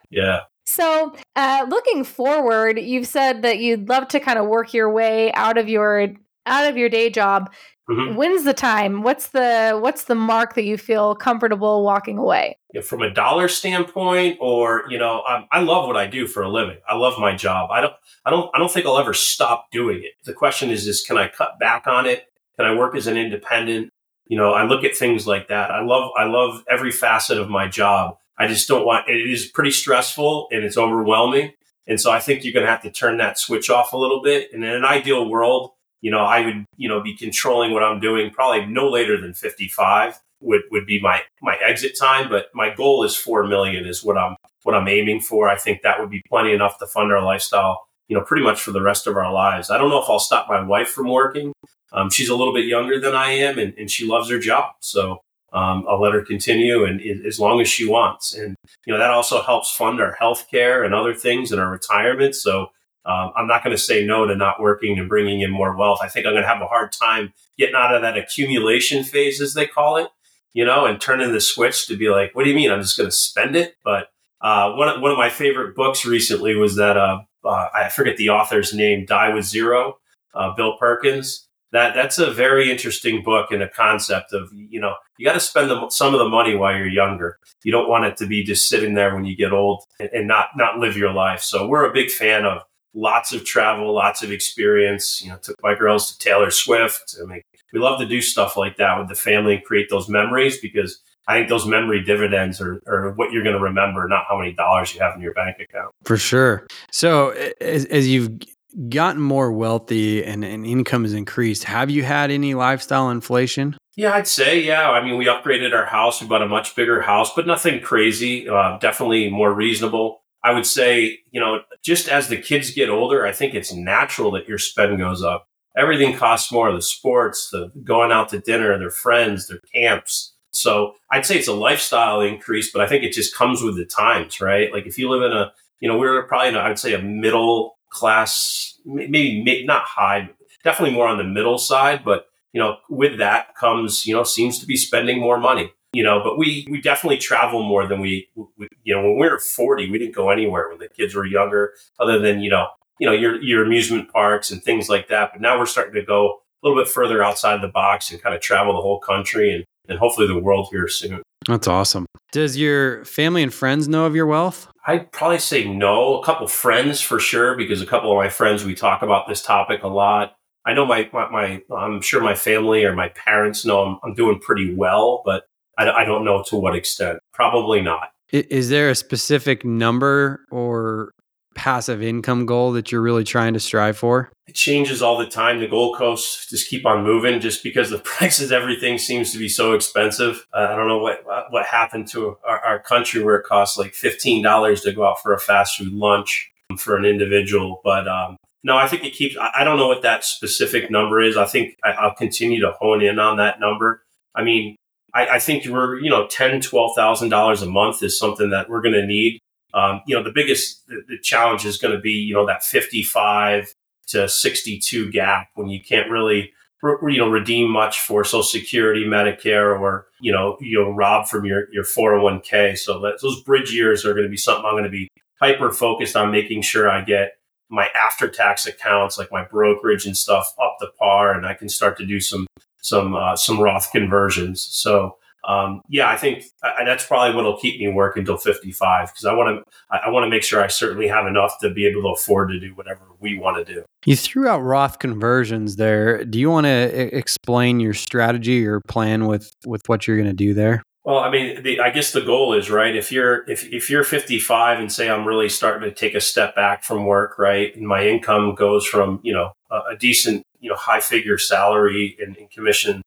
yeah. 0.08 0.42
So, 0.70 1.14
uh, 1.34 1.66
looking 1.68 2.04
forward, 2.04 2.78
you've 2.78 3.06
said 3.06 3.42
that 3.42 3.58
you'd 3.58 3.88
love 3.88 4.06
to 4.08 4.20
kind 4.20 4.38
of 4.38 4.46
work 4.46 4.72
your 4.72 4.90
way 4.90 5.32
out 5.32 5.58
of 5.58 5.68
your 5.68 6.08
out 6.46 6.68
of 6.68 6.76
your 6.76 6.88
day 6.88 7.10
job. 7.10 7.52
Mm-hmm. 7.90 8.14
When's 8.14 8.44
the 8.44 8.54
time? 8.54 9.02
What's 9.02 9.28
the 9.28 9.78
what's 9.82 10.04
the 10.04 10.14
mark 10.14 10.54
that 10.54 10.62
you 10.62 10.78
feel 10.78 11.16
comfortable 11.16 11.82
walking 11.82 12.18
away? 12.18 12.56
Yeah, 12.72 12.82
from 12.82 13.02
a 13.02 13.12
dollar 13.12 13.48
standpoint, 13.48 14.38
or 14.40 14.84
you 14.88 14.96
know, 14.96 15.24
um, 15.28 15.46
I 15.50 15.60
love 15.60 15.88
what 15.88 15.96
I 15.96 16.06
do 16.06 16.28
for 16.28 16.44
a 16.44 16.48
living. 16.48 16.78
I 16.88 16.94
love 16.94 17.18
my 17.18 17.34
job. 17.34 17.70
I 17.72 17.80
don't, 17.80 17.94
I 18.24 18.30
don't, 18.30 18.48
I 18.54 18.58
don't 18.58 18.70
think 18.70 18.86
I'll 18.86 18.98
ever 18.98 19.12
stop 19.12 19.72
doing 19.72 19.98
it. 20.04 20.12
The 20.24 20.32
question 20.32 20.70
is, 20.70 20.86
is 20.86 21.02
can 21.02 21.18
I 21.18 21.26
cut 21.26 21.58
back 21.58 21.88
on 21.88 22.06
it? 22.06 22.26
Can 22.56 22.64
I 22.64 22.76
work 22.76 22.94
as 22.94 23.08
an 23.08 23.16
independent? 23.16 23.90
You 24.28 24.36
know, 24.36 24.52
I 24.52 24.64
look 24.66 24.84
at 24.84 24.94
things 24.94 25.26
like 25.26 25.48
that. 25.48 25.72
I 25.72 25.82
love, 25.82 26.12
I 26.16 26.26
love 26.26 26.62
every 26.70 26.92
facet 26.92 27.38
of 27.38 27.48
my 27.48 27.66
job. 27.66 28.18
I 28.40 28.48
just 28.48 28.66
don't 28.66 28.86
want. 28.86 29.08
It 29.08 29.30
is 29.30 29.46
pretty 29.46 29.70
stressful 29.70 30.48
and 30.50 30.64
it's 30.64 30.76
overwhelming, 30.76 31.52
and 31.86 32.00
so 32.00 32.10
I 32.10 32.18
think 32.18 32.42
you're 32.42 32.54
going 32.54 32.66
to 32.66 32.72
have 32.72 32.82
to 32.82 32.90
turn 32.90 33.18
that 33.18 33.38
switch 33.38 33.70
off 33.70 33.92
a 33.92 33.96
little 33.96 34.22
bit. 34.22 34.50
And 34.52 34.64
in 34.64 34.70
an 34.70 34.84
ideal 34.84 35.28
world 35.28 35.72
you 36.00 36.10
know, 36.10 36.20
I 36.20 36.44
would, 36.44 36.64
you 36.76 36.88
know, 36.88 37.00
be 37.02 37.16
controlling 37.16 37.72
what 37.72 37.82
I'm 37.82 38.00
doing 38.00 38.30
probably 38.30 38.66
no 38.66 38.88
later 38.88 39.20
than 39.20 39.34
55 39.34 40.20
would, 40.40 40.62
would 40.70 40.86
be 40.86 41.00
my, 41.00 41.22
my 41.42 41.56
exit 41.62 41.92
time. 41.98 42.28
But 42.28 42.46
my 42.54 42.74
goal 42.74 43.04
is 43.04 43.16
4 43.16 43.46
million 43.46 43.86
is 43.86 44.02
what 44.02 44.16
I'm, 44.16 44.36
what 44.62 44.74
I'm 44.74 44.88
aiming 44.88 45.20
for. 45.20 45.48
I 45.48 45.56
think 45.56 45.82
that 45.82 46.00
would 46.00 46.10
be 46.10 46.22
plenty 46.28 46.52
enough 46.52 46.78
to 46.78 46.86
fund 46.86 47.12
our 47.12 47.22
lifestyle, 47.22 47.84
you 48.08 48.16
know, 48.16 48.24
pretty 48.24 48.44
much 48.44 48.60
for 48.60 48.72
the 48.72 48.82
rest 48.82 49.06
of 49.06 49.16
our 49.16 49.32
lives. 49.32 49.70
I 49.70 49.78
don't 49.78 49.90
know 49.90 50.02
if 50.02 50.08
I'll 50.08 50.18
stop 50.18 50.48
my 50.48 50.62
wife 50.62 50.88
from 50.88 51.08
working. 51.08 51.52
Um, 51.92 52.08
she's 52.08 52.28
a 52.28 52.36
little 52.36 52.54
bit 52.54 52.64
younger 52.64 52.98
than 53.00 53.14
I 53.14 53.32
am 53.32 53.58
and, 53.58 53.74
and 53.76 53.90
she 53.90 54.06
loves 54.06 54.30
her 54.30 54.38
job. 54.38 54.74
So, 54.80 55.20
um, 55.52 55.84
I'll 55.88 56.00
let 56.00 56.14
her 56.14 56.22
continue 56.22 56.84
and 56.84 57.00
as 57.26 57.40
long 57.40 57.60
as 57.60 57.68
she 57.68 57.88
wants. 57.88 58.34
And, 58.34 58.56
you 58.86 58.92
know, 58.92 58.98
that 58.98 59.10
also 59.10 59.42
helps 59.42 59.74
fund 59.74 60.00
our 60.00 60.12
health 60.12 60.46
care 60.50 60.84
and 60.84 60.94
other 60.94 61.14
things 61.14 61.52
and 61.52 61.60
our 61.60 61.70
retirement. 61.70 62.34
So, 62.34 62.70
um, 63.06 63.32
I'm 63.34 63.46
not 63.46 63.64
going 63.64 63.74
to 63.74 63.82
say 63.82 64.04
no 64.04 64.26
to 64.26 64.36
not 64.36 64.60
working 64.60 64.98
and 64.98 65.08
bringing 65.08 65.40
in 65.40 65.50
more 65.50 65.74
wealth. 65.74 66.00
I 66.02 66.08
think 66.08 66.26
I'm 66.26 66.32
going 66.32 66.42
to 66.42 66.48
have 66.48 66.60
a 66.60 66.66
hard 66.66 66.92
time 66.92 67.32
getting 67.58 67.74
out 67.74 67.94
of 67.94 68.02
that 68.02 68.18
accumulation 68.18 69.04
phase, 69.04 69.40
as 69.40 69.54
they 69.54 69.66
call 69.66 69.96
it, 69.96 70.08
you 70.52 70.64
know, 70.64 70.84
and 70.84 71.00
turning 71.00 71.32
the 71.32 71.40
switch 71.40 71.86
to 71.86 71.96
be 71.96 72.10
like, 72.10 72.34
what 72.34 72.44
do 72.44 72.50
you 72.50 72.56
mean? 72.56 72.70
I'm 72.70 72.82
just 72.82 72.98
going 72.98 73.08
to 73.08 73.16
spend 73.16 73.56
it? 73.56 73.76
But 73.82 74.08
uh, 74.42 74.72
one, 74.72 74.88
of, 74.88 75.00
one 75.00 75.10
of 75.10 75.18
my 75.18 75.30
favorite 75.30 75.74
books 75.74 76.04
recently 76.04 76.54
was 76.54 76.76
that, 76.76 76.96
uh, 76.96 77.22
uh, 77.42 77.68
I 77.74 77.88
forget 77.88 78.18
the 78.18 78.28
author's 78.28 78.74
name, 78.74 79.06
Die 79.06 79.34
with 79.34 79.46
Zero, 79.46 79.98
uh, 80.34 80.54
Bill 80.54 80.76
Perkins. 80.76 81.48
That, 81.72 81.94
that's 81.94 82.18
a 82.18 82.32
very 82.32 82.70
interesting 82.70 83.22
book 83.22 83.52
and 83.52 83.62
a 83.62 83.68
concept 83.68 84.32
of, 84.32 84.50
you 84.52 84.80
know, 84.80 84.94
you 85.18 85.24
got 85.24 85.34
to 85.34 85.40
spend 85.40 85.70
the, 85.70 85.88
some 85.88 86.14
of 86.14 86.18
the 86.18 86.28
money 86.28 86.56
while 86.56 86.76
you're 86.76 86.88
younger. 86.88 87.38
You 87.62 87.70
don't 87.70 87.88
want 87.88 88.06
it 88.06 88.16
to 88.16 88.26
be 88.26 88.42
just 88.42 88.68
sitting 88.68 88.94
there 88.94 89.14
when 89.14 89.24
you 89.24 89.36
get 89.36 89.52
old 89.52 89.84
and, 90.00 90.10
and 90.12 90.28
not, 90.28 90.48
not 90.56 90.78
live 90.78 90.96
your 90.96 91.12
life. 91.12 91.42
So 91.42 91.68
we're 91.68 91.88
a 91.88 91.92
big 91.92 92.10
fan 92.10 92.44
of 92.44 92.62
lots 92.92 93.32
of 93.32 93.44
travel, 93.44 93.94
lots 93.94 94.22
of 94.22 94.32
experience. 94.32 95.22
You 95.22 95.30
know, 95.30 95.38
took 95.40 95.56
my 95.62 95.76
girls 95.76 96.12
to 96.12 96.18
Taylor 96.18 96.50
Swift. 96.50 97.14
I 97.22 97.26
mean, 97.26 97.42
we 97.72 97.78
love 97.78 98.00
to 98.00 98.06
do 98.06 98.20
stuff 98.20 98.56
like 98.56 98.76
that 98.78 98.98
with 98.98 99.08
the 99.08 99.14
family 99.14 99.54
and 99.54 99.64
create 99.64 99.88
those 99.90 100.08
memories 100.08 100.58
because 100.60 101.00
I 101.28 101.34
think 101.34 101.48
those 101.48 101.66
memory 101.66 102.02
dividends 102.02 102.60
are, 102.60 102.82
are 102.88 103.12
what 103.12 103.30
you're 103.30 103.44
going 103.44 103.56
to 103.56 103.62
remember, 103.62 104.08
not 104.08 104.24
how 104.28 104.38
many 104.38 104.52
dollars 104.52 104.92
you 104.92 105.00
have 105.00 105.14
in 105.14 105.20
your 105.20 105.34
bank 105.34 105.58
account. 105.60 105.92
For 106.02 106.16
sure. 106.16 106.66
So 106.90 107.30
as, 107.60 107.84
as 107.84 108.08
you've 108.08 108.40
gotten 108.88 109.20
more 109.20 109.52
wealthy 109.52 110.24
and, 110.24 110.44
and 110.44 110.66
income 110.66 111.02
has 111.04 111.12
increased, 111.12 111.64
have 111.64 111.90
you 111.90 112.02
had 112.02 112.30
any 112.30 112.54
lifestyle 112.54 113.10
inflation? 113.10 113.76
Yeah, 113.96 114.14
I'd 114.14 114.28
say, 114.28 114.60
yeah. 114.60 114.90
I 114.90 115.04
mean, 115.04 115.18
we 115.18 115.26
upgraded 115.26 115.74
our 115.74 115.86
house. 115.86 116.20
We 116.20 116.28
bought 116.28 116.42
a 116.42 116.48
much 116.48 116.74
bigger 116.76 117.02
house, 117.02 117.34
but 117.34 117.46
nothing 117.46 117.80
crazy. 117.80 118.48
Uh, 118.48 118.78
definitely 118.78 119.28
more 119.28 119.52
reasonable. 119.52 120.22
I 120.42 120.52
would 120.52 120.66
say, 120.66 121.18
you 121.30 121.40
know, 121.40 121.60
just 121.82 122.08
as 122.08 122.28
the 122.28 122.36
kids 122.36 122.70
get 122.70 122.88
older, 122.88 123.26
I 123.26 123.32
think 123.32 123.54
it's 123.54 123.74
natural 123.74 124.30
that 124.32 124.48
your 124.48 124.58
spend 124.58 124.98
goes 124.98 125.22
up. 125.22 125.46
Everything 125.76 126.16
costs 126.16 126.50
more 126.50 126.72
the 126.72 126.82
sports, 126.82 127.50
the 127.50 127.70
going 127.84 128.10
out 128.10 128.30
to 128.30 128.40
dinner, 128.40 128.76
their 128.78 128.90
friends, 128.90 129.48
their 129.48 129.60
camps. 129.72 130.34
So 130.52 130.94
I'd 131.12 131.26
say 131.26 131.36
it's 131.36 131.48
a 131.48 131.52
lifestyle 131.52 132.20
increase, 132.20 132.72
but 132.72 132.82
I 132.82 132.88
think 132.88 133.04
it 133.04 133.12
just 133.12 133.36
comes 133.36 133.62
with 133.62 133.76
the 133.76 133.84
times, 133.84 134.40
right? 134.40 134.72
Like 134.72 134.86
if 134.86 134.98
you 134.98 135.08
live 135.08 135.30
in 135.30 135.36
a, 135.36 135.52
you 135.78 135.88
know, 135.88 135.98
we're 135.98 136.26
probably 136.26 136.48
in 136.48 136.56
a, 136.56 136.60
I'd 136.60 136.78
say 136.78 136.94
a 136.94 137.02
middle 137.02 137.76
class, 137.90 138.78
maybe 138.84 139.64
not 139.64 139.84
high, 139.84 140.30
definitely 140.64 140.94
more 140.94 141.08
on 141.08 141.18
the 141.18 141.24
middle 141.24 141.58
side, 141.58 142.02
but 142.04 142.26
you 142.52 142.60
know, 142.60 142.78
with 142.88 143.18
that 143.18 143.54
comes, 143.54 144.06
you 144.06 144.14
know, 144.14 144.24
seems 144.24 144.58
to 144.58 144.66
be 144.66 144.76
spending 144.76 145.20
more 145.20 145.38
money 145.38 145.72
you 145.92 146.02
know 146.02 146.20
but 146.22 146.38
we 146.38 146.66
we 146.70 146.80
definitely 146.80 147.18
travel 147.18 147.62
more 147.62 147.86
than 147.86 148.00
we, 148.00 148.28
we, 148.56 148.68
you 148.84 148.94
know 148.94 149.02
when 149.02 149.18
we 149.18 149.28
were 149.28 149.38
40 149.38 149.90
we 149.90 149.98
didn't 149.98 150.14
go 150.14 150.30
anywhere 150.30 150.68
when 150.68 150.78
the 150.78 150.88
kids 150.88 151.14
were 151.14 151.26
younger 151.26 151.74
other 151.98 152.18
than 152.18 152.40
you 152.40 152.50
know 152.50 152.68
you 152.98 153.06
know 153.06 153.12
your 153.12 153.40
your 153.42 153.64
amusement 153.64 154.10
parks 154.10 154.50
and 154.50 154.62
things 154.62 154.88
like 154.88 155.08
that 155.08 155.32
but 155.32 155.40
now 155.40 155.58
we're 155.58 155.66
starting 155.66 155.94
to 155.94 156.04
go 156.04 156.42
a 156.62 156.68
little 156.68 156.82
bit 156.82 156.90
further 156.90 157.22
outside 157.22 157.60
the 157.60 157.68
box 157.68 158.10
and 158.10 158.22
kind 158.22 158.34
of 158.34 158.40
travel 158.40 158.72
the 158.72 158.80
whole 158.80 159.00
country 159.00 159.54
and 159.54 159.64
and 159.88 159.98
hopefully 159.98 160.26
the 160.26 160.38
world 160.38 160.68
here 160.70 160.88
soon 160.88 161.22
that's 161.46 161.68
awesome 161.68 162.06
does 162.32 162.56
your 162.56 163.04
family 163.04 163.42
and 163.42 163.52
friends 163.52 163.88
know 163.88 164.06
of 164.06 164.14
your 164.14 164.26
wealth 164.26 164.68
i'd 164.86 165.10
probably 165.12 165.38
say 165.38 165.64
no 165.64 166.20
a 166.20 166.24
couple 166.24 166.46
friends 166.46 167.00
for 167.00 167.18
sure 167.18 167.56
because 167.56 167.80
a 167.80 167.86
couple 167.86 168.10
of 168.10 168.16
my 168.16 168.28
friends 168.28 168.64
we 168.64 168.74
talk 168.74 169.02
about 169.02 169.28
this 169.28 169.42
topic 169.42 169.82
a 169.82 169.88
lot 169.88 170.36
I 170.66 170.74
know 170.74 170.84
my, 170.84 171.08
my, 171.12 171.30
my, 171.30 171.62
I'm 171.76 172.02
sure 172.02 172.22
my 172.22 172.34
family 172.34 172.84
or 172.84 172.94
my 172.94 173.08
parents 173.08 173.64
know 173.64 173.82
I'm, 173.82 173.98
I'm 174.04 174.14
doing 174.14 174.38
pretty 174.38 174.74
well, 174.74 175.22
but 175.24 175.44
I, 175.78 175.90
I 175.90 176.04
don't 176.04 176.24
know 176.24 176.42
to 176.48 176.56
what 176.56 176.74
extent. 176.74 177.18
Probably 177.32 177.80
not. 177.80 178.10
Is 178.30 178.68
there 178.68 178.90
a 178.90 178.94
specific 178.94 179.64
number 179.64 180.44
or 180.50 181.12
passive 181.54 182.02
income 182.02 182.46
goal 182.46 182.72
that 182.72 182.90
you're 182.90 183.00
really 183.00 183.24
trying 183.24 183.54
to 183.54 183.60
strive 183.60 183.96
for? 183.96 184.30
It 184.46 184.54
changes 184.54 185.02
all 185.02 185.18
the 185.18 185.26
time. 185.26 185.60
The 185.60 185.68
goalposts 185.68 186.48
just 186.48 186.68
keep 186.68 186.86
on 186.86 187.04
moving 187.04 187.40
just 187.40 187.62
because 187.62 187.90
the 187.90 187.98
prices, 188.04 188.52
everything 188.52 188.98
seems 188.98 189.32
to 189.32 189.38
be 189.38 189.48
so 189.48 189.72
expensive. 189.72 190.46
Uh, 190.52 190.68
I 190.70 190.76
don't 190.76 190.88
know 190.88 190.98
what 190.98 191.24
what 191.50 191.66
happened 191.66 192.08
to 192.08 192.36
our, 192.46 192.60
our, 192.60 192.78
country 192.78 193.22
where 193.22 193.36
it 193.36 193.46
costs 193.46 193.76
like 193.76 193.92
$15 193.92 194.82
to 194.82 194.92
go 194.92 195.06
out 195.06 195.22
for 195.22 195.32
a 195.32 195.38
fast 195.38 195.78
food 195.78 195.92
lunch 195.92 196.50
for 196.78 196.96
an 196.96 197.04
individual. 197.04 197.80
But 197.84 198.08
um, 198.08 198.36
no, 198.62 198.76
I 198.76 198.88
think 198.88 199.04
it 199.04 199.12
keeps, 199.12 199.36
I, 199.36 199.50
I 199.58 199.64
don't 199.64 199.78
know 199.78 199.88
what 199.88 200.02
that 200.02 200.24
specific 200.24 200.90
number 200.90 201.20
is. 201.20 201.36
I 201.36 201.46
think 201.46 201.76
I, 201.84 201.90
I'll 201.90 202.14
continue 202.14 202.60
to 202.60 202.72
hone 202.72 203.02
in 203.02 203.18
on 203.18 203.38
that 203.38 203.60
number. 203.60 204.02
I 204.34 204.42
mean, 204.42 204.76
I, 205.14 205.26
I 205.28 205.38
think 205.38 205.66
we're, 205.66 205.98
you 205.98 206.10
know, 206.10 206.26
ten, 206.28 206.60
twelve 206.60 206.94
thousand 206.94 207.30
dollars 207.30 207.62
a 207.62 207.66
month 207.66 208.02
is 208.02 208.18
something 208.18 208.50
that 208.50 208.68
we're 208.68 208.82
going 208.82 208.94
to 208.94 209.06
need. 209.06 209.40
Um, 209.74 210.02
you 210.06 210.16
know, 210.16 210.22
the 210.22 210.32
biggest 210.32 210.86
the, 210.88 211.02
the 211.08 211.18
challenge 211.18 211.64
is 211.64 211.78
going 211.78 211.94
to 211.94 212.00
be, 212.00 212.12
you 212.12 212.34
know, 212.34 212.46
that 212.46 212.62
fifty-five 212.62 213.74
to 214.08 214.28
sixty-two 214.28 215.10
gap 215.10 215.48
when 215.54 215.68
you 215.68 215.80
can't 215.82 216.10
really, 216.10 216.52
you 216.82 217.18
know, 217.18 217.30
redeem 217.30 217.70
much 217.70 218.00
for 218.00 218.24
Social 218.24 218.42
Security, 218.42 219.04
Medicare, 219.04 219.78
or 219.78 220.06
you 220.20 220.32
know, 220.32 220.56
you 220.60 220.80
know, 220.80 220.90
rob 220.90 221.28
from 221.28 221.44
your 221.44 221.72
your 221.72 221.84
401k. 221.84 222.78
So 222.78 223.00
that, 223.00 223.18
those 223.22 223.42
bridge 223.42 223.72
years 223.72 224.04
are 224.04 224.12
going 224.12 224.24
to 224.24 224.30
be 224.30 224.36
something 224.36 224.64
I'm 224.64 224.72
going 224.72 224.84
to 224.84 224.90
be 224.90 225.08
hyper 225.40 225.70
focused 225.70 226.16
on 226.16 226.30
making 226.30 226.62
sure 226.62 226.90
I 226.90 227.02
get 227.02 227.38
my 227.70 227.88
after 227.94 228.28
tax 228.28 228.66
accounts, 228.66 229.16
like 229.16 229.30
my 229.30 229.44
brokerage 229.44 230.04
and 230.04 230.16
stuff, 230.16 230.52
up 230.60 230.76
to 230.80 230.88
par, 230.98 231.32
and 231.32 231.46
I 231.46 231.54
can 231.54 231.68
start 231.68 231.96
to 231.98 232.06
do 232.06 232.20
some 232.20 232.46
some 232.82 233.14
uh, 233.14 233.36
some 233.36 233.60
Roth 233.60 233.90
conversions. 233.92 234.60
So 234.60 235.16
um, 235.48 235.80
yeah, 235.88 236.10
I 236.10 236.16
think 236.16 236.44
I, 236.62 236.84
that's 236.84 237.06
probably 237.06 237.34
what'll 237.34 237.58
keep 237.58 237.80
me 237.80 237.88
working 237.88 238.20
until 238.20 238.36
55 238.36 239.08
because 239.08 239.24
I 239.24 239.32
want 239.32 239.58
to 239.58 239.72
I, 239.90 240.06
I 240.06 240.10
want 240.10 240.24
to 240.24 240.30
make 240.30 240.42
sure 240.42 240.62
I 240.62 240.66
certainly 240.66 241.08
have 241.08 241.26
enough 241.26 241.54
to 241.62 241.70
be 241.70 241.86
able 241.86 242.02
to 242.02 242.08
afford 242.08 242.50
to 242.50 242.60
do 242.60 242.74
whatever 242.74 243.06
we 243.20 243.38
want 243.38 243.64
to 243.64 243.74
do. 243.74 243.84
You 244.04 244.16
threw 244.16 244.48
out 244.48 244.60
Roth 244.60 244.98
conversions 244.98 245.76
there. 245.76 246.24
Do 246.24 246.38
you 246.38 246.50
want 246.50 246.66
to 246.66 247.16
explain 247.16 247.80
your 247.80 247.94
strategy 247.94 248.66
or 248.66 248.80
plan 248.80 249.26
with 249.26 249.52
with 249.64 249.88
what 249.88 250.06
you're 250.06 250.16
going 250.16 250.28
to 250.28 250.34
do 250.34 250.54
there? 250.54 250.82
Well, 251.04 251.18
I 251.18 251.30
mean, 251.30 251.62
the, 251.62 251.80
I 251.80 251.90
guess 251.90 252.12
the 252.12 252.20
goal 252.20 252.52
is 252.52 252.70
right. 252.70 252.94
If 252.94 253.10
you're 253.10 253.48
if 253.50 253.64
if 253.72 253.88
you're 253.88 254.04
55 254.04 254.78
and 254.78 254.92
say 254.92 255.08
I'm 255.08 255.26
really 255.26 255.48
starting 255.48 255.88
to 255.88 255.94
take 255.94 256.14
a 256.14 256.20
step 256.20 256.54
back 256.54 256.84
from 256.84 257.06
work, 257.06 257.38
right, 257.38 257.74
and 257.74 257.86
my 257.86 258.06
income 258.06 258.54
goes 258.54 258.86
from 258.86 259.20
you 259.22 259.32
know 259.32 259.52
a, 259.70 259.76
a 259.92 259.96
decent 259.98 260.42
you 260.58 260.68
know 260.68 260.76
high 260.76 261.00
figure 261.00 261.38
salary 261.38 262.16
and, 262.20 262.36
and 262.36 262.50
commission 262.50 263.00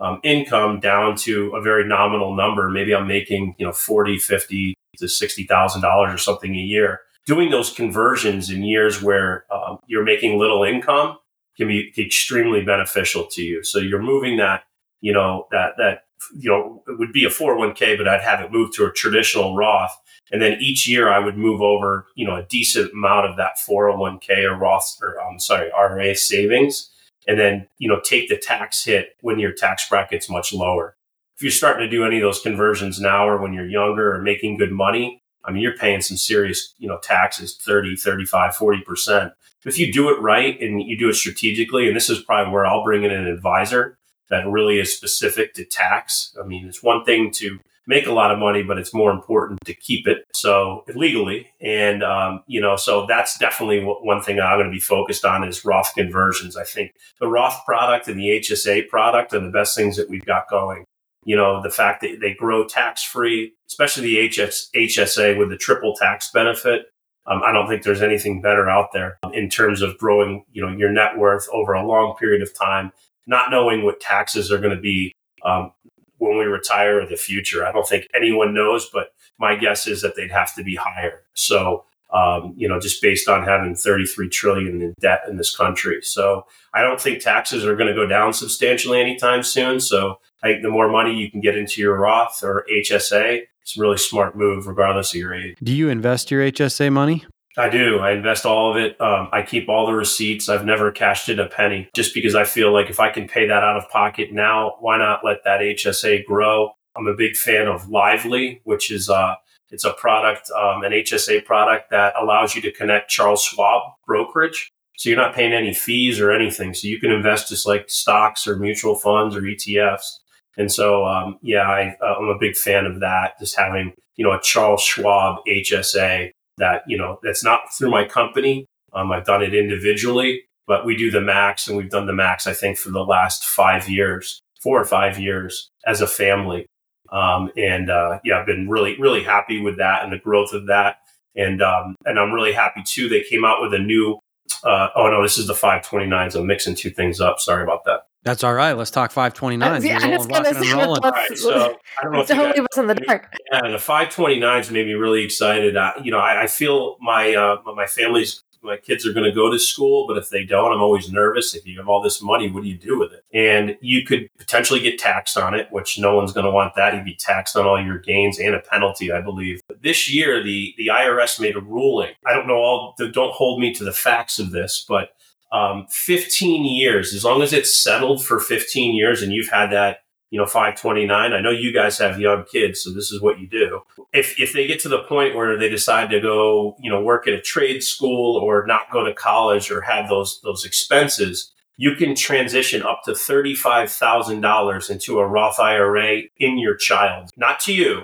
um, 0.00 0.20
income 0.22 0.80
down 0.80 1.16
to 1.16 1.54
a 1.54 1.60
very 1.60 1.86
nominal 1.86 2.34
number. 2.34 2.68
Maybe 2.68 2.94
I'm 2.94 3.06
making, 3.06 3.54
you 3.58 3.66
know, 3.66 3.72
40, 3.72 4.18
50 4.18 4.74
to 4.98 5.04
$60,000 5.04 6.14
or 6.14 6.18
something 6.18 6.54
a 6.54 6.58
year. 6.58 7.00
Doing 7.26 7.50
those 7.50 7.72
conversions 7.72 8.50
in 8.50 8.62
years 8.62 9.02
where 9.02 9.44
um, 9.52 9.78
you're 9.86 10.04
making 10.04 10.38
little 10.38 10.64
income 10.64 11.18
can 11.56 11.68
be 11.68 11.92
extremely 11.98 12.62
beneficial 12.62 13.26
to 13.32 13.42
you. 13.42 13.62
So 13.64 13.78
you're 13.78 14.02
moving 14.02 14.38
that, 14.38 14.64
you 15.00 15.12
know, 15.12 15.46
that, 15.50 15.72
that, 15.76 16.04
you 16.34 16.50
know, 16.50 16.82
it 16.86 16.98
would 16.98 17.12
be 17.12 17.24
a 17.24 17.30
401k, 17.30 17.98
but 17.98 18.08
I'd 18.08 18.22
have 18.22 18.40
it 18.40 18.52
moved 18.52 18.74
to 18.74 18.86
a 18.86 18.92
traditional 18.92 19.56
Roth. 19.56 19.94
And 20.30 20.40
then 20.40 20.58
each 20.60 20.88
year 20.88 21.10
I 21.10 21.18
would 21.18 21.36
move 21.36 21.60
over, 21.60 22.06
you 22.14 22.26
know, 22.26 22.36
a 22.36 22.44
decent 22.44 22.92
amount 22.92 23.28
of 23.28 23.36
that 23.36 23.56
401k 23.68 24.44
or 24.44 24.56
Roth 24.56 24.96
or 25.02 25.20
I'm 25.20 25.38
sorry, 25.38 25.70
IRA 25.72 26.14
savings 26.14 26.90
and 27.28 27.38
then 27.38 27.68
you 27.78 27.88
know 27.88 28.00
take 28.00 28.28
the 28.28 28.36
tax 28.36 28.84
hit 28.84 29.14
when 29.20 29.38
your 29.38 29.52
tax 29.52 29.88
bracket's 29.88 30.28
much 30.28 30.52
lower. 30.52 30.96
If 31.36 31.42
you're 31.42 31.52
starting 31.52 31.88
to 31.88 31.96
do 31.96 32.04
any 32.04 32.16
of 32.16 32.22
those 32.22 32.40
conversions 32.40 32.98
now 32.98 33.28
or 33.28 33.40
when 33.40 33.52
you're 33.52 33.68
younger 33.68 34.12
or 34.12 34.20
making 34.20 34.56
good 34.56 34.72
money, 34.72 35.22
I 35.44 35.52
mean 35.52 35.62
you're 35.62 35.76
paying 35.76 36.00
some 36.00 36.16
serious, 36.16 36.74
you 36.78 36.88
know, 36.88 36.98
taxes 36.98 37.56
30, 37.64 37.94
35, 37.94 38.56
40%. 38.56 39.32
If 39.64 39.78
you 39.78 39.92
do 39.92 40.08
it 40.08 40.20
right 40.20 40.60
and 40.60 40.82
you 40.82 40.98
do 40.98 41.10
it 41.10 41.14
strategically, 41.14 41.86
and 41.86 41.94
this 41.94 42.08
is 42.08 42.22
probably 42.22 42.52
where 42.52 42.66
I'll 42.66 42.82
bring 42.82 43.04
in 43.04 43.12
an 43.12 43.26
advisor 43.26 43.98
that 44.30 44.46
really 44.46 44.78
is 44.78 44.94
specific 44.94 45.54
to 45.54 45.64
tax. 45.64 46.34
I 46.42 46.46
mean, 46.46 46.66
it's 46.66 46.82
one 46.82 47.04
thing 47.04 47.30
to 47.32 47.58
make 47.88 48.06
a 48.06 48.12
lot 48.12 48.30
of 48.30 48.38
money, 48.38 48.62
but 48.62 48.78
it's 48.78 48.94
more 48.94 49.10
important 49.10 49.58
to 49.64 49.74
keep 49.74 50.06
it 50.06 50.18
so 50.34 50.84
legally. 50.94 51.48
And 51.60 52.04
um, 52.04 52.44
you 52.46 52.60
know, 52.60 52.76
so 52.76 53.06
that's 53.06 53.36
definitely 53.38 53.80
one 53.82 54.22
thing 54.22 54.38
I'm 54.38 54.58
going 54.58 54.70
to 54.70 54.72
be 54.72 54.78
focused 54.78 55.24
on 55.24 55.42
is 55.42 55.64
Roth 55.64 55.94
conversions. 55.94 56.56
I 56.56 56.64
think 56.64 56.92
the 57.18 57.26
Roth 57.26 57.64
product 57.64 58.06
and 58.06 58.20
the 58.20 58.28
HSA 58.40 58.88
product 58.88 59.32
are 59.32 59.40
the 59.40 59.50
best 59.50 59.74
things 59.74 59.96
that 59.96 60.08
we've 60.08 60.24
got 60.24 60.48
going. 60.48 60.84
You 61.24 61.36
know, 61.36 61.62
the 61.62 61.70
fact 61.70 62.02
that 62.02 62.20
they 62.20 62.34
grow 62.34 62.66
tax 62.66 63.02
free, 63.02 63.54
especially 63.68 64.14
the 64.14 64.28
HS, 64.28 64.68
HSA 64.76 65.36
with 65.36 65.48
the 65.48 65.56
triple 65.56 65.94
tax 65.96 66.30
benefit. 66.30 66.86
Um, 67.26 67.42
I 67.44 67.52
don't 67.52 67.68
think 67.68 67.82
there's 67.82 68.00
anything 68.00 68.40
better 68.40 68.70
out 68.70 68.92
there 68.94 69.18
in 69.34 69.50
terms 69.50 69.82
of 69.82 69.98
growing, 69.98 70.44
you 70.52 70.62
know, 70.62 70.74
your 70.74 70.90
net 70.90 71.18
worth 71.18 71.46
over 71.52 71.74
a 71.74 71.86
long 71.86 72.16
period 72.16 72.40
of 72.40 72.54
time, 72.54 72.90
not 73.26 73.50
knowing 73.50 73.84
what 73.84 74.00
taxes 74.00 74.50
are 74.50 74.56
going 74.56 74.74
to 74.74 74.80
be 74.80 75.12
um, 75.44 75.72
when 76.18 76.38
we 76.38 76.44
retire 76.44 77.00
or 77.00 77.06
the 77.06 77.16
future. 77.16 77.66
I 77.66 77.72
don't 77.72 77.88
think 77.88 78.06
anyone 78.14 78.54
knows, 78.54 78.88
but 78.92 79.12
my 79.38 79.56
guess 79.56 79.86
is 79.86 80.02
that 80.02 80.16
they'd 80.16 80.30
have 80.30 80.54
to 80.56 80.64
be 80.64 80.76
higher. 80.76 81.22
So, 81.34 81.84
um, 82.12 82.54
you 82.56 82.68
know, 82.68 82.80
just 82.80 83.02
based 83.02 83.28
on 83.28 83.44
having 83.44 83.74
33 83.74 84.28
trillion 84.28 84.80
in 84.80 84.94
debt 85.00 85.22
in 85.28 85.36
this 85.36 85.54
country. 85.54 86.00
So 86.02 86.46
I 86.74 86.82
don't 86.82 87.00
think 87.00 87.20
taxes 87.20 87.64
are 87.64 87.76
going 87.76 87.88
to 87.88 87.94
go 87.94 88.06
down 88.06 88.32
substantially 88.32 89.00
anytime 89.00 89.42
soon. 89.42 89.80
So 89.80 90.18
I 90.42 90.48
think 90.48 90.62
the 90.62 90.70
more 90.70 90.90
money 90.90 91.14
you 91.14 91.30
can 91.30 91.40
get 91.40 91.56
into 91.56 91.80
your 91.80 91.98
Roth 91.98 92.42
or 92.42 92.64
HSA, 92.72 93.42
it's 93.62 93.76
a 93.76 93.80
really 93.80 93.98
smart 93.98 94.36
move, 94.36 94.66
regardless 94.66 95.12
of 95.12 95.20
your 95.20 95.34
age. 95.34 95.56
Do 95.62 95.74
you 95.74 95.90
invest 95.90 96.30
your 96.30 96.42
HSA 96.50 96.90
money? 96.90 97.26
I 97.58 97.68
do. 97.68 97.98
I 97.98 98.12
invest 98.12 98.46
all 98.46 98.70
of 98.70 98.76
it. 98.76 98.98
Um, 99.00 99.28
I 99.32 99.42
keep 99.42 99.68
all 99.68 99.86
the 99.86 99.92
receipts. 99.92 100.48
I've 100.48 100.64
never 100.64 100.92
cashed 100.92 101.28
in 101.28 101.40
a 101.40 101.48
penny 101.48 101.88
just 101.92 102.14
because 102.14 102.36
I 102.36 102.44
feel 102.44 102.72
like 102.72 102.88
if 102.88 103.00
I 103.00 103.10
can 103.10 103.26
pay 103.26 103.48
that 103.48 103.64
out 103.64 103.76
of 103.76 103.88
pocket 103.90 104.32
now, 104.32 104.76
why 104.78 104.96
not 104.96 105.24
let 105.24 105.38
that 105.44 105.60
HSA 105.60 106.24
grow? 106.24 106.70
I'm 106.96 107.08
a 107.08 107.16
big 107.16 107.36
fan 107.36 107.66
of 107.66 107.88
Lively, 107.88 108.60
which 108.62 108.92
is 108.92 109.10
uh, 109.10 109.34
it's 109.70 109.84
a 109.84 109.92
product, 109.92 110.50
um, 110.56 110.84
an 110.84 110.92
HSA 110.92 111.44
product 111.44 111.90
that 111.90 112.14
allows 112.20 112.54
you 112.54 112.62
to 112.62 112.72
connect 112.72 113.10
Charles 113.10 113.42
Schwab 113.42 113.82
brokerage. 114.06 114.70
So 114.96 115.08
you're 115.08 115.18
not 115.18 115.34
paying 115.34 115.52
any 115.52 115.74
fees 115.74 116.20
or 116.20 116.30
anything. 116.30 116.74
So 116.74 116.86
you 116.86 117.00
can 117.00 117.10
invest 117.10 117.48
just 117.48 117.66
like 117.66 117.90
stocks 117.90 118.46
or 118.46 118.56
mutual 118.56 118.94
funds 118.94 119.34
or 119.34 119.42
ETFs. 119.42 120.18
And 120.56 120.70
so, 120.70 121.04
um, 121.06 121.38
yeah, 121.42 121.68
I, 121.68 121.96
uh, 122.00 122.14
I'm 122.20 122.28
a 122.28 122.38
big 122.38 122.56
fan 122.56 122.86
of 122.86 123.00
that. 123.00 123.38
Just 123.40 123.56
having, 123.56 123.94
you 124.16 124.24
know, 124.24 124.32
a 124.32 124.40
Charles 124.40 124.82
Schwab 124.82 125.38
HSA 125.46 126.30
that 126.58 126.82
you 126.86 126.96
know 126.96 127.18
that's 127.22 127.44
not 127.44 127.72
through 127.76 127.90
my 127.90 128.04
company. 128.04 128.66
Um, 128.92 129.12
I've 129.12 129.24
done 129.24 129.42
it 129.42 129.54
individually, 129.54 130.44
but 130.66 130.84
we 130.84 130.96
do 130.96 131.10
the 131.10 131.20
max, 131.20 131.68
and 131.68 131.76
we've 131.76 131.90
done 131.90 132.06
the 132.06 132.12
max. 132.12 132.46
I 132.46 132.52
think 132.52 132.78
for 132.78 132.90
the 132.90 133.04
last 133.04 133.44
five 133.44 133.88
years, 133.88 134.40
four 134.60 134.80
or 134.80 134.84
five 134.84 135.18
years 135.18 135.70
as 135.86 136.00
a 136.00 136.06
family. 136.06 136.66
Um, 137.10 137.50
and 137.56 137.90
uh, 137.90 138.18
yeah, 138.24 138.38
I've 138.38 138.46
been 138.46 138.68
really 138.68 138.98
really 139.00 139.22
happy 139.22 139.60
with 139.60 139.78
that 139.78 140.04
and 140.04 140.12
the 140.12 140.18
growth 140.18 140.52
of 140.52 140.66
that. 140.66 140.96
And 141.34 141.62
um, 141.62 141.94
and 142.04 142.18
I'm 142.18 142.32
really 142.32 142.52
happy 142.52 142.82
too. 142.84 143.08
They 143.08 143.22
came 143.22 143.44
out 143.44 143.62
with 143.62 143.72
a 143.74 143.78
new. 143.78 144.18
Uh, 144.64 144.88
oh 144.96 145.08
no, 145.08 145.22
this 145.22 145.38
is 145.38 145.46
the 145.46 145.52
529s. 145.52 146.34
I'm 146.34 146.46
mixing 146.46 146.74
two 146.74 146.90
things 146.90 147.20
up. 147.20 147.38
Sorry 147.38 147.62
about 147.62 147.84
that. 147.84 148.07
That's 148.24 148.44
all 148.44 148.54
right. 148.54 148.72
Let's 148.72 148.90
talk 148.90 149.12
529s. 149.12 149.62
Uh, 149.62 149.80
yeah, 149.82 150.00
I 150.02 150.16
was 150.16 150.26
going 150.26 150.44
to 150.44 150.54
say, 150.54 150.72
all 150.72 150.96
right, 151.00 151.38
so 151.38 151.76
I 151.98 152.02
don't 152.02 152.12
know 152.12 152.20
if 152.20 152.28
totally 152.28 152.60
was 152.60 152.76
in 152.76 152.86
the 152.88 152.94
dark. 152.94 153.32
Yeah, 153.52 153.70
the 153.70 153.76
529s 153.76 154.70
made 154.70 154.86
me 154.86 154.94
really 154.94 155.24
excited. 155.24 155.76
Uh, 155.76 155.92
you 156.02 156.10
know, 156.10 156.18
I, 156.18 156.42
I 156.42 156.46
feel 156.46 156.96
my 157.00 157.34
uh, 157.34 157.62
my 157.74 157.86
family's 157.86 158.42
my 158.62 158.76
kids 158.76 159.06
are 159.06 159.12
going 159.12 159.24
to 159.24 159.34
go 159.34 159.50
to 159.50 159.58
school, 159.58 160.06
but 160.06 160.16
if 160.16 160.30
they 160.30 160.44
don't, 160.44 160.72
I'm 160.72 160.80
always 160.80 161.10
nervous. 161.10 161.54
If 161.54 161.66
you 161.66 161.78
have 161.78 161.88
all 161.88 162.02
this 162.02 162.22
money, 162.22 162.50
what 162.50 162.62
do 162.62 162.68
you 162.68 162.76
do 162.76 162.98
with 162.98 163.12
it? 163.12 163.24
And 163.32 163.76
you 163.80 164.04
could 164.04 164.28
potentially 164.38 164.80
get 164.80 164.98
taxed 164.98 165.36
on 165.36 165.54
it, 165.54 165.68
which 165.70 165.98
no 165.98 166.16
one's 166.16 166.32
going 166.32 166.44
to 166.44 166.50
want 166.50 166.74
that. 166.74 166.94
You'd 166.94 167.04
be 167.04 167.16
taxed 167.16 167.56
on 167.56 167.66
all 167.66 167.82
your 167.82 167.98
gains 167.98 168.38
and 168.38 168.54
a 168.54 168.60
penalty, 168.60 169.12
I 169.12 169.20
believe. 169.20 169.60
But 169.68 169.82
this 169.82 170.12
year, 170.12 170.42
the 170.42 170.74
the 170.76 170.88
IRS 170.88 171.40
made 171.40 171.56
a 171.56 171.60
ruling. 171.60 172.12
I 172.26 172.34
don't 172.34 172.46
know 172.46 172.56
all. 172.56 172.94
Don't 172.98 173.34
hold 173.34 173.60
me 173.60 173.72
to 173.74 173.84
the 173.84 173.92
facts 173.92 174.38
of 174.38 174.50
this, 174.50 174.84
but 174.88 175.10
um, 175.52 175.86
15 175.90 176.64
years, 176.64 177.14
as 177.14 177.24
long 177.24 177.42
as 177.42 177.52
it's 177.52 177.74
settled 177.74 178.24
for 178.24 178.38
15 178.38 178.94
years 178.94 179.22
and 179.22 179.32
you've 179.32 179.48
had 179.48 179.70
that, 179.70 180.00
you 180.30 180.38
know, 180.38 180.46
529. 180.46 181.32
I 181.32 181.40
know 181.40 181.50
you 181.50 181.72
guys 181.72 181.98
have 181.98 182.20
young 182.20 182.44
kids, 182.44 182.82
so 182.82 182.90
this 182.90 183.10
is 183.10 183.22
what 183.22 183.38
you 183.38 183.48
do. 183.48 183.80
If, 184.12 184.38
if 184.38 184.52
they 184.52 184.66
get 184.66 184.80
to 184.80 184.88
the 184.88 185.02
point 185.04 185.34
where 185.34 185.56
they 185.56 185.70
decide 185.70 186.10
to 186.10 186.20
go, 186.20 186.76
you 186.80 186.90
know, 186.90 187.00
work 187.00 187.26
at 187.26 187.32
a 187.32 187.40
trade 187.40 187.82
school 187.82 188.36
or 188.36 188.66
not 188.66 188.90
go 188.92 189.04
to 189.04 189.14
college 189.14 189.70
or 189.70 189.80
have 189.82 190.08
those, 190.08 190.40
those 190.42 190.66
expenses, 190.66 191.52
you 191.78 191.94
can 191.94 192.14
transition 192.14 192.82
up 192.82 193.02
to 193.04 193.12
$35,000 193.12 194.90
into 194.90 195.18
a 195.18 195.26
Roth 195.26 195.60
IRA 195.60 196.22
in 196.36 196.58
your 196.58 196.76
child, 196.76 197.30
not 197.36 197.60
to 197.60 197.72
you. 197.72 198.02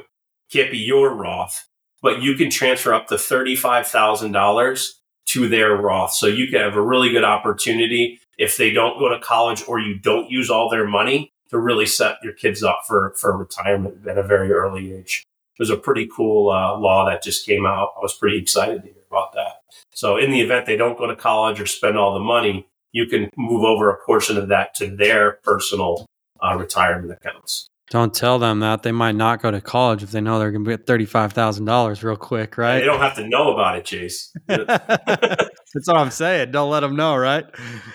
Can't 0.51 0.71
be 0.71 0.79
your 0.79 1.13
Roth, 1.13 1.69
but 2.01 2.23
you 2.23 2.37
can 2.37 2.49
transfer 2.49 2.95
up 2.95 3.09
to 3.09 3.17
$35,000 3.17 4.91
to 5.27 5.49
their 5.49 5.77
Roth. 5.77 6.13
So 6.13 6.27
you 6.27 6.49
can 6.49 6.61
have 6.61 6.77
a 6.77 6.83
really 6.83 7.11
good 7.11 7.25
opportunity 7.25 8.21
if 8.39 8.57
they 8.57 8.71
don't 8.71 8.99
go 8.99 9.09
to 9.09 9.19
college 9.21 9.65
or 9.67 9.81
you 9.81 9.99
don't 9.99 10.31
use 10.31 10.51
all 10.51 10.69
their 10.69 10.87
money 10.87 11.31
to 11.51 11.59
really 11.59 11.87
set 11.87 12.17
your 12.23 12.33
kids 12.33 12.63
up 12.63 12.81
for, 12.87 13.15
for 13.17 13.37
retirement 13.37 14.07
at 14.07 14.19
a 14.19 14.23
very 14.23 14.53
early 14.53 14.93
age. 14.93 15.25
There's 15.59 15.71
a 15.71 15.77
pretty 15.77 16.09
cool 16.15 16.51
uh, 16.51 16.77
law 16.77 17.09
that 17.09 17.23
just 17.23 17.47
came 17.47 17.65
out. 17.65 17.91
I 17.97 18.01
was 18.01 18.15
pretty 18.15 18.39
excited 18.39 18.83
to 18.83 18.89
hear 18.89 19.03
about 19.09 19.33
that. 19.35 19.61
So 19.93 20.17
in 20.17 20.33
the 20.33 20.41
event 20.41 20.67
they 20.67 20.77
don't 20.77 20.99
go 20.99 21.07
to 21.07 21.15
college 21.15 21.61
or 21.61 21.67
spend 21.67 21.97
all 21.97 22.15
the 22.15 22.21
money, 22.21 22.67
you 22.93 23.07
can 23.07 23.31
move 23.37 23.65
over 23.65 23.91
a 23.91 24.05
portion 24.05 24.37
of 24.37 24.49
that 24.49 24.75
to 24.77 24.95
their 24.95 25.39
personal 25.45 26.07
uh, 26.43 26.57
retirement 26.57 27.13
accounts. 27.13 27.69
Don't 27.90 28.14
tell 28.14 28.38
them 28.38 28.61
that 28.61 28.83
they 28.83 28.92
might 28.92 29.14
not 29.14 29.42
go 29.42 29.51
to 29.51 29.61
college 29.61 30.03
if 30.03 30.11
they 30.11 30.20
know 30.20 30.38
they're 30.38 30.51
going 30.51 30.64
to 30.64 30.70
get 30.70 30.87
thirty-five 30.87 31.33
thousand 31.33 31.66
dollars 31.66 32.03
real 32.03 32.16
quick, 32.16 32.57
right? 32.57 32.79
They 32.79 32.85
don't 32.87 33.01
have 33.01 33.16
to 33.16 33.29
know 33.29 33.53
about 33.53 33.77
it, 33.79 33.85
Jace. 33.85 34.31
that's 34.47 35.88
what 35.88 35.97
I'm 35.97 36.11
saying. 36.11 36.51
Don't 36.51 36.70
let 36.70 36.81
them 36.81 36.97
know, 36.97 37.16
right? 37.16 37.44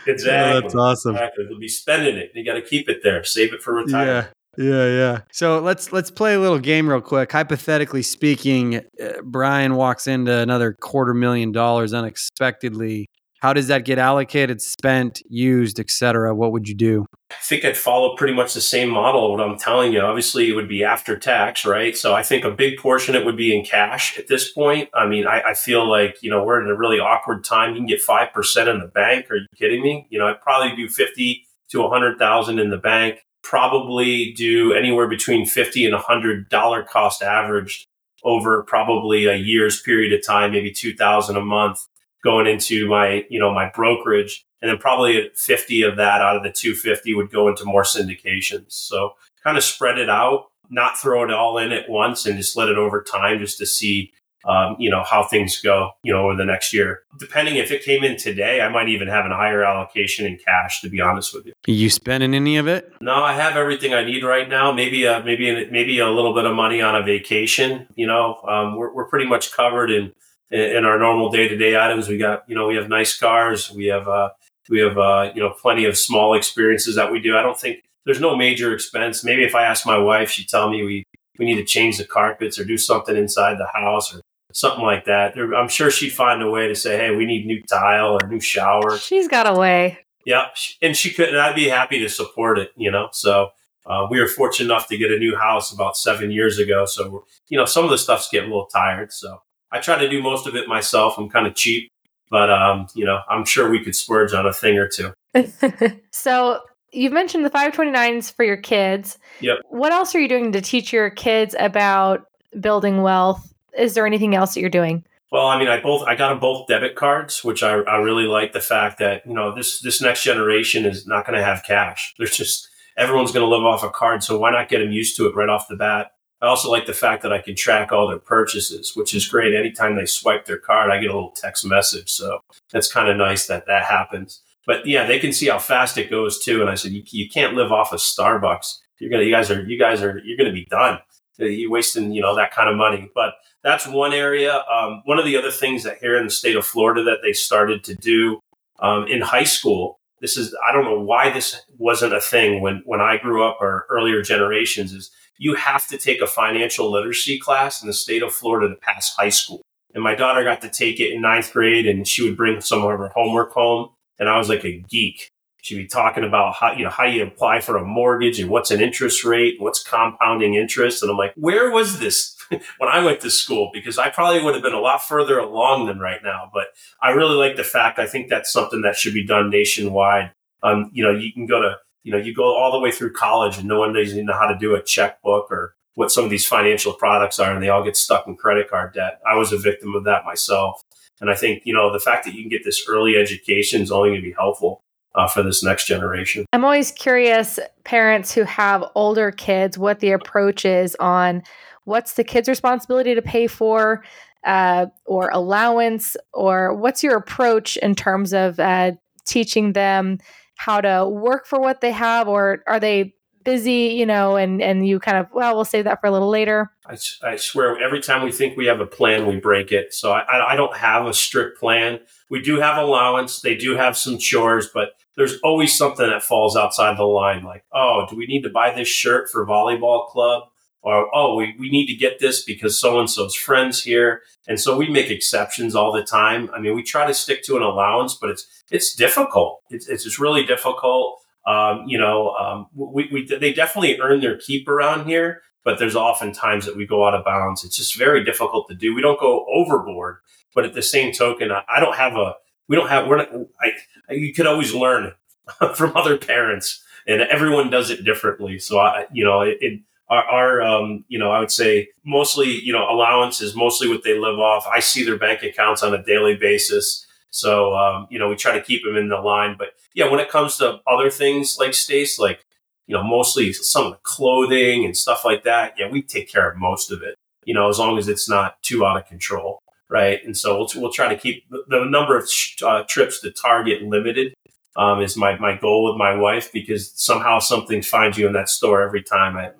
Exactly. 0.07 0.57
Oh, 0.57 0.61
that's 0.61 0.75
awesome. 0.75 1.15
Exactly. 1.15 1.45
They'll 1.49 1.59
be 1.59 1.67
spending 1.67 2.17
it. 2.17 2.31
You 2.35 2.45
got 2.45 2.53
to 2.53 2.61
keep 2.61 2.87
it 2.87 2.99
there. 3.03 3.23
Save 3.23 3.53
it 3.53 3.61
for 3.61 3.73
retirement. 3.73 4.27
Yeah. 4.27 4.33
Yeah, 4.57 4.87
yeah. 4.87 5.19
So 5.31 5.59
let's 5.59 5.93
let's 5.93 6.11
play 6.11 6.33
a 6.33 6.39
little 6.39 6.59
game 6.59 6.89
real 6.89 6.99
quick. 6.99 7.31
Hypothetically 7.31 8.01
speaking, 8.01 8.81
uh, 9.01 9.21
Brian 9.23 9.75
walks 9.75 10.05
into 10.05 10.35
another 10.35 10.73
quarter 10.73 11.13
million 11.13 11.53
dollars 11.53 11.93
unexpectedly 11.93 13.07
how 13.41 13.53
does 13.53 13.67
that 13.67 13.85
get 13.85 13.97
allocated, 13.97 14.61
spent, 14.61 15.21
used, 15.29 15.79
etc.? 15.79 16.35
What 16.35 16.51
would 16.51 16.67
you 16.67 16.75
do? 16.75 17.05
I 17.31 17.35
think 17.41 17.63
I'd 17.63 17.77
follow 17.77 18.15
pretty 18.15 18.33
much 18.33 18.53
the 18.53 18.61
same 18.61 18.89
model. 18.89 19.31
What 19.31 19.41
I'm 19.41 19.57
telling 19.57 19.93
you, 19.93 20.01
obviously, 20.01 20.49
it 20.49 20.53
would 20.53 20.67
be 20.67 20.83
after 20.83 21.17
tax, 21.17 21.65
right? 21.65 21.95
So 21.95 22.15
I 22.15 22.23
think 22.23 22.43
a 22.43 22.51
big 22.51 22.77
portion 22.77 23.15
it 23.15 23.25
would 23.25 23.37
be 23.37 23.57
in 23.57 23.63
cash 23.63 24.17
at 24.17 24.27
this 24.27 24.51
point. 24.51 24.89
I 24.93 25.05
mean, 25.07 25.27
I, 25.27 25.41
I 25.41 25.53
feel 25.53 25.87
like 25.87 26.21
you 26.21 26.29
know 26.29 26.43
we're 26.43 26.61
in 26.61 26.69
a 26.69 26.75
really 26.75 26.99
awkward 26.99 27.43
time. 27.43 27.71
You 27.71 27.77
can 27.77 27.85
get 27.85 28.01
five 28.01 28.33
percent 28.33 28.67
in 28.67 28.79
the 28.79 28.87
bank. 28.87 29.29
Are 29.31 29.37
you 29.37 29.47
kidding 29.55 29.81
me? 29.81 30.07
You 30.09 30.19
know, 30.19 30.27
I'd 30.27 30.41
probably 30.41 30.75
do 30.75 30.89
fifty 30.89 31.45
to 31.69 31.83
a 31.83 31.89
hundred 31.89 32.17
thousand 32.17 32.59
in 32.59 32.69
the 32.71 32.77
bank 32.77 33.19
probably 33.41 34.33
do 34.33 34.73
anywhere 34.73 35.07
between 35.07 35.45
50 35.45 35.85
and 35.85 35.95
$100 35.95 36.87
cost 36.87 37.23
averaged 37.23 37.85
over 38.23 38.63
probably 38.63 39.25
a 39.25 39.35
year's 39.35 39.81
period 39.81 40.13
of 40.13 40.25
time, 40.25 40.51
maybe 40.51 40.71
2000 40.71 41.37
a 41.37 41.41
month 41.41 41.87
going 42.23 42.47
into 42.47 42.87
my, 42.87 43.25
you 43.29 43.39
know, 43.39 43.53
my 43.53 43.69
brokerage. 43.73 44.45
And 44.61 44.69
then 44.69 44.77
probably 44.77 45.31
50 45.35 45.83
of 45.83 45.95
that 45.97 46.21
out 46.21 46.35
of 46.35 46.43
the 46.43 46.51
250 46.51 47.13
would 47.13 47.31
go 47.31 47.47
into 47.47 47.63
more 47.63 47.83
syndications. 47.83 48.71
So 48.73 49.13
kind 49.43 49.57
of 49.57 49.63
spread 49.63 49.97
it 49.97 50.09
out, 50.09 50.47
not 50.69 50.97
throw 50.97 51.23
it 51.23 51.31
all 51.31 51.57
in 51.57 51.71
at 51.71 51.89
once 51.89 52.25
and 52.25 52.37
just 52.37 52.57
let 52.57 52.67
it 52.67 52.77
over 52.77 53.01
time 53.01 53.39
just 53.39 53.57
to 53.59 53.65
see 53.65 54.11
um, 54.45 54.77
you 54.79 54.89
know 54.89 55.03
how 55.03 55.23
things 55.23 55.59
go 55.59 55.91
you 56.03 56.13
know 56.13 56.25
over 56.25 56.35
the 56.35 56.45
next 56.45 56.73
year 56.73 57.03
depending 57.19 57.57
if 57.57 57.71
it 57.71 57.83
came 57.83 58.03
in 58.03 58.15
today 58.15 58.61
i 58.61 58.69
might 58.69 58.87
even 58.87 59.07
have 59.07 59.25
a 59.25 59.29
higher 59.29 59.63
allocation 59.63 60.25
in 60.25 60.37
cash 60.37 60.79
to 60.81 60.89
be 60.89 61.01
honest 61.01 61.33
with 61.33 61.45
you 61.45 61.53
Are 61.67 61.71
you 61.71 61.89
spending 61.89 62.33
any 62.33 62.57
of 62.57 62.67
it 62.67 62.93
no 63.01 63.15
i 63.15 63.33
have 63.33 63.57
everything 63.57 63.93
i 63.93 64.03
need 64.03 64.23
right 64.23 64.47
now 64.47 64.71
maybe 64.71 65.03
a, 65.03 65.21
maybe 65.23 65.69
maybe 65.69 65.99
a 65.99 66.09
little 66.09 66.33
bit 66.33 66.45
of 66.45 66.55
money 66.55 66.81
on 66.81 66.95
a 66.95 67.03
vacation 67.03 67.87
you 67.95 68.07
know 68.07 68.39
um, 68.47 68.77
we're, 68.77 68.93
we're 68.93 69.07
pretty 69.07 69.27
much 69.27 69.51
covered 69.51 69.91
in 69.91 70.13
in 70.51 70.85
our 70.85 70.97
normal 70.97 71.29
day-to-day 71.29 71.77
items 71.79 72.07
we 72.07 72.17
got 72.17 72.43
you 72.47 72.55
know 72.55 72.67
we 72.67 72.75
have 72.75 72.89
nice 72.89 73.17
cars 73.17 73.71
we 73.71 73.85
have 73.85 74.07
uh 74.07 74.29
we 74.69 74.79
have 74.79 74.97
uh 74.97 75.31
you 75.35 75.41
know 75.41 75.51
plenty 75.61 75.85
of 75.85 75.97
small 75.97 76.33
experiences 76.33 76.95
that 76.95 77.11
we 77.11 77.19
do 77.19 77.37
i 77.37 77.41
don't 77.41 77.59
think 77.59 77.83
there's 78.05 78.19
no 78.19 78.35
major 78.35 78.73
expense 78.73 79.23
maybe 79.23 79.43
if 79.43 79.53
i 79.53 79.63
ask 79.63 79.85
my 79.85 79.97
wife 79.97 80.29
she'd 80.29 80.49
tell 80.49 80.69
me 80.69 80.83
we 80.83 81.03
we 81.39 81.45
need 81.45 81.55
to 81.55 81.63
change 81.63 81.97
the 81.97 82.05
carpets 82.05 82.59
or 82.59 82.65
do 82.65 82.77
something 82.77 83.15
inside 83.15 83.57
the 83.57 83.67
house 83.73 84.13
or 84.13 84.21
something 84.53 84.83
like 84.83 85.05
that. 85.05 85.35
I'm 85.37 85.69
sure 85.69 85.89
she'd 85.89 86.09
find 86.09 86.43
a 86.43 86.49
way 86.49 86.67
to 86.67 86.75
say, 86.75 86.97
"Hey, 86.97 87.15
we 87.15 87.25
need 87.25 87.45
new 87.45 87.63
tile 87.63 88.19
or 88.21 88.27
new 88.27 88.41
shower." 88.41 88.97
She's 88.97 89.27
got 89.27 89.47
a 89.47 89.53
way. 89.53 89.99
Yeah, 90.25 90.47
and 90.81 90.95
she 90.95 91.11
could, 91.11 91.29
and 91.29 91.37
I'd 91.37 91.55
be 91.55 91.69
happy 91.69 91.99
to 91.99 92.09
support 92.09 92.59
it. 92.59 92.71
You 92.75 92.91
know, 92.91 93.09
so 93.13 93.49
uh, 93.85 94.07
we 94.11 94.19
were 94.19 94.27
fortunate 94.27 94.65
enough 94.65 94.87
to 94.89 94.97
get 94.97 95.11
a 95.11 95.17
new 95.17 95.35
house 95.35 95.71
about 95.71 95.97
seven 95.97 96.29
years 96.29 96.59
ago. 96.59 96.85
So 96.85 97.25
you 97.47 97.57
know, 97.57 97.65
some 97.65 97.85
of 97.85 97.89
the 97.89 97.97
stuff's 97.97 98.29
getting 98.29 98.51
a 98.51 98.53
little 98.53 98.67
tired. 98.67 99.13
So 99.13 99.41
I 99.71 99.79
try 99.79 99.97
to 99.97 100.09
do 100.09 100.21
most 100.21 100.47
of 100.47 100.55
it 100.55 100.67
myself. 100.67 101.17
I'm 101.17 101.29
kind 101.29 101.47
of 101.47 101.55
cheap, 101.55 101.91
but 102.29 102.49
um, 102.49 102.87
you 102.95 103.05
know, 103.05 103.19
I'm 103.29 103.45
sure 103.45 103.69
we 103.69 103.83
could 103.83 103.95
splurge 103.95 104.33
on 104.33 104.45
a 104.45 104.53
thing 104.53 104.77
or 104.77 104.87
two. 104.87 105.13
so 106.11 106.61
You've 106.91 107.13
mentioned 107.13 107.45
the 107.45 107.51
529s 107.51 108.33
for 108.33 108.43
your 108.43 108.57
kids. 108.57 109.19
Yep. 109.41 109.59
What 109.69 109.91
else 109.91 110.15
are 110.15 110.19
you 110.19 110.27
doing 110.27 110.51
to 110.53 110.59
teach 110.59 110.91
your 110.91 111.11
kids 111.11 111.55
about 111.59 112.25
building 112.59 113.03
wealth 113.03 113.49
is 113.77 113.93
there 113.93 114.05
anything 114.05 114.35
else 114.35 114.53
that 114.53 114.61
you're 114.61 114.69
doing? 114.69 115.03
Well, 115.31 115.47
I 115.47 115.59
mean, 115.59 115.67
I 115.67 115.79
both 115.79 116.07
I 116.07 116.15
got 116.15 116.29
them 116.29 116.39
both 116.39 116.67
debit 116.67 116.95
cards, 116.95 117.43
which 117.43 117.61
I, 117.61 117.73
I 117.81 117.97
really 117.97 118.25
like 118.25 118.51
the 118.51 118.59
fact 118.59 118.99
that 118.99 119.25
you 119.25 119.33
know 119.33 119.53
this 119.53 119.79
this 119.81 120.01
next 120.01 120.23
generation 120.23 120.85
is 120.85 121.05
not 121.05 121.25
going 121.25 121.37
to 121.37 121.45
have 121.45 121.63
cash. 121.63 122.15
There's 122.17 122.35
just 122.35 122.67
everyone's 122.97 123.31
going 123.31 123.47
to 123.47 123.55
live 123.55 123.63
off 123.63 123.83
a 123.83 123.89
card, 123.89 124.23
so 124.23 124.39
why 124.39 124.51
not 124.51 124.69
get 124.69 124.79
them 124.79 124.91
used 124.91 125.15
to 125.17 125.27
it 125.27 125.35
right 125.35 125.49
off 125.49 125.67
the 125.67 125.75
bat? 125.75 126.11
I 126.41 126.47
also 126.47 126.71
like 126.71 126.85
the 126.85 126.93
fact 126.93 127.21
that 127.23 127.33
I 127.33 127.41
can 127.41 127.55
track 127.55 127.91
all 127.91 128.07
their 128.07 128.19
purchases, 128.19 128.95
which 128.95 129.13
is 129.13 129.27
great. 129.27 129.53
Anytime 129.53 129.95
they 129.95 130.05
swipe 130.05 130.45
their 130.45 130.57
card, 130.57 130.89
I 130.89 130.99
get 130.99 131.09
a 131.09 131.13
little 131.13 131.31
text 131.31 131.65
message, 131.65 132.09
so 132.09 132.39
that's 132.71 132.91
kind 132.91 133.09
of 133.09 133.17
nice 133.17 133.47
that 133.47 133.65
that 133.67 133.83
happens. 133.83 134.41
But 134.65 134.85
yeah, 134.85 135.05
they 135.05 135.19
can 135.19 135.33
see 135.33 135.47
how 135.47 135.59
fast 135.59 135.97
it 135.97 136.09
goes 136.11 136.43
too. 136.43 136.61
And 136.61 136.69
I 136.69 136.75
said, 136.75 136.91
you, 136.91 137.03
you 137.07 137.27
can't 137.27 137.55
live 137.55 137.71
off 137.71 137.91
of 137.91 137.99
Starbucks. 137.99 138.77
You're 138.99 139.09
gonna, 139.09 139.23
you 139.23 139.31
guys 139.31 139.49
are, 139.49 139.63
you 139.63 139.79
guys 139.79 140.01
are, 140.01 140.21
you're 140.23 140.37
gonna 140.37 140.53
be 140.53 140.65
done. 140.65 140.99
You're 141.37 141.71
wasting, 141.71 142.11
you 142.11 142.21
know, 142.21 142.35
that 142.35 142.51
kind 142.51 142.69
of 142.69 142.75
money. 142.75 143.09
But 143.15 143.33
that's 143.63 143.87
one 143.87 144.13
area. 144.13 144.63
Um, 144.71 145.01
one 145.05 145.19
of 145.19 145.25
the 145.25 145.37
other 145.37 145.51
things 145.51 145.83
that 145.83 145.97
here 145.99 146.17
in 146.17 146.25
the 146.25 146.29
state 146.29 146.55
of 146.55 146.65
Florida 146.65 147.03
that 147.03 147.19
they 147.23 147.33
started 147.33 147.83
to 147.85 147.95
do 147.95 148.39
um, 148.79 149.07
in 149.07 149.21
high 149.21 149.43
school. 149.43 149.99
This 150.21 150.37
is 150.37 150.53
I 150.67 150.73
don't 150.73 150.83
know 150.83 150.99
why 150.99 151.29
this 151.29 151.61
wasn't 151.77 152.13
a 152.13 152.21
thing 152.21 152.61
when 152.61 152.81
when 152.85 152.99
I 152.99 153.17
grew 153.17 153.43
up 153.47 153.57
or 153.61 153.87
earlier 153.89 154.21
generations. 154.21 154.93
Is 154.93 155.11
you 155.39 155.55
have 155.55 155.87
to 155.87 155.97
take 155.97 156.21
a 156.21 156.27
financial 156.27 156.91
literacy 156.91 157.39
class 157.39 157.81
in 157.81 157.87
the 157.87 157.93
state 157.93 158.21
of 158.21 158.33
Florida 158.33 158.67
to 158.69 158.75
pass 158.75 159.15
high 159.15 159.29
school. 159.29 159.61
And 159.95 160.03
my 160.03 160.13
daughter 160.13 160.43
got 160.43 160.61
to 160.61 160.69
take 160.69 160.99
it 160.99 161.11
in 161.11 161.21
ninth 161.21 161.51
grade, 161.51 161.87
and 161.87 162.07
she 162.07 162.23
would 162.23 162.37
bring 162.37 162.61
some 162.61 162.83
of 162.83 162.99
her 162.99 163.07
homework 163.15 163.53
home, 163.53 163.89
and 164.19 164.29
I 164.29 164.37
was 164.37 164.49
like 164.49 164.63
a 164.63 164.83
geek. 164.87 165.31
She'd 165.61 165.75
be 165.75 165.87
talking 165.87 166.23
about 166.23 166.55
how 166.55 166.73
you 166.73 166.83
know 166.83 166.89
how 166.89 167.05
you 167.05 167.23
apply 167.23 167.61
for 167.61 167.75
a 167.75 167.83
mortgage 167.83 168.39
and 168.39 168.49
what's 168.49 168.69
an 168.69 168.81
interest 168.81 169.25
rate, 169.25 169.55
what's 169.59 169.81
compounding 169.81 170.53
interest, 170.53 171.01
and 171.01 171.11
I'm 171.11 171.17
like, 171.17 171.33
where 171.35 171.71
was 171.71 171.99
this 171.99 172.37
when 172.49 172.89
I 172.89 173.03
went 173.03 173.21
to 173.21 173.31
school? 173.31 173.71
Because 173.73 173.97
I 173.97 174.09
probably 174.09 174.43
would 174.43 174.53
have 174.53 174.63
been 174.63 174.73
a 174.73 174.79
lot 174.79 175.01
further 175.01 175.39
along 175.39 175.87
than 175.87 175.99
right 175.99 176.21
now. 176.23 176.51
But 176.53 176.67
I 177.01 177.11
really 177.11 177.35
like 177.35 177.55
the 177.55 177.63
fact. 177.63 177.97
I 177.97 178.05
think 178.05 178.29
that's 178.29 178.53
something 178.53 178.81
that 178.81 178.95
should 178.95 179.13
be 179.13 179.25
done 179.25 179.49
nationwide. 179.49 180.31
Um, 180.61 180.91
you 180.93 181.03
know, 181.03 181.11
you 181.11 181.33
can 181.33 181.45
go 181.45 181.61
to 181.61 181.77
you 182.03 182.11
know 182.11 182.17
you 182.17 182.33
go 182.33 182.55
all 182.55 182.71
the 182.71 182.79
way 182.79 182.91
through 182.91 183.13
college 183.13 183.57
and 183.57 183.67
no 183.67 183.79
one 183.79 183.93
doesn't 183.93 184.25
know 184.25 184.33
how 184.33 184.47
to 184.47 184.57
do 184.57 184.75
a 184.75 184.81
checkbook 184.81 185.51
or 185.51 185.75
what 185.95 186.11
some 186.11 186.23
of 186.23 186.29
these 186.29 186.45
financial 186.47 186.93
products 186.93 187.39
are, 187.39 187.53
and 187.53 187.61
they 187.61 187.69
all 187.69 187.83
get 187.83 187.97
stuck 187.97 188.25
in 188.25 188.35
credit 188.35 188.69
card 188.69 188.93
debt. 188.93 189.19
I 189.29 189.35
was 189.35 189.51
a 189.51 189.57
victim 189.57 189.95
of 189.95 190.05
that 190.05 190.23
myself. 190.23 190.81
And 191.19 191.29
I 191.29 191.35
think, 191.35 191.63
you 191.65 191.73
know, 191.73 191.91
the 191.91 191.99
fact 191.99 192.23
that 192.23 192.33
you 192.33 192.41
can 192.41 192.49
get 192.49 192.63
this 192.63 192.87
early 192.87 193.17
education 193.17 193.81
is 193.81 193.91
only 193.91 194.11
going 194.11 194.21
to 194.21 194.25
be 194.25 194.33
helpful 194.33 194.81
uh, 195.15 195.27
for 195.27 195.43
this 195.43 195.61
next 195.61 195.85
generation. 195.85 196.45
I'm 196.53 196.63
always 196.63 196.91
curious, 196.91 197.59
parents 197.83 198.33
who 198.33 198.43
have 198.43 198.85
older 198.95 199.31
kids, 199.31 199.77
what 199.77 199.99
the 199.99 200.11
approach 200.11 200.63
is 200.63 200.95
on 200.99 201.43
what's 201.83 202.13
the 202.13 202.23
kid's 202.23 202.47
responsibility 202.47 203.15
to 203.15 203.21
pay 203.21 203.47
for 203.47 204.03
uh, 204.45 204.85
or 205.05 205.29
allowance, 205.31 206.15
or 206.33 206.73
what's 206.73 207.03
your 207.03 207.17
approach 207.17 207.75
in 207.77 207.93
terms 207.93 208.31
of 208.31 208.57
uh, 208.59 208.93
teaching 209.25 209.73
them 209.73 210.17
how 210.59 210.81
to 210.81 211.07
work 211.07 211.47
for 211.47 211.57
what 211.57 211.79
they 211.79 211.91
have, 211.93 212.27
or 212.27 212.63
are 212.67 212.81
they 212.81 213.15
busy, 213.45 213.95
you 213.97 214.05
know, 214.05 214.35
and 214.35 214.61
and 214.61 214.85
you 214.85 214.99
kind 214.99 215.17
of 215.17 215.27
well, 215.33 215.55
we'll 215.55 215.63
save 215.63 215.85
that 215.85 216.01
for 216.01 216.07
a 216.07 216.11
little 216.11 216.29
later. 216.29 216.69
I, 216.85 216.97
I 217.23 217.37
swear, 217.37 217.81
every 217.81 218.01
time 218.01 218.23
we 218.23 218.31
think 218.33 218.57
we 218.57 218.65
have 218.65 218.81
a 218.81 218.85
plan, 218.85 219.25
we 219.25 219.37
break 219.37 219.71
it. 219.71 219.93
So 219.93 220.11
I, 220.11 220.51
I 220.51 220.55
don't 220.57 220.75
have 220.75 221.05
a 221.05 221.13
strict 221.13 221.57
plan. 221.59 222.01
We 222.29 222.41
do 222.41 222.59
have 222.59 222.77
allowance. 222.77 223.39
They 223.39 223.55
do 223.55 223.77
have 223.77 223.95
some 223.95 224.17
chores, 224.17 224.69
but 224.73 224.89
there's 225.15 225.39
always 225.43 225.77
something 225.77 226.05
that 226.05 226.23
falls 226.23 226.57
outside 226.57 226.97
the 226.97 227.03
line. 227.03 227.45
Like, 227.45 227.63
oh, 227.73 228.05
do 228.09 228.17
we 228.17 228.25
need 228.25 228.41
to 228.43 228.49
buy 228.49 228.73
this 228.75 228.89
shirt 228.89 229.29
for 229.29 229.45
volleyball 229.45 230.07
club? 230.07 230.48
Or, 230.81 231.09
oh, 231.13 231.35
we, 231.35 231.55
we 231.59 231.69
need 231.69 231.87
to 231.87 231.93
get 231.93 232.19
this 232.19 232.43
because 232.43 232.79
so 232.79 232.99
and 232.99 233.09
so's 233.09 233.35
friends 233.35 233.83
here. 233.83 234.21
And 234.47 234.59
so 234.59 234.77
we 234.77 234.89
make 234.89 235.09
exceptions 235.09 235.75
all 235.75 235.91
the 235.91 236.03
time. 236.03 236.49
I 236.53 236.59
mean, 236.59 236.73
we 236.73 236.83
try 236.83 237.05
to 237.05 237.13
stick 237.13 237.43
to 237.43 237.57
an 237.57 237.63
allowance, 237.63 238.13
but 238.13 238.29
it's 238.29 238.47
it's 238.71 238.95
difficult. 238.95 239.61
It's, 239.69 239.87
it's 239.87 240.03
just 240.03 240.19
really 240.19 240.45
difficult. 240.45 241.19
Um, 241.45 241.85
you 241.87 241.97
know, 241.97 242.31
um, 242.35 242.67
we, 242.73 243.09
we, 243.11 243.25
they 243.25 243.53
definitely 243.53 243.99
earn 243.99 244.21
their 244.21 244.37
keep 244.37 244.67
around 244.67 245.07
here, 245.07 245.41
but 245.63 245.79
there's 245.79 245.95
often 245.95 246.31
times 246.31 246.65
that 246.65 246.75
we 246.75 246.85
go 246.85 247.07
out 247.07 247.15
of 247.15 247.25
bounds. 247.25 247.63
It's 247.63 247.75
just 247.75 247.97
very 247.97 248.23
difficult 248.23 248.67
to 248.69 248.75
do. 248.75 248.93
We 248.93 249.01
don't 249.01 249.19
go 249.19 249.45
overboard, 249.51 250.17
but 250.53 250.65
at 250.65 250.73
the 250.73 250.81
same 250.81 251.11
token, 251.11 251.51
I, 251.51 251.63
I 251.67 251.79
don't 251.79 251.95
have 251.95 252.15
a, 252.15 252.35
we 252.67 252.75
don't 252.75 252.89
have, 252.89 253.07
we're 253.07 253.17
not, 253.17 253.29
I, 253.59 254.13
you 254.13 254.33
could 254.33 254.45
always 254.45 254.73
learn 254.73 255.13
from 255.75 255.95
other 255.95 256.17
parents 256.17 256.83
and 257.07 257.21
everyone 257.21 257.71
does 257.71 257.89
it 257.89 258.05
differently. 258.05 258.59
So 258.59 258.79
I, 258.79 259.05
you 259.11 259.23
know, 259.23 259.41
it, 259.41 259.57
it 259.61 259.81
our, 260.09 260.61
um, 260.61 261.05
you 261.07 261.19
know, 261.19 261.31
I 261.31 261.39
would 261.39 261.51
say 261.51 261.89
mostly, 262.03 262.49
you 262.49 262.73
know, 262.73 262.89
allowance 262.89 263.41
is 263.41 263.55
mostly 263.55 263.87
what 263.87 264.03
they 264.03 264.17
live 264.17 264.39
off. 264.39 264.65
I 264.67 264.79
see 264.79 265.03
their 265.03 265.17
bank 265.17 265.43
accounts 265.43 265.83
on 265.83 265.93
a 265.93 266.03
daily 266.03 266.35
basis. 266.35 267.05
So, 267.29 267.75
um, 267.75 268.07
you 268.09 268.17
know, 268.17 268.27
we 268.27 268.35
try 268.35 268.53
to 268.53 268.63
keep 268.63 268.83
them 268.83 268.97
in 268.97 269.09
the 269.09 269.19
line. 269.19 269.55
But 269.57 269.69
yeah, 269.93 270.09
when 270.09 270.19
it 270.19 270.29
comes 270.29 270.57
to 270.57 270.79
other 270.87 271.11
things 271.11 271.57
like 271.59 271.73
Stace, 271.73 272.17
like, 272.17 272.45
you 272.87 272.95
know, 272.95 273.03
mostly 273.03 273.53
some 273.53 273.85
of 273.85 273.91
the 273.91 273.99
clothing 274.01 274.83
and 274.83 274.97
stuff 274.97 275.23
like 275.23 275.43
that, 275.43 275.75
yeah, 275.77 275.89
we 275.89 276.01
take 276.01 276.31
care 276.31 276.49
of 276.49 276.57
most 276.57 276.91
of 276.91 277.03
it, 277.03 277.15
you 277.45 277.53
know, 277.53 277.69
as 277.69 277.77
long 277.77 277.99
as 277.99 278.07
it's 278.07 278.27
not 278.27 278.61
too 278.63 278.83
out 278.83 278.97
of 278.97 279.05
control. 279.05 279.59
Right. 279.91 280.23
And 280.23 280.37
so 280.37 280.57
we'll, 280.57 280.69
we'll 280.75 280.91
try 280.91 281.07
to 281.07 281.19
keep 281.19 281.49
the, 281.49 281.63
the 281.67 281.85
number 281.85 282.17
of 282.17 282.29
uh, 282.63 282.83
trips 282.87 283.21
to 283.21 283.31
Target 283.31 283.81
limited 283.83 284.33
um, 284.75 285.01
is 285.01 285.17
my, 285.17 285.37
my 285.39 285.55
goal 285.57 285.85
with 285.85 285.97
my 285.97 286.15
wife 286.15 286.51
because 286.51 286.91
somehow 286.95 287.39
something 287.39 287.81
finds 287.81 288.17
you 288.17 288.27
in 288.27 288.33
that 288.33 288.49
store 288.49 288.81
every 288.83 289.01
time. 289.01 289.35
I, 289.35 289.51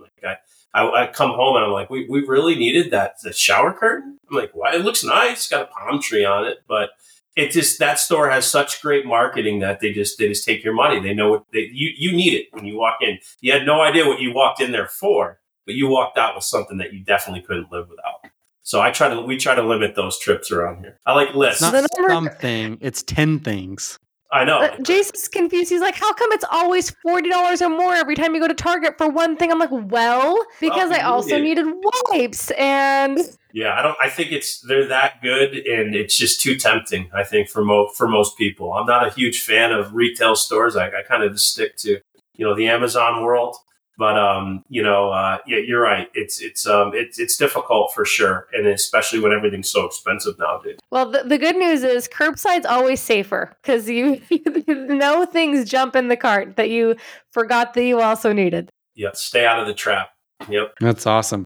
I, 0.74 0.82
I, 0.82 1.03
I 1.03 1.07
come 1.07 1.32
home 1.32 1.55
and 1.55 1.65
I'm 1.65 1.72
like, 1.72 1.89
we, 1.89 2.07
we 2.09 2.22
really 2.22 2.55
needed 2.55 2.91
that 2.91 3.15
the 3.24 3.34
shower 3.34 3.74
curtain. 3.74 4.20
I'm 4.30 4.38
like, 4.38 4.51
why? 4.53 4.76
It 4.76 4.82
looks 4.82 5.03
nice. 5.03 5.32
It's 5.32 5.49
got 5.49 5.63
a 5.63 5.65
palm 5.67 6.01
tree 6.01 6.26
on 6.26 6.45
it, 6.45 6.59
but 6.67 6.91
it 7.36 7.51
just 7.51 7.80
that 7.80 7.99
store 7.99 8.30
has 8.30 8.45
such 8.45 8.82
great 8.82 9.05
marketing 9.05 9.59
that 9.59 9.80
they 9.80 9.91
just 9.91 10.17
they 10.17 10.28
just 10.28 10.45
take 10.45 10.63
your 10.63 10.74
money. 10.74 10.99
They 10.99 11.13
know 11.13 11.30
what 11.30 11.45
they, 11.53 11.70
you 11.72 11.91
you 11.97 12.11
need 12.15 12.34
it 12.34 12.47
when 12.51 12.65
you 12.65 12.78
walk 12.78 12.97
in. 13.01 13.20
You 13.39 13.53
had 13.53 13.65
no 13.65 13.82
idea 13.82 14.05
what 14.05 14.20
you 14.20 14.34
walked 14.34 14.61
in 14.61 14.72
there 14.72 14.88
for, 14.88 15.39
but 15.65 15.76
you 15.76 15.88
walked 15.88 16.17
out 16.17 16.36
with 16.36 16.43
something 16.43 16.78
that 16.78 16.93
you 16.93 17.03
definitely 17.03 17.41
couldn't 17.41 17.72
live 17.72 17.88
without. 17.89 18.32
So 18.63 18.82
I 18.82 18.91
try 18.91 19.09
to 19.09 19.22
we 19.22 19.38
try 19.38 19.55
to 19.55 19.63
limit 19.63 19.95
those 19.95 20.20
trips 20.20 20.51
around 20.51 20.80
here. 20.80 20.99
I 21.05 21.13
like 21.13 21.34
lists. 21.34 21.61
It's 21.61 21.72
not 21.72 22.09
something; 22.09 22.78
it's 22.82 23.03
ten 23.03 23.39
things. 23.39 23.97
I 24.32 24.46
know. 24.46 24.60
Uh, 24.60 24.78
Jason's 24.84 25.28
confused. 25.28 25.70
He's 25.72 25.82
like, 25.82 25.96
"How 25.96 26.14
come 26.14 26.32
it's 26.32 26.46
always 26.52 26.92
forty 26.92 27.30
dollars 27.30 27.62
or 27.62 27.70
more 27.70 27.96
every 27.96 28.16
time 28.16 28.36
you 28.36 28.42
go 28.42 28.48
to 28.48 28.54
Target 28.54 28.98
for 28.98 29.10
one 29.10 29.36
thing?" 29.36 29.52
I'm 29.52 29.58
like, 29.58 29.72
"Well, 29.72 30.38
because 30.60 30.92
well, 30.92 31.00
I 31.00 31.04
also 31.04 31.38
it. 31.38 31.42
needed 31.42 31.66
wipes 32.12 32.52
and." 32.52 33.20
Yeah, 33.52 33.74
I 33.74 33.82
don't. 33.82 33.98
I 34.00 34.10
think 34.10 34.32
it's 34.32 34.62
they're 34.62 34.88
that 34.88 35.22
good, 35.24 35.56
and 35.56 35.96
it's 35.96 36.16
just 36.16 36.42
too 36.42 36.56
tempting. 36.56 37.10
I 37.14 37.24
think 37.24 37.50
for 37.50 37.64
most 37.64 37.98
for 37.98 38.08
most 38.08 38.38
people, 38.38 38.74
I'm 38.74 38.86
not 38.86 39.08
a 39.08 39.12
huge 39.12 39.42
fan 39.42 39.72
of 39.72 39.96
retail 39.96 40.36
stores. 40.36 40.76
I, 40.76 40.88
I 40.88 41.02
kind 41.08 41.24
of 41.24 41.40
stick 41.40 41.76
to 41.78 42.00
you 42.36 42.46
know 42.46 42.56
the 42.56 42.68
Amazon 42.68 43.24
world. 43.24 43.56
But 44.00 44.18
um, 44.18 44.64
you 44.70 44.82
know, 44.82 45.10
uh, 45.10 45.39
yeah, 45.45 45.58
you're 45.58 45.82
right. 45.82 46.08
It's 46.14 46.41
it's 46.41 46.66
um, 46.66 46.91
it's 46.93 47.20
it's 47.20 47.36
difficult 47.36 47.91
for 47.93 48.06
sure, 48.06 48.47
and 48.54 48.66
especially 48.66 49.20
when 49.20 49.34
everything's 49.34 49.70
so 49.70 49.86
expensive 49.86 50.39
nowadays. 50.39 50.80
Well, 50.89 51.12
the, 51.12 51.24
the 51.24 51.38
good 51.38 51.58
news 51.58 51.84
is 51.84 52.08
curbside's 52.08 52.66
always 52.66 53.02
safer 53.02 53.54
because 53.62 53.89
you, 53.89 54.22
you 54.30 54.86
know 54.88 55.26
things 55.26 55.70
jump 55.70 55.97
in 55.97 56.08
the 56.08 56.16
cart 56.16 56.56
that 56.56 56.70
you 56.70 56.95
forgot 57.34 57.74
that 57.74 57.84
you 57.84 58.00
also 58.00 58.32
needed. 58.32 58.70
Yeah, 58.95 59.10
stay 59.16 59.45
out 59.45 59.60
of 59.60 59.68
the 59.68 59.74
trap. 59.74 60.12
Yep. 60.47 60.76
That's 60.80 61.06
awesome. 61.06 61.43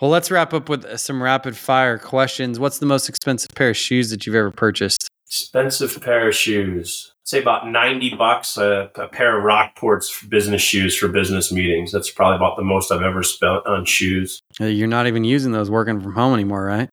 Well, 0.00 0.08
let's 0.08 0.30
wrap 0.30 0.54
up 0.54 0.68
with 0.68 1.00
some 1.00 1.20
rapid 1.20 1.56
fire 1.56 1.98
questions. 1.98 2.60
What's 2.60 2.78
the 2.78 2.86
most 2.86 3.08
expensive 3.08 3.50
pair 3.56 3.70
of 3.70 3.76
shoes 3.76 4.10
that 4.10 4.24
you've 4.24 4.36
ever 4.36 4.52
purchased? 4.52 5.08
Expensive 5.26 6.00
pair 6.00 6.28
of 6.28 6.36
shoes 6.36 7.15
say 7.26 7.42
about 7.42 7.68
90 7.68 8.14
bucks 8.14 8.56
a, 8.56 8.90
a, 8.94 9.08
pair 9.08 9.36
of 9.36 9.44
Rockports 9.44 10.10
for 10.10 10.26
business 10.28 10.62
shoes 10.62 10.96
for 10.96 11.08
business 11.08 11.52
meetings. 11.52 11.92
That's 11.92 12.10
probably 12.10 12.36
about 12.36 12.56
the 12.56 12.62
most 12.62 12.92
I've 12.92 13.02
ever 13.02 13.22
spent 13.22 13.66
on 13.66 13.84
shoes. 13.84 14.40
You're 14.60 14.86
not 14.86 15.06
even 15.06 15.24
using 15.24 15.52
those 15.52 15.70
working 15.70 16.00
from 16.00 16.14
home 16.14 16.34
anymore, 16.34 16.64
right? 16.64 16.88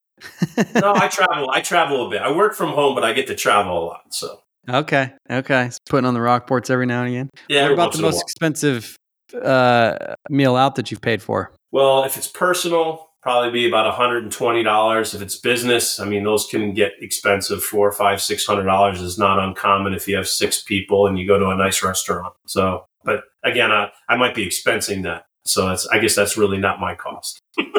no, 0.74 0.94
I 0.94 1.08
travel. 1.08 1.50
I 1.50 1.60
travel 1.60 2.06
a 2.06 2.10
bit. 2.10 2.22
I 2.22 2.32
work 2.32 2.54
from 2.54 2.70
home, 2.70 2.94
but 2.94 3.04
I 3.04 3.12
get 3.12 3.26
to 3.28 3.34
travel 3.34 3.78
a 3.78 3.84
lot. 3.84 4.14
So 4.14 4.40
okay, 4.68 5.12
okay, 5.30 5.70
so 5.70 5.78
putting 5.88 6.06
on 6.06 6.14
the 6.14 6.20
Rockports 6.20 6.70
every 6.70 6.86
now 6.86 7.02
and 7.02 7.14
again. 7.14 7.30
Yeah. 7.48 7.64
What 7.64 7.72
about 7.72 7.92
the 7.92 8.02
most 8.02 8.22
expensive 8.22 8.96
uh, 9.40 10.14
meal 10.30 10.56
out 10.56 10.76
that 10.76 10.90
you've 10.90 11.02
paid 11.02 11.22
for? 11.22 11.52
Well, 11.72 12.04
if 12.04 12.16
it's 12.16 12.28
personal, 12.28 13.10
probably 13.24 13.50
be 13.50 13.66
about 13.66 13.92
$120 13.98 15.14
if 15.14 15.22
it's 15.22 15.36
business 15.36 15.98
i 15.98 16.04
mean 16.04 16.24
those 16.24 16.46
can 16.46 16.74
get 16.74 16.92
expensive. 17.00 17.64
Four 17.64 17.90
five 17.90 18.20
six 18.20 18.44
hundred 18.44 18.64
dollars 18.64 19.00
is 19.00 19.18
not 19.18 19.38
uncommon 19.38 19.94
if 19.94 20.06
you 20.06 20.14
have 20.16 20.28
six 20.28 20.62
people 20.62 21.06
and 21.06 21.18
you 21.18 21.26
go 21.26 21.38
to 21.38 21.48
a 21.48 21.56
nice 21.56 21.82
restaurant. 21.82 22.34
So 22.46 22.84
but 23.02 23.24
again 23.42 23.72
i, 23.72 23.90
I 24.08 24.16
might 24.16 24.34
be 24.34 24.46
expensing 24.46 25.02
that. 25.04 25.24
So 25.46 25.68
that's 25.68 25.86
i 25.88 25.98
guess 25.98 26.14
that's 26.14 26.36
really 26.36 26.58
not 26.58 26.78
my 26.78 26.94
cost. 26.94 27.40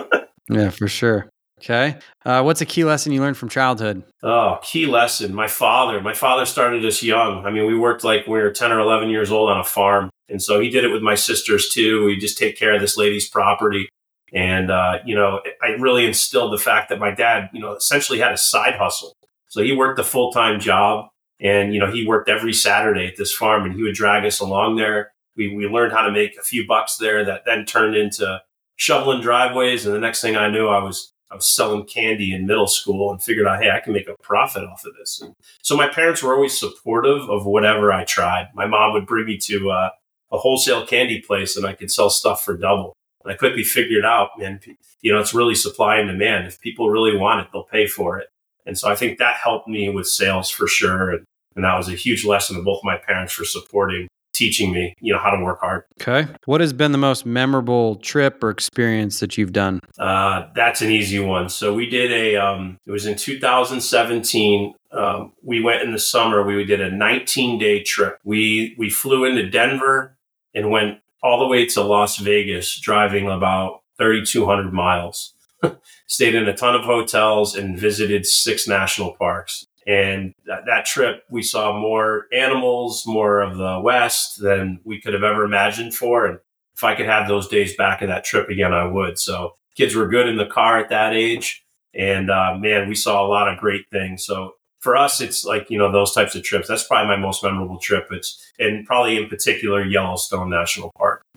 Yeah 0.48 0.70
for 0.70 0.88
sure. 0.88 1.28
Okay. 1.60 1.98
Uh, 2.24 2.44
what's 2.44 2.62
a 2.62 2.68
key 2.68 2.84
lesson 2.84 3.12
you 3.12 3.20
learned 3.20 3.38
from 3.38 3.50
childhood? 3.50 4.04
Oh 4.22 4.60
key 4.62 4.86
lesson. 4.86 5.34
My 5.34 5.48
father 5.48 6.02
my 6.02 6.14
father 6.14 6.46
started 6.46 6.84
us 6.86 7.02
young. 7.02 7.46
I 7.46 7.52
mean 7.52 7.66
we 7.66 7.78
worked 7.78 8.04
like 8.04 8.28
we 8.28 8.40
were 8.40 8.52
10 8.52 8.72
or 8.72 8.80
11 8.80 9.10
years 9.10 9.32
old 9.32 9.50
on 9.50 9.60
a 9.60 9.64
farm. 9.64 10.10
And 10.30 10.42
so 10.42 10.60
he 10.60 10.70
did 10.70 10.84
it 10.84 10.92
with 10.92 11.02
my 11.04 11.16
sisters 11.16 11.70
too. 11.70 12.06
We 12.06 12.18
just 12.18 12.38
take 12.38 12.58
care 12.58 12.74
of 12.74 12.82
this 12.82 12.98
lady's 12.98 13.30
property 13.30 13.90
and, 14.34 14.72
uh, 14.72 15.00
you 15.06 15.16
know, 15.16 15.42
I 15.62 15.70
really 15.80 16.06
instilled 16.06 16.54
the 16.54 16.58
fact 16.58 16.90
that 16.90 17.00
my 17.00 17.12
dad, 17.12 17.50
you 17.54 17.62
know, 17.62 17.74
essentially 17.74 18.20
had 18.20 18.32
a 18.32 18.38
side 18.38 18.76
hustle. 18.76 19.16
So 19.50 19.62
he 19.62 19.76
worked 19.76 20.00
a 20.00 20.04
full 20.04 20.32
time 20.32 20.60
job 20.60 21.08
and, 21.40 21.74
you 21.74 21.80
know, 21.80 21.92
he 21.92 22.08
worked 22.08 22.30
every 22.30 22.54
Saturday 22.54 23.08
at 23.08 23.18
this 23.18 23.34
farm 23.34 23.66
and 23.66 23.76
he 23.76 23.84
would 23.84 23.96
drag 23.96 24.26
us 24.26 24.40
along 24.40 24.78
there. 24.78 25.12
We, 25.38 25.56
we 25.56 25.68
learned 25.68 25.94
how 25.94 26.06
to 26.06 26.12
make 26.12 26.38
a 26.38 26.44
few 26.44 26.66
bucks 26.68 26.98
there 26.98 27.24
that 27.26 27.44
then 27.46 27.66
turned 27.66 27.96
into 27.96 28.42
shoveling 28.78 29.22
driveways. 29.22 29.86
And 29.86 29.94
the 29.94 30.00
next 30.00 30.22
thing 30.22 30.36
I 30.36 30.50
knew, 30.50 30.68
I 30.68 30.84
was, 30.84 31.12
I 31.32 31.36
was 31.36 31.48
selling 31.48 31.86
candy 31.86 32.34
in 32.34 32.48
middle 32.48 32.68
school 32.68 33.12
and 33.12 33.22
figured 33.22 33.48
out, 33.48 33.62
hey, 33.62 33.70
I 33.70 33.80
can 33.80 33.94
make 33.94 34.08
a 34.08 34.16
profit 34.22 34.64
off 34.64 34.86
of 34.86 34.94
this. 34.96 35.22
And 35.22 35.34
so 35.62 35.76
my 35.76 35.88
parents 35.88 36.24
were 36.24 36.34
always 36.34 36.58
supportive 36.58 37.30
of 37.30 37.46
whatever 37.46 37.92
I 37.92 38.06
tried. 38.06 38.50
My 38.54 38.66
mom 38.66 38.94
would 38.94 39.06
bring 39.06 39.26
me 39.26 39.38
to 39.40 39.72
uh, 39.72 39.90
a 40.32 40.38
wholesale 40.38 40.86
candy 40.86 41.22
place 41.22 41.58
and 41.58 41.66
I 41.66 41.74
could 41.74 41.92
sell 41.92 42.10
stuff 42.10 42.44
for 42.44 42.56
double. 42.58 42.96
And 43.26 43.34
I 43.34 43.38
quickly 43.38 43.64
figured 43.64 44.06
out, 44.06 44.30
man, 44.38 44.60
you 45.02 45.12
know, 45.12 45.20
it's 45.20 45.34
really 45.34 45.56
supply 45.56 45.98
and 45.98 46.08
demand. 46.08 46.48
If 46.48 46.62
people 46.62 46.90
really 46.90 47.18
want 47.18 47.42
it, 47.42 47.48
they'll 47.52 47.64
pay 47.64 47.88
for 47.88 48.20
it. 48.20 48.30
And 48.66 48.78
so 48.78 48.90
I 48.90 48.96
think 48.96 49.18
that 49.18 49.36
helped 49.36 49.68
me 49.68 49.90
with 49.90 50.08
sales 50.08 50.50
for 50.50 50.68
sure. 50.68 51.12
And, 51.12 51.26
and 51.56 51.66
that 51.66 51.76
was 51.76 51.90
a 51.90 51.96
huge 51.96 52.26
lesson 52.26 52.56
to 52.56 52.64
both 52.64 52.82
my 52.84 52.98
parents 52.98 53.34
for 53.34 53.46
supporting, 53.46 54.08
teaching 54.34 54.72
me, 54.72 54.94
you 55.00 55.14
know, 55.14 55.20
how 55.20 55.30
to 55.30 55.44
work 55.44 55.60
hard. 55.60 55.84
Okay. 56.02 56.32
What 56.46 56.62
has 56.62 56.74
been 56.74 56.92
the 56.92 56.98
most 56.98 57.26
memorable 57.26 57.96
trip 57.96 58.44
or 58.44 58.50
experience 58.50 59.20
that 59.20 59.38
you've 59.38 59.54
done? 59.54 59.80
Uh, 59.98 60.48
that's 60.56 60.82
an 60.82 60.92
easy 60.92 61.20
one. 61.20 61.50
So 61.50 61.74
we 61.74 61.90
did 61.90 62.12
a, 62.12 62.36
um, 62.36 62.78
it 62.86 62.92
was 62.92 63.06
in 63.06 63.16
2017. 63.16 64.74
Um, 64.92 65.34
we 65.44 65.62
went 65.62 65.82
in 65.82 65.92
the 65.92 66.00
summer. 66.00 66.44
We 66.44 66.64
did 66.66 66.82
a 66.82 66.92
19 66.92 67.60
day 67.60 67.84
trip. 67.84 68.18
We, 68.24 68.76
we 68.78 68.90
flew 68.90 69.26
into 69.26 69.50
Denver 69.50 70.18
and 70.54 70.72
went 70.72 71.00
all 71.26 71.40
the 71.40 71.48
way 71.48 71.66
to 71.66 71.82
Las 71.82 72.18
Vegas, 72.18 72.80
driving 72.80 73.28
about 73.28 73.82
3,200 73.98 74.72
miles. 74.72 75.34
Stayed 76.08 76.36
in 76.36 76.48
a 76.48 76.56
ton 76.56 76.76
of 76.76 76.84
hotels 76.84 77.56
and 77.56 77.80
visited 77.80 78.28
six 78.28 78.68
national 78.68 79.16
parks. 79.16 79.66
And 79.88 80.36
that, 80.46 80.68
that, 80.68 80.86
trip, 80.86 81.24
we 81.32 81.42
saw 81.42 81.78
more 81.80 82.28
animals, 82.32 83.08
more 83.08 83.42
of 83.42 83.58
the 83.58 83.80
West 83.84 84.40
than 84.40 84.80
we 84.84 85.02
could 85.02 85.14
have 85.14 85.24
ever 85.24 85.44
imagined 85.44 85.96
for. 85.96 86.28
And 86.28 86.40
if 86.76 86.84
I 86.84 86.94
could 86.94 87.08
have 87.08 87.28
those 87.28 87.48
days 87.48 87.76
back 87.76 88.04
in 88.04 88.10
that 88.10 88.24
trip 88.24 88.50
again, 88.50 88.74
I 88.74 88.86
would. 88.86 89.18
So 89.18 89.56
kids 89.76 89.96
were 89.96 90.08
good 90.08 90.28
in 90.28 90.38
the 90.38 90.46
car 90.46 90.78
at 90.78 90.90
that 90.90 91.14
age. 91.14 91.66
And 91.96 92.30
uh, 92.30 92.56
man, 92.60 92.88
we 92.88 92.96
saw 92.96 93.26
a 93.26 93.30
lot 93.30 93.48
of 93.48 93.58
great 93.58 93.90
things. 93.92 94.26
So 94.26 94.54
for 94.86 94.96
us, 94.96 95.20
it's 95.20 95.44
like, 95.44 95.72
you 95.72 95.80
know, 95.80 95.92
those 95.92 96.14
types 96.14 96.36
of 96.36 96.44
trips. 96.44 96.68
That's 96.68 96.86
probably 96.86 97.08
my 97.08 97.20
most 97.20 97.44
memorable 97.44 97.80
trip. 97.80 98.08
It's, 98.12 98.40
and 98.60 98.86
probably 98.86 99.18
in 99.18 99.28
particular, 99.28 99.84
Yellowstone 99.84 100.52
National 100.52 100.92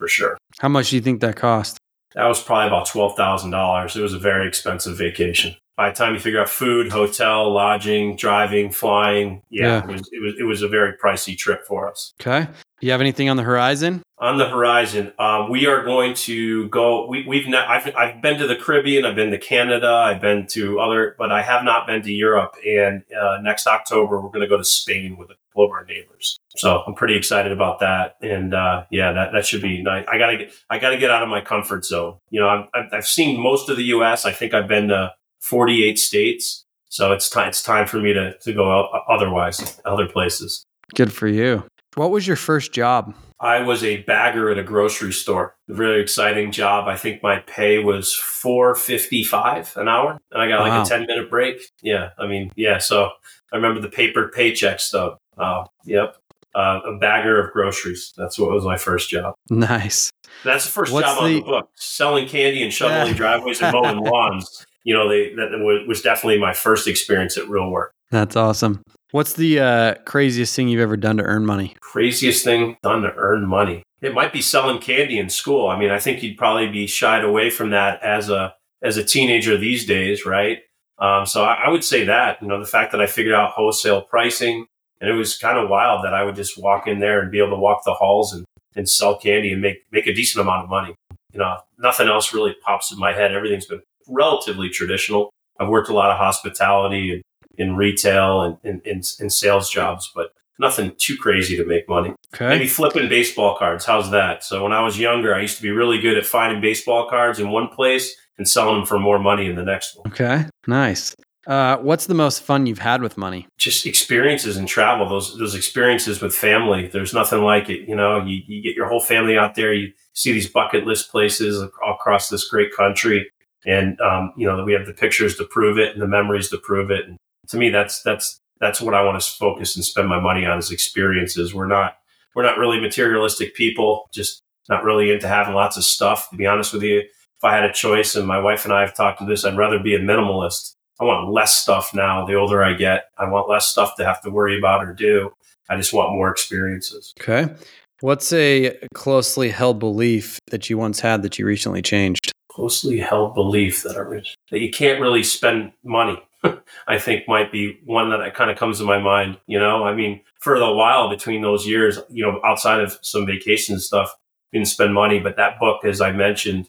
for 0.09 0.12
sure. 0.12 0.38
How 0.61 0.68
much 0.68 0.90
do 0.90 0.96
you 0.96 1.02
think 1.02 1.20
that 1.20 1.36
cost? 1.36 1.78
That 2.14 2.26
was 2.26 2.42
probably 2.42 2.68
about 2.68 2.88
$12,000. 2.88 3.96
It 3.96 4.00
was 4.00 4.14
a 4.14 4.18
very 4.18 4.48
expensive 4.48 4.96
vacation. 4.96 5.54
By 5.76 5.90
the 5.90 5.96
time 5.96 6.14
you 6.14 6.20
figure 6.20 6.40
out 6.40 6.48
food, 6.48 6.90
hotel, 6.90 7.52
lodging, 7.52 8.16
driving, 8.16 8.72
flying, 8.72 9.42
yeah, 9.50 9.66
yeah. 9.66 9.78
It, 9.84 9.86
was, 9.86 10.11
it 10.12 10.20
was 10.20 10.34
it 10.40 10.42
was 10.42 10.62
a 10.62 10.68
very 10.68 10.94
pricey 10.94 11.38
trip 11.38 11.64
for 11.68 11.88
us. 11.88 12.14
Okay. 12.20 12.48
Do 12.80 12.86
you 12.86 12.90
have 12.90 13.00
anything 13.00 13.28
on 13.28 13.36
the 13.36 13.44
horizon? 13.44 14.02
On 14.18 14.38
the 14.38 14.48
horizon, 14.48 15.12
um, 15.20 15.50
we 15.50 15.66
are 15.66 15.84
going 15.84 16.14
to 16.14 16.68
go. 16.68 17.06
We, 17.06 17.24
we've 17.28 17.46
not, 17.46 17.68
I've, 17.68 17.94
I've 17.94 18.20
been 18.20 18.38
to 18.38 18.48
the 18.48 18.56
Caribbean. 18.56 19.04
I've 19.04 19.14
been 19.14 19.30
to 19.30 19.38
Canada. 19.38 19.88
I've 19.88 20.20
been 20.20 20.48
to 20.48 20.80
other, 20.80 21.14
but 21.16 21.30
I 21.30 21.42
have 21.42 21.62
not 21.62 21.86
been 21.86 22.02
to 22.02 22.12
Europe. 22.12 22.54
And 22.66 23.04
uh, 23.14 23.38
next 23.40 23.68
October, 23.68 24.20
we're 24.20 24.30
going 24.30 24.40
to 24.40 24.48
go 24.48 24.56
to 24.56 24.64
Spain 24.64 25.16
with 25.16 25.30
a 25.30 25.36
of 25.64 25.70
our 25.70 25.84
neighbors. 25.84 26.38
So 26.56 26.82
I'm 26.86 26.94
pretty 26.94 27.16
excited 27.16 27.52
about 27.52 27.80
that. 27.80 28.16
And 28.22 28.54
uh, 28.54 28.84
yeah, 28.90 29.12
that, 29.12 29.32
that 29.32 29.46
should 29.46 29.62
be 29.62 29.82
nice. 29.82 30.06
I 30.11 30.18
gotta 30.18 30.36
get 30.36 30.52
I 30.70 30.78
gotta 30.78 30.98
get 30.98 31.11
out 31.11 31.22
of 31.22 31.28
my 31.28 31.40
comfort 31.40 31.84
zone. 31.84 32.18
You 32.30 32.40
know, 32.40 32.66
I've, 32.74 32.86
I've 32.92 33.06
seen 33.06 33.40
most 33.40 33.68
of 33.68 33.76
the 33.76 33.84
U.S. 33.84 34.24
I 34.24 34.32
think 34.32 34.54
I've 34.54 34.68
been 34.68 34.88
to 34.88 35.12
48 35.40 35.98
states. 35.98 36.64
So 36.90 37.12
it's 37.12 37.28
time 37.28 37.48
it's 37.48 37.62
time 37.62 37.86
for 37.86 37.98
me 37.98 38.12
to 38.12 38.36
to 38.38 38.52
go 38.52 38.88
otherwise 39.09 39.80
other 39.84 40.09
places. 40.09 40.64
Good 40.94 41.12
for 41.12 41.28
you. 41.28 41.64
What 41.94 42.11
was 42.11 42.26
your 42.26 42.36
first 42.36 42.72
job? 42.72 43.14
I 43.40 43.62
was 43.62 43.84
a 43.84 43.98
bagger 44.02 44.50
at 44.50 44.59
a 44.59 44.64
grocery 44.64 45.12
store. 45.12 45.54
A 45.68 45.74
really 45.74 46.00
exciting 46.00 46.50
job. 46.50 46.88
I 46.88 46.96
think 46.96 47.22
my 47.22 47.38
pay 47.40 47.78
was 47.78 48.14
four 48.14 48.74
fifty 48.74 49.22
five 49.22 49.72
an 49.76 49.88
hour, 49.88 50.18
and 50.32 50.42
I 50.42 50.48
got 50.48 50.61
like 50.61 50.86
a 50.86 50.88
ten 50.88 51.06
minute 51.06 51.30
break. 51.30 51.61
Yeah, 51.82 52.11
I 52.18 52.26
mean, 52.26 52.50
yeah. 52.56 52.78
So 52.78 53.11
I 53.52 53.56
remember 53.56 53.80
the 53.80 53.88
paper 53.88 54.30
paycheck 54.34 54.80
stuff. 54.80 55.18
Uh, 55.39 55.64
yep, 55.84 56.16
uh, 56.55 56.80
a 56.84 56.99
bagger 56.99 57.43
of 57.43 57.53
groceries. 57.53 58.12
That's 58.16 58.39
what 58.39 58.51
was 58.51 58.64
my 58.64 58.76
first 58.76 59.11
job. 59.11 59.34
Nice. 59.51 60.11
That's 60.45 60.64
the 60.64 60.70
first 60.70 60.93
What's 60.93 61.07
job 61.07 61.18
the... 61.18 61.24
on 61.24 61.34
the 61.34 61.41
book. 61.41 61.70
Selling 61.76 62.28
candy 62.28 62.62
and 62.62 62.72
shoveling 62.72 63.14
driveways 63.14 63.61
and 63.62 63.72
mowing 63.72 63.99
lawns. 64.05 64.66
You 64.84 64.95
know, 64.95 65.09
they, 65.09 65.34
that 65.34 65.84
was 65.86 66.03
definitely 66.03 66.39
my 66.39 66.55
first 66.55 66.89
experience 66.89 67.36
at 67.36 67.49
real 67.49 67.70
work. 67.70 67.93
That's 68.11 68.36
awesome. 68.36 68.82
What's 69.11 69.34
the 69.34 69.61
uh, 69.61 69.95
craziest 70.05 70.55
thing 70.55 70.68
you've 70.68 70.80
ever 70.80 70.97
done 70.97 71.16
to 71.16 71.22
earn 71.22 71.47
money? 71.47 71.74
Craziest 71.80 72.45
thing 72.45 72.76
done 72.82 73.03
to 73.03 73.12
earn 73.16 73.47
money. 73.47 73.82
It 74.01 74.14
might 74.14 74.32
be 74.32 74.43
selling 74.43 74.78
candy 74.78 75.18
in 75.18 75.28
school. 75.28 75.68
I 75.68 75.78
mean, 75.78 75.91
I 75.91 75.99
think 75.99 76.22
you'd 76.22 76.36
probably 76.36 76.68
be 76.68 76.86
shied 76.86 77.24
away 77.24 77.51
from 77.51 77.70
that 77.70 78.03
as 78.03 78.30
a 78.30 78.55
as 78.82 78.97
a 78.97 79.05
teenager 79.05 79.57
these 79.57 79.84
days, 79.86 80.24
right? 80.24 80.59
Um, 80.99 81.26
so 81.26 81.45
I, 81.45 81.64
I, 81.66 81.68
would 81.68 81.82
say 81.82 82.05
that 82.05 82.41
you 82.41 82.49
know 82.49 82.61
the 82.61 82.66
fact 82.66 82.93
that 82.93 83.01
I 83.01 83.07
figured 83.07 83.34
out 83.34 83.51
wholesale 83.51 84.03
pricing, 84.03 84.66
and 85.01 85.11
it 85.11 85.14
was 85.14 85.36
kind 85.36 85.59
of 85.59 85.68
wild 85.68 86.05
that 86.05 86.14
I 86.14 86.24
would 86.24 86.36
just 86.36 86.61
walk 86.61 86.86
in 86.86 86.99
there 86.99 87.20
and 87.20 87.30
be 87.30 87.38
able 87.38 87.51
to 87.51 87.57
walk 87.57 87.82
the 87.84 87.94
halls 87.94 88.32
and, 88.32 88.44
and 88.74 88.88
sell 88.88 89.18
candy 89.18 89.53
and 89.53 89.62
make 89.62 89.84
make 89.92 90.07
a 90.07 90.14
decent 90.14 90.42
amount 90.42 90.64
of 90.64 90.70
money. 90.70 90.94
You 91.32 91.40
know, 91.40 91.59
nothing 91.78 92.09
else 92.09 92.32
really 92.32 92.55
pops 92.64 92.92
in 92.92 92.99
my 92.99 93.12
head. 93.12 93.32
Everything's 93.32 93.66
been 93.66 93.82
relatively 94.09 94.68
traditional. 94.68 95.30
I've 95.61 95.68
worked 95.68 95.88
a 95.88 95.94
lot 95.94 96.11
of 96.11 96.18
hospitality 96.18 97.12
and 97.12 97.22
in 97.59 97.76
retail 97.76 98.42
and 98.42 98.57
in, 98.62 98.80
in, 98.84 99.03
in, 99.18 99.28
sales 99.28 99.68
jobs, 99.68 100.11
but 100.14 100.32
nothing 100.61 100.92
too 100.96 101.16
crazy 101.16 101.57
to 101.57 101.64
make 101.64 101.88
money. 101.88 102.14
Okay. 102.34 102.49
Maybe 102.49 102.68
flipping 102.68 103.09
baseball 103.09 103.57
cards. 103.59 103.84
How's 103.84 104.11
that? 104.12 104.44
So 104.44 104.62
when 104.62 104.72
I 104.72 104.80
was 104.80 104.99
younger, 104.99 105.34
I 105.34 105.40
used 105.40 105.57
to 105.57 105.62
be 105.62 105.70
really 105.70 106.01
good 106.01 106.16
at 106.16 106.24
finding 106.24 106.61
baseball 106.61 107.09
cards 107.11 107.40
in 107.40 107.51
one 107.51 107.68
place 107.68 108.14
and 108.38 108.49
selling 108.49 108.76
them 108.76 108.86
for 108.86 108.99
more 108.99 109.18
money 109.18 109.46
in 109.46 109.57
the 109.57 109.64
next 109.64 109.96
one. 109.96 110.12
Okay. 110.12 110.44
Nice. 110.68 111.14
Uh, 111.49 111.78
what's 111.78 112.05
the 112.05 112.14
most 112.14 112.42
fun 112.42 112.66
you've 112.66 112.78
had 112.78 113.01
with 113.01 113.16
money? 113.16 113.46
Just 113.57 113.86
experiences 113.86 114.59
and 114.59 114.68
travel. 114.68 115.09
Those 115.09 115.38
those 115.38 115.55
experiences 115.55 116.20
with 116.20 116.34
family. 116.34 116.88
There's 116.88 117.14
nothing 117.14 117.42
like 117.42 117.70
it. 117.70 117.88
You 117.88 117.96
know, 117.96 118.22
you, 118.22 118.42
you 118.46 118.62
get 118.62 118.76
your 118.76 118.86
whole 118.86 119.01
family 119.01 119.38
out 119.38 119.55
there. 119.55 119.72
You 119.72 119.92
see 120.12 120.32
these 120.32 120.49
bucket 120.49 120.84
list 120.86 121.11
places 121.11 121.59
all 121.59 121.94
across 121.94 122.28
this 122.28 122.46
great 122.46 122.76
country, 122.76 123.30
and 123.64 123.99
um, 124.03 124.34
you 124.36 124.46
know 124.46 124.62
we 124.62 124.74
have 124.74 124.84
the 124.84 124.92
pictures 124.92 125.36
to 125.36 125.44
prove 125.44 125.78
it 125.78 125.94
and 125.94 126.03
the 126.03 126.07
memories 126.07 126.51
to 126.51 126.59
prove 126.59 126.90
it. 126.90 127.09
And 127.09 127.16
to 127.49 127.57
me, 127.57 127.70
that's 127.70 128.03
that's 128.03 128.38
that's 128.61 128.82
what 128.82 128.92
I 128.92 129.03
want 129.03 129.18
to 129.18 129.30
focus 129.30 129.74
and 129.74 129.84
spend 129.84 130.07
my 130.07 130.20
money 130.20 130.44
on 130.44 130.59
is 130.59 130.70
experiences. 130.70 131.55
We're 131.55 131.66
not 131.66 131.96
we're 132.34 132.42
not 132.42 132.59
really 132.59 132.78
materialistic 132.78 133.55
people. 133.55 134.11
Just 134.12 134.42
not 134.68 134.84
really 134.84 135.11
into 135.11 135.28
having 135.28 135.55
lots 135.55 135.78
of 135.78 135.84
stuff. 135.84 136.28
To 136.28 136.36
be 136.36 136.44
honest 136.44 136.74
with 136.74 136.82
you, 136.82 136.99
if 136.99 137.44
I 137.44 137.55
had 137.55 137.64
a 137.64 137.72
choice, 137.72 138.14
and 138.14 138.26
my 138.26 138.38
wife 138.38 138.66
and 138.66 138.74
I 138.74 138.82
have 138.82 138.94
talked 138.94 139.20
to 139.20 139.24
this, 139.24 139.46
I'd 139.46 139.57
rather 139.57 139.78
be 139.78 139.94
a 139.94 139.99
minimalist. 139.99 140.74
I 141.01 141.05
want 141.05 141.32
less 141.32 141.55
stuff 141.55 141.94
now. 141.94 142.26
The 142.26 142.34
older 142.34 142.62
I 142.62 142.74
get, 142.74 143.11
I 143.18 143.28
want 143.28 143.49
less 143.49 143.68
stuff 143.68 143.96
to 143.96 144.05
have 144.05 144.20
to 144.22 144.30
worry 144.30 144.59
about 144.59 144.84
or 144.84 144.92
do. 144.92 145.32
I 145.68 145.76
just 145.76 145.92
want 145.92 146.12
more 146.12 146.30
experiences. 146.30 147.14
Okay. 147.20 147.55
What's 148.01 148.32
a 148.32 148.78
closely 148.94 149.51
held 149.51 149.78
belief 149.78 150.38
that 150.51 150.70
you 150.70 150.78
once 150.78 151.01
had 151.01 151.22
that 151.22 151.38
you 151.38 151.46
recently 151.46 151.82
changed? 151.82 152.32
Closely 152.49 152.99
held 152.99 153.34
belief 153.34 153.82
that 153.82 153.96
I 153.96 154.22
that 154.51 154.61
you 154.61 154.70
can't 154.70 155.01
really 155.01 155.22
spend 155.22 155.72
money. 155.84 156.22
I 156.88 156.99
think 156.99 157.28
might 157.28 157.51
be 157.51 157.80
one 157.84 158.11
that 158.11 158.34
kind 158.34 158.51
of 158.51 158.57
comes 158.57 158.78
to 158.78 158.84
my 158.84 158.99
mind. 158.99 159.38
You 159.46 159.59
know, 159.59 159.84
I 159.84 159.94
mean, 159.94 160.20
for 160.40 160.55
a 160.55 160.72
while 160.72 161.09
between 161.09 161.42
those 161.42 161.66
years, 161.66 161.99
you 162.09 162.24
know, 162.24 162.40
outside 162.44 162.80
of 162.80 162.99
some 163.03 163.26
vacation 163.26 163.80
stuff, 163.80 164.14
didn't 164.53 164.68
spend 164.68 164.94
money. 164.94 165.18
But 165.18 165.36
that 165.36 165.59
book, 165.59 165.84
as 165.84 166.01
I 166.01 166.12
mentioned, 166.12 166.68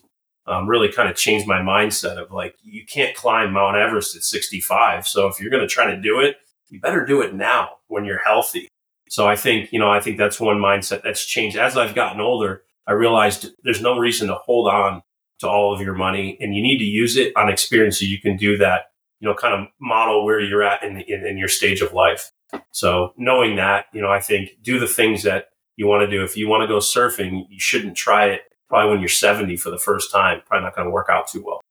um, 0.49 0.67
really 0.67 0.91
kind 0.91 1.09
of 1.09 1.15
changed 1.15 1.47
my 1.47 1.59
mindset 1.59 2.17
of 2.17 2.31
like, 2.31 2.55
you 2.63 2.85
can't 2.85 3.15
climb 3.15 3.53
Mount 3.53 3.77
Everest 3.77 4.15
at 4.15 4.23
65. 4.23 5.07
So 5.07 5.27
if 5.27 5.39
you're 5.39 5.51
going 5.51 5.67
to 5.67 5.67
try 5.67 5.93
to 5.93 6.01
do 6.01 6.19
it, 6.19 6.37
you 6.69 6.79
better 6.79 7.05
do 7.05 7.21
it 7.21 7.33
now 7.33 7.69
when 7.87 8.05
you're 8.05 8.23
healthy. 8.23 8.67
So 9.09 9.27
I 9.27 9.35
think, 9.35 9.71
you 9.71 9.79
know, 9.79 9.89
I 9.89 9.99
think 9.99 10.17
that's 10.17 10.39
one 10.39 10.57
mindset 10.57 11.03
that's 11.03 11.25
changed. 11.25 11.57
As 11.57 11.77
I've 11.77 11.95
gotten 11.95 12.21
older, 12.21 12.63
I 12.87 12.93
realized 12.93 13.51
there's 13.63 13.81
no 13.81 13.97
reason 13.97 14.27
to 14.27 14.35
hold 14.35 14.67
on 14.67 15.01
to 15.39 15.47
all 15.47 15.73
of 15.73 15.81
your 15.81 15.95
money 15.95 16.37
and 16.39 16.55
you 16.55 16.61
need 16.61 16.79
to 16.79 16.83
use 16.83 17.15
it 17.15 17.31
on 17.35 17.49
experience 17.49 17.99
so 17.99 18.05
you 18.05 18.19
can 18.19 18.35
do 18.35 18.57
that, 18.57 18.91
you 19.19 19.27
know, 19.27 19.35
kind 19.35 19.53
of 19.53 19.67
model 19.79 20.25
where 20.25 20.39
you're 20.39 20.63
at 20.63 20.83
in, 20.83 21.01
in, 21.01 21.25
in 21.25 21.37
your 21.37 21.47
stage 21.47 21.81
of 21.81 21.93
life. 21.93 22.31
So 22.71 23.13
knowing 23.17 23.55
that, 23.55 23.85
you 23.93 24.01
know, 24.01 24.11
I 24.11 24.19
think 24.19 24.49
do 24.63 24.79
the 24.79 24.87
things 24.87 25.23
that 25.23 25.45
you 25.79 25.87
want 25.87 26.01
to 26.01 26.09
do. 26.09 26.23
If 26.23 26.35
you 26.35 26.47
want 26.47 26.61
to 26.61 26.67
go 26.67 26.79
surfing, 26.79 27.45
you 27.49 27.59
shouldn't 27.59 27.95
try 27.95 28.25
it 28.25 28.41
probably 28.69 28.91
when 28.91 28.99
you're 28.99 29.09
70 29.09 29.57
for 29.57 29.69
the 29.69 29.77
first 29.77 30.11
time. 30.11 30.41
Probably 30.45 30.63
not 30.63 30.75
going 30.75 30.85
to 30.85 30.91
work 30.91 31.07
out 31.09 31.27
too 31.27 31.43
well. 31.43 31.61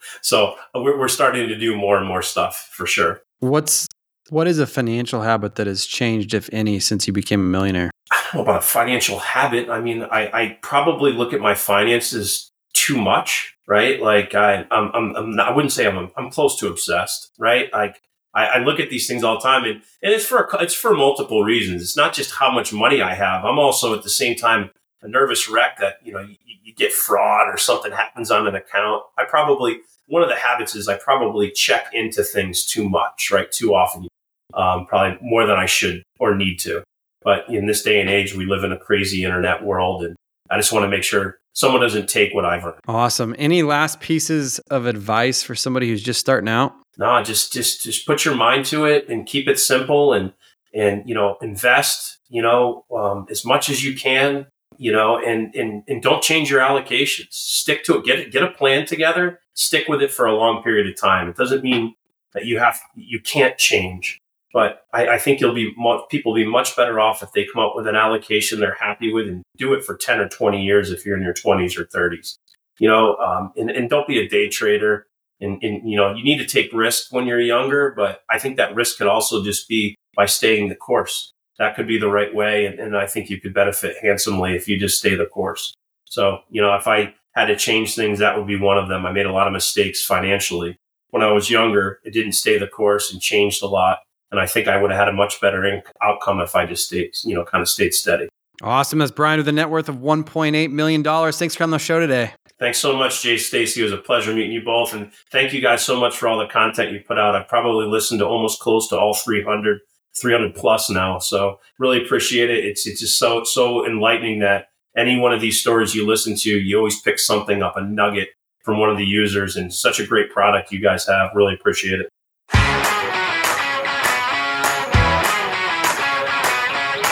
so 0.20 0.54
uh, 0.74 0.80
we're, 0.80 0.98
we're 0.98 1.08
starting 1.08 1.48
to 1.48 1.58
do 1.58 1.76
more 1.76 1.96
and 1.96 2.06
more 2.06 2.22
stuff 2.22 2.70
for 2.72 2.86
sure. 2.86 3.22
What's 3.40 3.88
what 4.28 4.46
is 4.46 4.58
a 4.58 4.66
financial 4.66 5.22
habit 5.22 5.56
that 5.56 5.66
has 5.66 5.84
changed, 5.84 6.32
if 6.32 6.48
any, 6.52 6.80
since 6.80 7.06
you 7.06 7.12
became 7.12 7.40
a 7.40 7.44
millionaire? 7.44 7.90
I 8.10 8.22
don't 8.22 8.34
know 8.34 8.42
about 8.42 8.62
a 8.62 8.66
financial 8.66 9.18
habit. 9.18 9.68
I 9.68 9.80
mean, 9.80 10.04
I, 10.04 10.30
I 10.32 10.58
probably 10.62 11.12
look 11.12 11.32
at 11.32 11.40
my 11.40 11.54
finances 11.54 12.50
too 12.72 12.96
much, 12.96 13.56
right? 13.66 14.00
Like 14.00 14.34
I, 14.34 14.66
I'm, 14.70 14.90
I'm, 14.94 15.16
I'm 15.16 15.36
not, 15.36 15.48
I 15.48 15.54
wouldn't 15.54 15.72
say 15.72 15.86
I'm, 15.86 16.10
I'm 16.16 16.30
close 16.30 16.58
to 16.60 16.68
obsessed, 16.68 17.32
right? 17.38 17.70
Like 17.72 18.00
I, 18.34 18.46
I, 18.46 18.58
look 18.58 18.80
at 18.80 18.88
these 18.88 19.06
things 19.06 19.22
all 19.22 19.34
the 19.34 19.40
time, 19.40 19.64
and, 19.64 19.82
and 20.02 20.12
it's 20.12 20.24
for 20.24 20.48
it's 20.60 20.74
for 20.74 20.94
multiple 20.94 21.44
reasons. 21.44 21.82
It's 21.82 21.96
not 21.96 22.14
just 22.14 22.32
how 22.32 22.50
much 22.50 22.72
money 22.72 23.02
I 23.02 23.14
have. 23.14 23.44
I'm 23.44 23.58
also 23.58 23.94
at 23.94 24.02
the 24.02 24.10
same 24.10 24.36
time 24.36 24.70
a 25.02 25.08
nervous 25.08 25.48
wreck 25.48 25.78
that 25.78 25.96
you 26.02 26.12
know 26.12 26.26
you, 26.62 26.74
get 26.74 26.92
fraud 26.92 27.48
or 27.48 27.56
something 27.56 27.92
happens 27.92 28.30
on 28.30 28.46
an 28.46 28.54
account. 28.54 29.02
I 29.18 29.24
probably 29.24 29.80
one 30.08 30.22
of 30.22 30.28
the 30.28 30.36
habits 30.36 30.74
is 30.74 30.88
I 30.88 30.96
probably 30.96 31.50
check 31.50 31.86
into 31.92 32.22
things 32.22 32.66
too 32.66 32.88
much, 32.88 33.30
right? 33.30 33.50
Too 33.50 33.74
often, 33.74 34.08
um, 34.54 34.86
probably 34.86 35.18
more 35.22 35.46
than 35.46 35.56
I 35.56 35.66
should 35.66 36.02
or 36.18 36.34
need 36.34 36.58
to. 36.60 36.82
But 37.22 37.48
in 37.48 37.66
this 37.66 37.82
day 37.82 38.00
and 38.00 38.10
age, 38.10 38.34
we 38.34 38.46
live 38.46 38.64
in 38.64 38.72
a 38.72 38.78
crazy 38.78 39.24
internet 39.24 39.64
world, 39.64 40.04
and 40.04 40.16
I 40.50 40.56
just 40.56 40.72
want 40.72 40.84
to 40.84 40.88
make 40.88 41.04
sure 41.04 41.38
someone 41.52 41.80
doesn't 41.80 42.08
take 42.08 42.34
what 42.34 42.44
I've 42.44 42.64
earned. 42.64 42.80
Awesome. 42.88 43.34
Any 43.38 43.62
last 43.62 44.00
pieces 44.00 44.58
of 44.70 44.86
advice 44.86 45.42
for 45.42 45.54
somebody 45.54 45.88
who's 45.88 46.02
just 46.02 46.20
starting 46.20 46.48
out? 46.48 46.74
no, 46.98 47.22
just 47.22 47.52
just 47.52 47.82
just 47.82 48.06
put 48.06 48.24
your 48.24 48.34
mind 48.34 48.66
to 48.66 48.84
it 48.84 49.08
and 49.08 49.26
keep 49.26 49.48
it 49.48 49.58
simple 49.58 50.12
and 50.12 50.32
and 50.74 51.08
you 51.08 51.14
know 51.14 51.36
invest 51.40 52.18
you 52.28 52.42
know 52.42 52.84
um, 52.94 53.26
as 53.30 53.44
much 53.44 53.68
as 53.68 53.84
you 53.84 53.94
can 53.94 54.46
you 54.82 54.90
know 54.90 55.16
and 55.16 55.54
and 55.54 55.84
and 55.86 56.02
don't 56.02 56.22
change 56.22 56.50
your 56.50 56.60
allocations. 56.60 57.28
Stick 57.30 57.84
to 57.84 57.98
it. 57.98 58.04
Get. 58.04 58.32
Get 58.32 58.42
a 58.42 58.50
plan 58.50 58.84
together. 58.84 59.38
Stick 59.54 59.86
with 59.88 60.02
it 60.02 60.10
for 60.10 60.26
a 60.26 60.34
long 60.34 60.62
period 60.62 60.88
of 60.88 61.00
time. 61.00 61.28
It 61.28 61.36
doesn't 61.36 61.62
mean 61.62 61.94
that 62.34 62.46
you 62.46 62.58
have 62.58 62.80
you 62.96 63.20
can't 63.20 63.56
change. 63.56 64.18
But 64.52 64.82
I, 64.92 65.08
I 65.08 65.18
think 65.18 65.40
you'll 65.40 65.54
be 65.54 65.72
people 66.10 66.32
will 66.32 66.36
be 66.36 66.46
much 66.46 66.76
better 66.76 66.98
off 66.98 67.22
if 67.22 67.32
they 67.32 67.46
come 67.46 67.64
up 67.64 67.74
with 67.76 67.86
an 67.86 67.94
allocation 67.94 68.60
they're 68.60 68.76
happy 68.78 69.12
with 69.12 69.28
and 69.28 69.42
do 69.56 69.72
it 69.72 69.84
for 69.84 69.96
ten 69.96 70.18
or 70.18 70.28
twenty 70.28 70.64
years 70.64 70.90
if 70.90 71.06
you're 71.06 71.16
in 71.16 71.22
your 71.22 71.32
twenties 71.32 71.78
or 71.78 71.86
thirties. 71.86 72.36
You 72.78 72.88
know, 72.88 73.16
um, 73.16 73.52
and, 73.56 73.70
and 73.70 73.88
don't 73.88 74.08
be 74.08 74.18
a 74.18 74.28
day 74.28 74.48
trader 74.48 75.06
and, 75.40 75.62
and 75.62 75.88
you 75.88 75.96
know 75.96 76.12
you 76.12 76.24
need 76.24 76.38
to 76.38 76.46
take 76.46 76.72
risks 76.72 77.10
when 77.12 77.26
you're 77.26 77.40
younger 77.40 77.92
but 77.96 78.22
i 78.30 78.38
think 78.38 78.56
that 78.56 78.74
risk 78.74 78.98
could 78.98 79.06
also 79.06 79.42
just 79.44 79.68
be 79.68 79.96
by 80.14 80.24
staying 80.24 80.68
the 80.68 80.76
course 80.76 81.32
that 81.58 81.74
could 81.76 81.86
be 81.86 81.98
the 81.98 82.08
right 82.08 82.34
way 82.34 82.66
and, 82.66 82.78
and 82.78 82.96
i 82.96 83.06
think 83.06 83.30
you 83.30 83.40
could 83.40 83.54
benefit 83.54 83.96
handsomely 84.02 84.54
if 84.54 84.68
you 84.68 84.78
just 84.78 84.98
stay 84.98 85.14
the 85.14 85.26
course 85.26 85.74
so 86.04 86.38
you 86.50 86.60
know 86.60 86.74
if 86.74 86.86
i 86.86 87.12
had 87.32 87.46
to 87.46 87.56
change 87.56 87.94
things 87.94 88.18
that 88.18 88.36
would 88.36 88.46
be 88.46 88.58
one 88.58 88.78
of 88.78 88.88
them 88.88 89.06
i 89.06 89.12
made 89.12 89.26
a 89.26 89.32
lot 89.32 89.46
of 89.46 89.52
mistakes 89.52 90.04
financially 90.04 90.78
when 91.10 91.22
i 91.22 91.30
was 91.30 91.50
younger 91.50 92.00
it 92.04 92.12
didn't 92.12 92.32
stay 92.32 92.58
the 92.58 92.66
course 92.66 93.12
and 93.12 93.20
changed 93.20 93.62
a 93.62 93.66
lot 93.66 93.98
and 94.30 94.40
i 94.40 94.46
think 94.46 94.68
i 94.68 94.80
would 94.80 94.90
have 94.90 95.00
had 95.00 95.08
a 95.08 95.12
much 95.12 95.40
better 95.40 95.64
in- 95.64 95.82
outcome 96.02 96.40
if 96.40 96.54
i 96.54 96.66
just 96.66 96.86
stayed 96.86 97.12
you 97.24 97.34
know 97.34 97.44
kind 97.44 97.62
of 97.62 97.68
stayed 97.68 97.94
steady 97.94 98.28
awesome 98.62 98.98
that's 98.98 99.10
brian 99.10 99.38
with 99.38 99.48
a 99.48 99.52
net 99.52 99.70
worth 99.70 99.88
of 99.88 99.96
1.8 99.96 100.70
million 100.70 101.02
dollars 101.02 101.38
thanks 101.38 101.54
for 101.54 101.58
coming 101.58 101.74
on 101.74 101.78
the 101.78 101.84
show 101.84 102.00
today 102.00 102.32
Thanks 102.62 102.78
so 102.78 102.96
much, 102.96 103.24
Jace 103.24 103.40
Stacy. 103.40 103.80
It 103.80 103.82
was 103.82 103.92
a 103.92 103.96
pleasure 103.96 104.32
meeting 104.32 104.52
you 104.52 104.62
both. 104.62 104.94
And 104.94 105.10
thank 105.32 105.52
you 105.52 105.60
guys 105.60 105.84
so 105.84 105.98
much 105.98 106.16
for 106.16 106.28
all 106.28 106.38
the 106.38 106.46
content 106.46 106.92
you 106.92 107.00
put 107.00 107.18
out. 107.18 107.34
I've 107.34 107.48
probably 107.48 107.86
listened 107.86 108.20
to 108.20 108.26
almost 108.28 108.60
close 108.60 108.86
to 108.90 108.96
all 108.96 109.14
300, 109.14 109.80
300 110.20 110.54
plus 110.54 110.90
now. 110.90 111.18
So 111.18 111.58
really 111.78 112.02
appreciate 112.02 112.50
it. 112.50 112.64
It's, 112.64 112.86
it's 112.86 113.00
just 113.00 113.18
so, 113.18 113.44
so 113.44 113.86
enlightening 113.86 114.40
that 114.40 114.66
any 114.96 115.18
one 115.18 115.32
of 115.32 115.40
these 115.40 115.60
stories 115.60 115.94
you 115.94 116.06
listen 116.06 116.36
to, 116.36 116.50
you 116.50 116.76
always 116.76 117.00
pick 117.00 117.18
something 117.18 117.62
up, 117.62 117.76
a 117.76 117.82
nugget 117.82 118.28
from 118.62 118.78
one 118.78 118.90
of 118.90 118.98
the 118.98 119.06
users 119.06 119.56
and 119.56 119.72
such 119.72 119.98
a 119.98 120.06
great 120.06 120.30
product 120.30 120.70
you 120.70 120.80
guys 120.80 121.06
have. 121.06 121.30
Really 121.34 121.54
appreciate 121.54 122.00
it. 122.00 122.11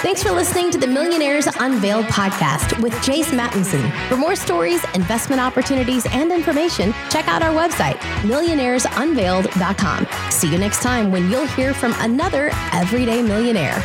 Thanks 0.03 0.23
for 0.23 0.31
listening 0.31 0.71
to 0.71 0.79
the 0.79 0.87
Millionaires 0.87 1.47
Unveiled 1.59 2.07
podcast 2.07 2.83
with 2.83 2.95
Jace 2.95 3.39
Mattinson. 3.39 3.93
For 4.09 4.17
more 4.17 4.35
stories, 4.35 4.83
investment 4.95 5.43
opportunities, 5.43 6.07
and 6.11 6.33
information, 6.33 6.95
check 7.11 7.29
out 7.29 7.43
our 7.43 7.53
website, 7.53 7.99
millionairesunveiled.com. 8.23 10.07
See 10.31 10.51
you 10.51 10.57
next 10.57 10.83
time 10.83 11.11
when 11.13 11.31
you'll 11.31 11.47
hear 11.49 11.75
from 11.75 11.95
another 11.99 12.51
everyday 12.73 13.21
millionaire. 13.21 13.77